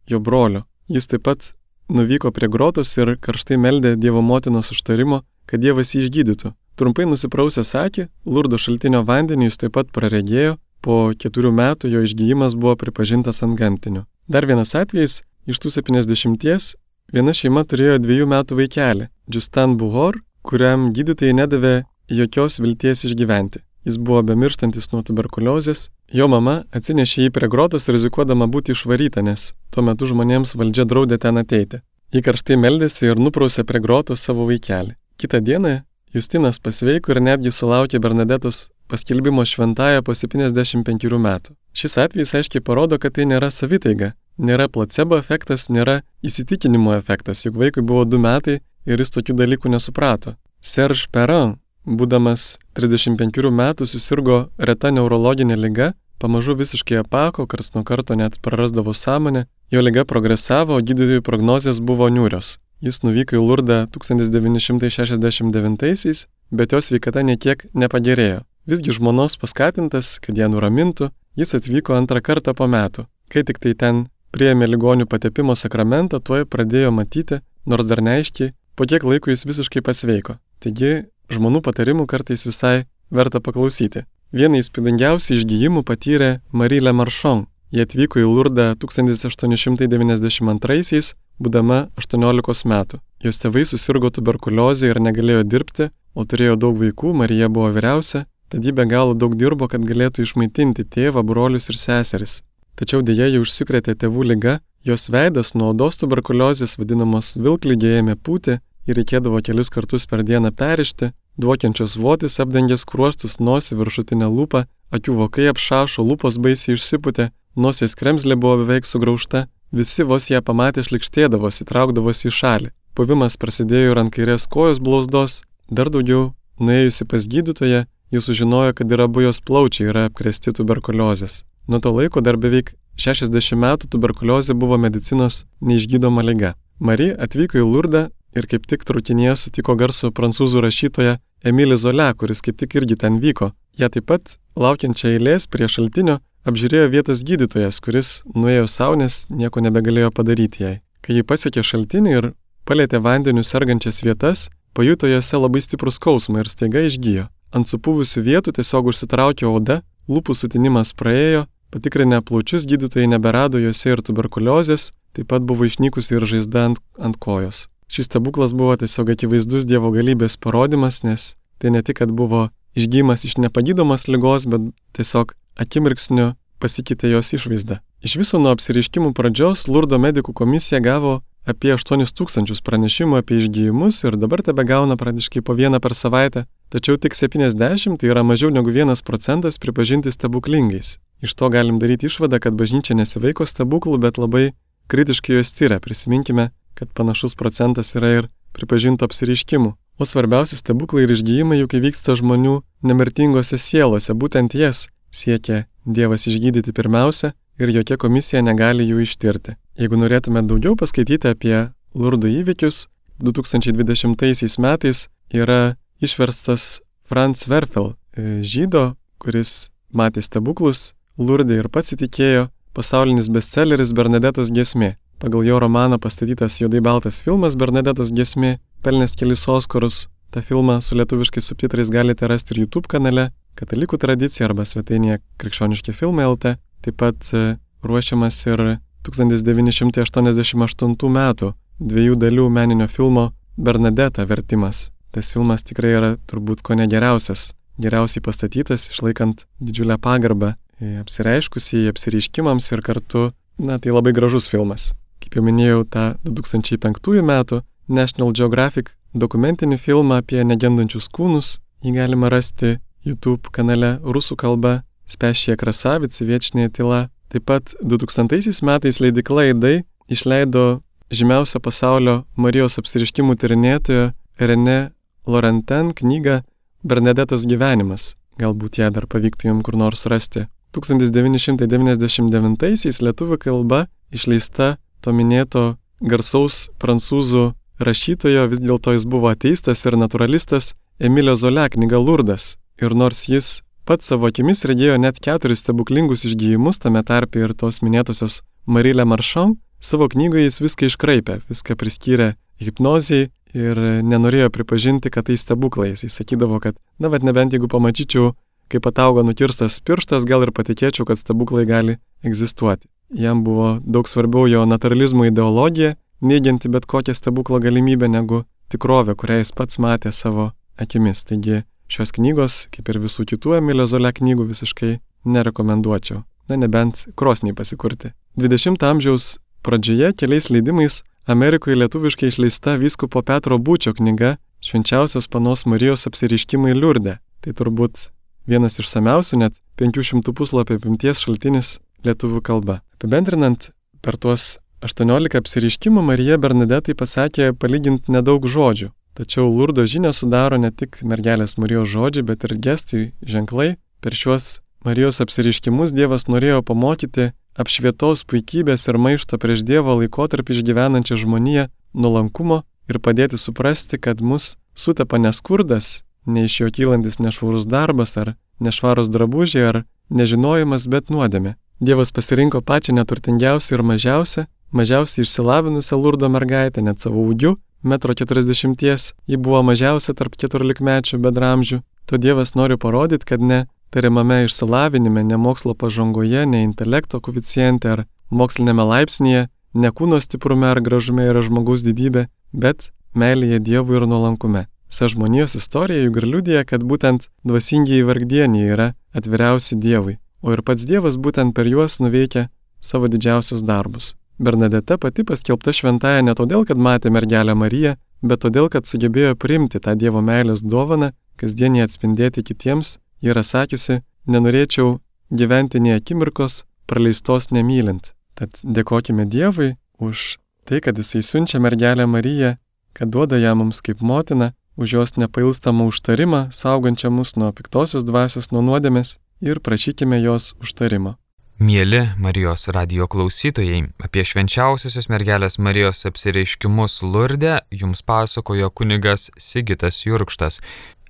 jo 0.07 0.19
brolio. 0.23 0.61
Jis 0.87 1.09
taip 1.11 1.25
pat 1.27 1.49
nuvyko 1.91 2.31
prie 2.31 2.47
grotos 2.47 2.93
ir 2.97 3.17
karštai 3.19 3.57
meldė 3.59 3.97
Dievo 3.99 4.21
motinos 4.23 4.71
užtarimo, 4.71 5.25
kad 5.45 5.59
Dievas 5.59 5.91
jį 5.91 6.05
išgydytų. 6.05 6.53
Trumpai 6.79 7.07
nusiprausęs 7.09 7.73
akį, 7.81 8.07
lurdo 8.23 8.59
šaltinio 8.61 9.03
vandenį 9.03 9.49
jis 9.49 9.59
taip 9.63 9.75
pat 9.75 9.91
praregėjo, 9.91 10.55
po 10.79 11.11
keturių 11.19 11.51
metų 11.59 11.91
jo 11.91 12.05
išgyjimas 12.07 12.55
buvo 12.55 12.77
pripažintas 12.79 13.43
ant 13.43 13.59
gamtinių. 13.59 14.05
Dar 14.31 14.47
vienas 14.47 14.71
atvejis, 14.77 15.23
iš 15.51 15.59
tų 15.59 15.73
70 15.81 16.77
viena 17.11 17.33
šeima 17.35 17.63
turėjo 17.67 17.99
dviejų 18.03 18.27
metų 18.31 18.61
vaikelį, 18.61 19.11
Justan 19.33 19.75
Buhor, 19.79 20.21
kuriam 20.47 20.93
gydytojai 20.95 21.35
nedavė 21.35 21.75
jokios 22.07 22.61
vilties 22.63 23.03
išgyventi. 23.09 23.63
Jis 23.87 23.95
buvo 23.97 24.19
bemirštantis 24.27 24.89
nuo 24.91 24.99
tuberkuliozės. 25.07 25.87
Jo 26.11 26.25
mama 26.27 26.57
atsinešė 26.75 27.27
jį 27.27 27.33
prie 27.35 27.47
grotos 27.47 27.87
rizikuodama 27.87 28.49
būti 28.51 28.73
išvaryta, 28.75 29.21
nes 29.23 29.53
tuo 29.71 29.83
metu 29.87 30.09
žmonėms 30.09 30.57
valdžia 30.59 30.83
draudė 30.83 31.17
ten 31.23 31.39
ateiti. 31.39 31.79
Ji 32.11 32.19
karštai 32.25 32.57
meldėsi 32.59 33.07
ir 33.07 33.21
nuprausė 33.21 33.63
prie 33.67 33.79
grotos 33.79 34.25
savo 34.27 34.43
vaikelį. 34.49 34.97
Kita 35.15 35.39
diena 35.39 35.85
Justinas 36.15 36.59
pasveiko 36.59 37.13
ir 37.13 37.21
netgi 37.23 37.51
sulaukė 37.55 37.99
Bernadetos 38.03 38.69
paskelbimo 38.91 39.45
šventąją 39.47 40.03
po 40.03 40.15
75 40.15 41.19
metų. 41.27 41.55
Šis 41.71 41.97
atvejis 42.03 42.33
aiškiai 42.39 42.63
parodo, 42.63 42.99
kad 42.99 43.15
tai 43.15 43.27
nėra 43.27 43.51
savitaiga, 43.51 44.13
nėra 44.37 44.67
placebo 44.67 45.19
efektas, 45.19 45.69
nėra 45.69 46.01
įsitikinimo 46.23 46.95
efektas, 46.97 47.45
juk 47.45 47.55
vaikui 47.59 47.83
buvo 47.83 48.03
2 48.03 48.19
metai 48.23 48.59
ir 48.87 48.99
jis 49.03 49.15
tokių 49.15 49.35
dalykų 49.43 49.71
nesuprato. 49.75 50.35
Serge 50.59 51.07
Perrin 51.11 51.55
būdamas 51.87 52.59
35 52.75 53.47
metų 53.51 53.85
susirgo 53.87 54.49
reta 54.59 54.91
neurologinė 54.91 55.57
lyga, 55.57 55.93
pamažu 56.19 56.55
visiškai 56.59 56.97
apako, 57.01 57.47
kars 57.47 57.73
nuo 57.73 57.83
karto 57.87 58.15
net 58.19 58.41
prarasdavo 58.43 58.93
sąmonę, 58.93 59.45
jo 59.71 59.81
lyga 59.81 60.05
progresavo, 60.05 60.75
o 60.75 60.81
gydytojų 60.81 61.21
prognozijas 61.23 61.79
buvo 61.79 62.09
niūrios. 62.11 62.57
Jis 62.83 63.01
nuvyko 63.01 63.35
į 63.39 63.41
Lurdą 63.41 63.87
1969-aisiais, 63.95 66.27
bet 66.51 66.71
jo 66.73 66.81
sveikata 66.81 67.21
niekiek 67.25 67.65
nepagerėjo. 67.73 68.41
Visgi 68.67 68.91
žmonos 68.93 69.37
paskatintas, 69.39 70.19
kad 70.21 70.37
ją 70.37 70.47
nuramintų, 70.51 71.09
jis 71.39 71.55
atvyko 71.57 71.93
antrą 71.97 72.21
kartą 72.21 72.53
po 72.53 72.67
metų. 72.67 73.05
Kai 73.31 73.43
tik 73.47 73.57
tai 73.63 73.73
ten 73.73 74.07
prieėmė 74.35 74.67
ligonių 74.69 75.05
patepimo 75.09 75.55
sakramentą, 75.55 76.19
tuoj 76.19 76.45
pradėjo 76.45 76.91
matyti, 76.93 77.39
nors 77.65 77.85
dar 77.89 78.01
neaiškiai, 78.03 78.51
po 78.75 78.85
kiek 78.85 79.03
laiko 79.07 79.29
jis 79.33 79.45
visiškai 79.49 79.81
pasveiko. 79.81 80.37
Taigi 80.61 81.07
žmonių 81.33 81.61
patarimų 81.65 82.05
kartais 82.07 82.45
visai 82.47 82.85
verta 83.11 83.41
paklausyti. 83.43 84.05
Vieną 84.35 84.59
įspūdingiausių 84.59 85.37
išgyjimų 85.37 85.81
patyrė 85.87 86.41
Marilė 86.51 86.91
Maršon. 86.91 87.45
Jie 87.71 87.81
atvyko 87.83 88.19
į 88.19 88.25
Lurdą 88.27 88.75
1892-aisiais, 88.79 91.15
būdama 91.39 91.87
18 91.99 92.67
metų. 92.71 92.99
Jos 93.23 93.37
tėvai 93.43 93.65
susirgo 93.67 94.09
tuberkuliozę 94.13 94.87
ir 94.91 94.99
negalėjo 95.03 95.43
dirbti, 95.43 95.89
o 96.15 96.23
turėjo 96.23 96.55
daug 96.59 96.75
vaikų, 96.79 97.13
Marija 97.13 97.49
buvo 97.51 97.71
vyriausia, 97.75 98.25
tad 98.47 98.63
ji 98.63 98.71
be 98.71 98.85
galo 98.87 99.13
daug 99.13 99.35
dirbo, 99.35 99.67
kad 99.67 99.81
galėtų 99.83 100.21
išmaitinti 100.23 100.83
tėvą, 100.87 101.23
brolius 101.27 101.69
ir 101.71 101.77
seseris. 101.79 102.41
Tačiau 102.77 103.01
dėja 103.01 103.27
jau 103.33 103.41
užsikrėtė 103.43 103.95
tėvų 104.03 104.23
lyga, 104.31 104.59
jos 104.85 105.09
veidas 105.11 105.53
nuo 105.57 105.69
odos 105.73 105.97
tuberkuliozės 105.99 106.77
vadinamos 106.79 107.35
vilklygė 107.41 107.99
ėmė 107.99 108.15
pūti 108.15 108.59
ir 108.87 108.97
reikėdavo 108.99 109.41
kelis 109.43 109.69
kartus 109.73 110.07
per 110.09 110.23
dieną 110.23 110.53
perišti, 110.55 111.11
duokiančios 111.37 111.97
votis 112.01 112.39
apdengęs 112.43 112.85
kruostus, 112.89 113.37
nosį, 113.39 113.77
viršutinę 113.81 114.29
lūpą, 114.31 114.63
akių 114.95 115.17
vokai 115.21 115.49
apšašo, 115.51 116.05
lūpos 116.07 116.39
baisiai 116.41 116.77
išsiputė, 116.77 117.29
nosies 117.55 117.95
kremzlė 117.99 118.39
buvo 118.39 118.63
beveik 118.63 118.87
sugraužta, 118.87 119.45
visi 119.71 120.07
vos 120.07 120.29
ją 120.31 120.41
pamatę 120.41 120.85
šlikštėdavosi, 120.87 121.67
traukdavosi 121.67 122.31
į 122.31 122.35
šalį. 122.39 122.73
Puvimas 122.97 123.37
prasidėjo 123.37 123.93
ir 123.93 124.01
ant 124.01 124.13
kairės 124.13 124.47
kojos 124.49 124.81
blausdos, 124.81 125.43
dar 125.69 125.91
daugiau, 125.93 126.31
nuėjusi 126.57 127.05
pas 127.05 127.27
gydytoją, 127.29 127.85
jis 128.11 128.29
sužinojo, 128.29 128.73
kad 128.73 128.91
ir 128.91 129.03
abu 129.03 129.27
jos 129.27 129.43
plaučiai 129.43 129.91
yra 129.91 130.07
apkresti 130.09 130.55
tuberkuliozės. 130.57 131.43
Nuo 131.67 131.81
to 131.83 131.91
laiko 131.91 132.23
dar 132.23 132.39
beveik 132.39 132.73
60 132.97 133.59
metų 133.59 133.91
tuberkuliozė 133.93 134.55
buvo 134.57 134.79
medicinos 134.81 135.43
neišgydoma 135.61 136.23
lyga. 136.25 136.55
Marija 136.79 137.17
atvyko 137.25 137.59
į 137.59 137.65
Lurdą 137.67 138.07
ir 138.35 138.47
kaip 138.49 138.67
tik 138.67 138.83
traukinėje 138.87 139.35
sutiko 139.43 139.75
garsų 139.79 140.11
prancūzų 140.15 140.63
rašytoją 140.65 141.17
Emilį 141.45 141.77
Zolę, 141.77 142.09
kuris 142.17 142.41
kaip 142.41 142.57
tik 142.57 142.75
irgi 142.79 142.97
ten 142.97 143.19
vyko. 143.21 143.51
Jie 143.77 143.89
taip 143.93 144.07
pat, 144.09 144.37
laukiančią 144.57 145.13
eilės 145.15 145.45
prie 145.47 145.69
šaltinio, 145.69 146.17
apžiūrėjo 146.49 146.89
vietos 146.89 147.21
gydytojas, 147.27 147.79
kuris 147.83 148.21
nuėjo 148.33 148.65
saunės, 148.71 149.27
nieko 149.29 149.61
nebegalėjo 149.61 150.11
padaryti 150.15 150.63
jai. 150.63 150.75
Kai 151.05 151.19
jį 151.19 151.25
pasiekė 151.29 151.63
šaltinį 151.63 152.15
ir 152.17 152.31
palėtė 152.67 153.01
vandeniu 153.03 153.45
sergančias 153.45 154.01
vietas, 154.03 154.47
pajuto 154.73 155.09
juose 155.11 155.37
labai 155.39 155.61
stiprų 155.63 155.93
skausmą 155.93 156.41
ir 156.41 156.49
staiga 156.51 156.83
išgyjo. 156.87 157.27
Ant 157.55 157.69
supūvusių 157.69 158.25
vietų 158.25 158.57
tiesiog 158.57 158.89
užsitraukė 158.91 159.47
oda, 159.47 159.81
lūpų 160.11 160.35
sutinimas 160.35 160.91
praėjo, 160.97 161.45
patikrinę 161.71 162.19
plaučius 162.25 162.67
gydytojai 162.67 163.07
neberado 163.13 163.61
juose 163.61 163.93
ir 163.93 164.03
tuberkuliozės, 164.03 164.91
taip 165.15 165.31
pat 165.31 165.47
buvo 165.47 165.69
išnykusi 165.69 166.17
ir 166.17 166.27
žaizda 166.27 166.69
ant, 166.71 166.83
ant 166.99 167.19
kojos. 167.19 167.67
Šis 167.87 168.09
stebuklas 168.09 168.53
buvo 168.53 168.75
tiesiog 168.75 169.13
akivaizdus 169.15 169.67
Dievo 169.67 169.91
galybės 169.95 170.35
parodimas, 170.37 171.03
nes 171.07 171.35
tai 171.57 171.71
ne 171.71 171.81
tik, 171.81 172.01
kad 172.01 172.11
buvo 172.11 172.49
išgymas 172.77 173.23
iš 173.25 173.37
nepagydomos 173.41 174.07
lygos, 174.11 174.45
bet 174.51 174.69
tiesiog 174.97 175.33
akimirksniu 175.57 176.33
pasikeitė 176.59 177.13
jos 177.13 177.33
išvaizda. 177.37 177.79
Iš 178.05 178.17
viso 178.21 178.39
nuo 178.41 178.51
apsireiškimų 178.53 179.13
pradžios 179.17 179.65
Lurdo 179.71 179.97
medikų 180.01 180.35
komisija 180.37 180.81
gavo 180.83 181.21
apie 181.47 181.71
8 181.73 182.03
tūkstančius 182.17 182.61
pranešimų 182.65 183.21
apie 183.21 183.39
išgyjimus 183.41 184.03
ir 184.03 184.17
dabar 184.19 184.43
tebe 184.43 184.65
gauna 184.67 184.97
praktiškai 184.99 185.41
po 185.41 185.55
vieną 185.57 185.79
per 185.81 185.95
savaitę, 185.95 186.45
tačiau 186.73 186.99
tik 186.99 187.15
70, 187.15 187.97
tai 188.01 188.11
yra 188.11 188.23
mažiau 188.27 188.51
negu 188.51 188.73
1 188.73 189.01
procentas 189.07 189.57
pripažinti 189.57 190.11
stebuklingais. 190.11 190.97
Iš 191.23 191.33
to 191.33 191.49
galim 191.49 191.79
daryti 191.81 192.11
išvadą, 192.11 192.41
kad 192.43 192.53
bažnyčia 192.59 192.93
nesivaiko 192.99 193.47
stebuklų, 193.47 193.97
bet 194.03 194.19
labai 194.21 194.51
kritiškai 194.91 195.39
juos 195.39 195.55
tyria. 195.55 195.79
Prisiminkime 195.81 196.51
kad 196.77 196.91
panašus 196.93 197.35
procentas 197.35 197.95
yra 197.97 198.11
ir 198.19 198.29
pripažintų 198.57 199.07
apsiriškimų. 199.07 199.73
O 199.97 200.05
svarbiausi 200.05 200.59
stebuklai 200.59 201.05
ir 201.05 201.13
išgyjimai 201.15 201.57
juk 201.63 201.73
įvyksta 201.79 202.15
žmonių 202.19 202.59
nemirtingose 202.85 203.57
sielose, 203.57 204.13
būtent 204.13 204.53
jas 204.57 204.85
siekia 205.11 205.65
Dievas 205.87 206.27
išgydyti 206.27 206.73
pirmiausia 206.75 207.31
ir 207.57 207.71
jokia 207.71 207.97
komisija 207.97 208.41
negali 208.43 208.85
jų 208.89 209.05
ištirti. 209.05 209.55
Jeigu 209.79 209.97
norėtume 209.97 210.43
daugiau 210.43 210.75
paskaityti 210.75 211.31
apie 211.31 211.57
Lurdų 211.95 212.29
įvykius, 212.41 212.87
2020 213.23 214.59
metais 214.61 215.07
yra 215.33 215.77
išverstas 216.03 216.81
Franz 217.07 217.47
Werfel, 217.47 217.95
e, 218.13 218.43
žydo, 218.43 218.97
kuris 219.17 219.71
matė 219.89 220.21
stebuklus, 220.21 220.91
Lurdė 221.17 221.63
ir 221.63 221.69
pats 221.73 221.95
įtikėjo, 221.95 222.49
pasaulinis 222.77 223.31
bestselleris 223.33 223.95
Bernadetos 223.97 224.51
gesmė. 224.53 224.97
Pagal 225.17 225.45
jo 225.45 225.59
romaną 225.59 225.99
pastatytas 225.99 226.61
juodai 226.61 226.81
baltas 226.81 227.23
filmas 227.25 227.55
Bernadetos 227.57 228.11
gesmė, 228.13 228.57
pelnęs 228.85 229.15
kelis 229.17 229.47
Oskarus. 229.49 230.07
Ta 230.29 230.41
filmą 230.45 230.77
su 230.81 230.95
lietuviškais 230.95 231.45
subtitrais 231.49 231.89
galite 231.89 232.27
rasti 232.29 232.53
ir 232.53 232.59
YouTube 232.65 232.87
kanale 232.91 233.31
Katalikų 233.57 233.97
tradicija 233.97 234.45
arba 234.45 234.61
svetainėje 234.69 235.17
krikščioniški 235.41 235.89
filmai 235.97 236.29
LT. 236.29 236.61
Taip 236.85 236.95
pat 237.01 237.17
e, 237.33 237.57
ruošiamas 237.81 238.37
ir 238.45 238.77
1988 239.07 241.09
metų 241.17 241.47
dviejų 241.79 242.15
dalių 242.21 242.45
meninio 242.53 242.87
filmo 242.87 243.31
Bernadeta 243.57 244.25
vertimas. 244.29 244.91
Tas 245.09 245.33
filmas 245.33 245.65
tikrai 245.65 245.97
yra 245.97 246.17
turbūt 246.29 246.61
ko 246.61 246.77
negeriausias, 246.77 247.57
geriausiai 247.81 248.21
pastatytas, 248.21 248.93
išlaikant 248.93 249.49
didžiulę 249.57 249.97
pagarbą 249.97 250.53
apsireiškusiai 250.77 251.89
apsireiškimams 251.89 252.69
ir 252.75 252.81
kartu, 252.85 253.33
na 253.57 253.81
tai 253.81 253.89
labai 253.97 254.13
gražus 254.13 254.45
filmas. 254.45 254.93
Kaip 255.27 255.35
jau 255.35 255.43
minėjau, 255.43 255.81
tą 255.91 256.15
2005 256.23 257.19
metų 257.27 257.57
National 257.91 258.31
Geographic 258.31 258.95
dokumentinį 259.11 259.75
filmą 259.75 260.21
apie 260.21 260.39
negendančius 260.47 261.11
kūnus, 261.11 261.59
jį 261.83 261.91
galima 261.97 262.29
rasti 262.31 262.79
YouTube 263.03 263.51
kanale 263.51 263.99
rusų 264.07 264.39
kalba 264.39 264.87
Spešė 265.03 265.59
Krasavici 265.59 266.23
Viečinė 266.23 266.71
tyla. 266.71 267.11
Taip 267.27 267.43
pat 267.43 267.75
2000 267.83 268.63
metais 268.63 269.03
leidikla 269.03 269.43
Eidai 269.49 269.83
išleido 270.07 270.79
žymiausio 271.11 271.59
pasaulio 271.59 272.23
Marijos 272.39 272.79
apsiriškimų 272.79 273.35
tyrinėtojo 273.35 274.15
Rene 274.39 274.95
Laurenten 275.27 275.91
knygą 275.91 276.47
Bernadetos 276.87 277.43
gyvenimas. 277.51 278.15
Galbūt 278.39 278.79
ją 278.79 278.87
dar 278.95 279.03
pavyktų 279.11 279.51
jums 279.51 279.67
kur 279.67 279.75
nors 279.75 280.07
rasti. 280.07 280.47
1999-aisiais 280.71 283.03
lietuvių 283.03 283.35
kalba 283.43 283.91
išleista 284.15 284.79
to 285.07 285.15
minėto 285.15 285.63
garsaus 286.03 286.67
prancūzų 286.83 287.53
rašytojo, 287.79 288.47
vis 288.51 288.59
dėlto 288.59 288.91
jis 288.97 289.05
buvo 289.07 289.31
ateistas 289.31 289.85
ir 289.87 289.95
naturalistas 289.95 290.73
Emilio 290.99 291.37
Zolia 291.39 291.69
knyga 291.71 292.01
Lurdas. 292.01 292.57
Ir 292.81 292.93
nors 292.93 293.23
jis 293.31 293.61
pats 293.87 294.09
savo 294.11 294.27
akimis 294.27 294.65
regėjo 294.67 294.97
net 294.99 295.21
keturis 295.23 295.63
stebuklingus 295.63 296.25
išgyjimus, 296.27 296.81
tame 296.83 297.03
tarpe 297.07 297.39
ir 297.39 297.55
tos 297.55 297.79
minėtosios 297.85 298.41
Marilė 298.67 299.05
Maršom, 299.07 299.55
savo 299.79 300.09
knygoje 300.11 300.49
jis 300.49 300.59
viską 300.65 300.91
iškraipė, 300.91 301.39
viską 301.47 301.77
priskyrė 301.79 302.33
hipnozijai 302.59 303.29
ir 303.55 303.79
nenorėjo 304.03 304.51
pripažinti, 304.51 305.13
kad 305.13 305.29
tai 305.29 305.37
stebuklai. 305.39 305.93
Jis 305.95 306.19
sakydavo, 306.19 306.59
kad, 306.59 306.75
na, 306.99 307.07
bet 307.13 307.23
nebent 307.23 307.55
jeigu 307.55 307.71
pamatyčiau, 307.71 308.33
kaip 308.67 308.91
atauga 308.91 309.23
nukirstas 309.23 309.79
pirštas, 309.87 310.27
gal 310.27 310.43
ir 310.43 310.51
patikėčiau, 310.51 311.07
kad 311.07 311.21
stebuklai 311.21 311.63
gali 311.69 311.97
egzistuoti. 312.27 312.89
Jam 313.09 313.43
buvo 313.43 313.77
daug 313.85 314.09
svarbiau 314.09 314.47
jo 314.47 314.65
naturalizmo 314.65 315.25
ideologija, 315.25 315.95
neigianti 316.21 316.69
bet 316.69 316.85
kokią 316.85 317.13
stebuklo 317.13 317.59
galimybę 317.59 318.09
negu 318.09 318.43
tikrovę, 318.67 319.15
kurią 319.15 319.41
jis 319.41 319.51
pats 319.55 319.79
matė 319.79 320.11
savo 320.11 320.51
akimis. 320.77 321.23
Taigi 321.23 321.63
šios 321.87 322.11
knygos, 322.17 322.65
kaip 322.73 322.89
ir 322.91 322.99
visų 323.03 323.27
kitų 323.31 323.57
Emilio 323.61 323.87
Zolė 323.87 324.11
knygų, 324.17 324.47
visiškai 324.51 324.97
nerekomenduočiau. 325.25 326.23
Na 326.47 326.55
nebent 326.59 327.07
krosniai 327.15 327.55
pasikurti. 327.55 328.13
20 328.39 328.83
amžiaus 328.83 329.37
pradžioje 329.63 330.13
keliais 330.19 330.49
leidimais 330.51 331.01
Amerikoje 331.27 331.75
lietuviškai 331.75 332.29
išleista 332.31 332.77
vyskupo 332.79 333.21
Petro 333.21 333.57
Būčio 333.59 333.91
knyga 333.97 334.37
Švenčiausios 334.63 335.27
panos 335.27 335.65
Marijos 335.67 336.07
apsiriškimai 336.09 336.71
liurdė. 336.75 337.17
Tai 337.43 337.51
turbūt 337.53 338.07
vienas 338.47 338.79
išsamiausių, 338.81 339.41
net 339.43 339.59
500 339.79 340.33
puslapio 340.33 340.79
apimties 340.79 341.21
šaltinis 341.21 341.77
lietuvių 342.05 342.41
kalba. 342.45 342.81
Apibendrinant, 342.97 343.71
per 344.01 344.17
tuos 344.17 344.57
18 344.85 345.39
apsiriškimų 345.39 346.03
Marija 346.05 346.37
Bernadetai 346.37 346.93
pasakė 346.97 347.53
palyginti 347.57 348.13
nedaug 348.13 348.45
žodžių. 348.45 348.91
Tačiau 349.17 349.49
lurdo 349.49 349.81
žinę 349.89 350.11
sudaro 350.13 350.59
ne 350.61 350.69
tik 350.69 350.99
mergelės 351.01 351.57
Marijos 351.57 351.89
žodžiai, 351.89 352.25
bet 352.27 352.45
ir 352.45 352.53
gestai, 352.61 353.03
ženklai. 353.25 353.75
Per 354.01 354.13
šiuos 354.13 354.59
Marijos 354.85 355.17
apsiriškimus 355.23 355.95
Dievas 355.97 356.27
norėjo 356.29 356.61
pamokyti 356.61 357.31
apšvietos 357.57 358.21
puikybės 358.29 358.85
ir 358.91 358.99
maišto 359.01 359.39
prieš 359.41 359.65
Dievo 359.65 359.97
laikotarpį 359.97 360.53
išgyvenančią 360.53 361.17
žmoniją 361.23 361.65
nuolankumo 361.97 362.61
ir 362.87 363.01
padėti 363.01 363.41
suprasti, 363.41 363.97
kad 363.97 364.21
mus 364.21 364.55
sutepa 364.77 365.17
neskurdas, 365.17 366.03
ne 366.29 366.45
iš 366.45 366.61
jo 366.61 366.69
kylantis 366.69 367.17
nešvarus 367.17 367.65
darbas 367.65 368.13
ar 368.21 368.35
nešvarus 368.61 369.09
drabužiai 369.09 369.65
ar 369.71 369.83
nežinojimas, 370.13 370.85
bet 370.85 371.09
nuodėmė. 371.09 371.57
Dievas 371.79 372.11
pasirinko 372.11 372.61
pačią 372.61 372.95
neturtingiausią 372.97 373.75
ir 373.75 373.83
mažiausią, 373.85 374.45
mažiausiai 374.71 375.23
išsilavinusią 375.23 375.99
lurdo 376.01 376.29
mergaitę, 376.29 376.81
net 376.81 377.01
savo 377.01 377.21
ūgiu, 377.21 377.55
metro 377.83 378.15
keturiasdešimties, 378.17 379.13
ji 379.29 379.37
buvo 379.37 379.61
mažiausia 379.63 380.15
tarp 380.17 380.33
keturiolikmečių 380.41 381.19
bedramžių. 381.21 381.81
To 382.09 382.17
Dievas 382.17 382.55
nori 382.55 382.77
parodyti, 382.81 383.27
kad 383.29 383.41
ne 383.41 383.67
tariamame 383.93 384.45
išsilavinime, 384.47 385.23
ne 385.23 385.37
mokslo 385.37 385.75
pažangoje, 385.75 386.45
ne 386.45 386.63
intelekto 386.65 387.21
koficijente 387.21 387.93
ar 387.93 388.05
mokslinėme 388.31 388.83
laipsnėje, 388.83 389.47
ne 389.73 389.91
kūno 389.91 390.19
stiprume 390.23 390.71
ar 390.71 390.81
gražume 390.81 391.29
yra 391.29 391.45
žmogaus 391.45 391.85
didybė, 391.85 392.27
bet 392.53 392.91
meilėje 393.13 393.59
Dievui 393.69 394.01
ir 394.01 394.07
nuolankume. 394.09 394.65
Sa 394.89 395.09
žmonijos 395.11 395.57
istorija 395.59 396.05
juk 396.05 396.21
ir 396.21 396.27
liudija, 396.33 396.63
kad 396.63 396.81
būtent 396.81 397.27
dvasingiai 397.45 398.05
vargdieniai 398.07 398.71
yra 398.73 398.93
atviriausi 399.13 399.75
Dievui, 399.75 400.17
o 400.41 400.53
ir 400.53 400.61
pats 400.61 400.85
Dievas 400.89 401.17
būtent 401.17 401.55
per 401.55 401.67
juos 401.67 401.99
nuveikia 401.99 402.47
savo 402.81 403.07
didžiausius 403.07 403.63
darbus. 403.65 404.15
Bernadeta 404.39 404.97
pati 404.97 405.23
paskelbta 405.25 405.73
šventąją 405.73 406.21
ne 406.25 406.33
todėl, 406.37 406.65
kad 406.69 406.77
matė 406.77 407.09
mergelę 407.09 407.55
Mariją, 407.57 407.95
bet 408.21 408.43
todėl, 408.45 408.69
kad 408.69 408.85
sugebėjo 408.85 409.33
priimti 409.35 409.81
tą 409.81 409.95
Dievo 409.97 410.21
meilės 410.21 410.61
dovaną, 410.61 411.11
kasdienį 411.41 411.83
atspindėti 411.85 412.43
kitiems 412.45 412.97
yra 413.25 413.43
sakiusi, 413.43 414.01
nenorėčiau 414.29 414.99
gyventi 415.33 415.81
nei 415.81 415.97
akimirkos 415.97 416.65
praleistos 416.87 417.49
nemylint. 417.51 418.13
Tad 418.37 418.61
dėkojime 418.61 419.25
Dievui 419.25 419.73
už 419.97 420.37
tai, 420.69 420.81
kad 420.85 420.97
Jisai 420.97 421.23
siunčia 421.25 421.59
mergelę 421.59 422.05
Mariją, 422.05 422.55
kad 422.93 423.09
duoda 423.09 423.41
ją 423.41 423.55
mums 423.57 423.81
kaip 423.81 424.01
motina, 424.01 424.53
už 424.77 424.93
jos 424.93 425.15
nepailstamą 425.17 425.87
užtarimą, 425.89 426.47
saugančią 426.53 427.09
mus 427.09 427.33
nuo 427.35 427.49
piktosios 427.51 428.05
dvasios, 428.05 428.51
nuo 428.53 428.61
nuodėmės 428.61 429.17
ir 429.41 429.59
prašykime 429.59 430.21
jos 430.21 430.53
užtarimo. 430.61 431.15
Mėly 431.57 432.03
Marijos 432.21 432.67
radio 432.69 433.07
klausytojai, 433.09 433.79
apie 434.05 434.21
švenčiausiosios 434.21 435.09
mergelės 435.09 435.57
Marijos 435.57 436.05
apsireiškimus 436.05 436.99
Lurde 437.01 437.55
jums 437.73 438.03
pasakojo 438.05 438.69
kunigas 438.69 439.31
Sigitas 439.41 440.03
Jurkštas. 440.05 440.61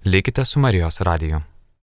Likite 0.05 0.45
su 0.45 0.63
Marijos 0.63 1.01
radiju. 1.01 1.43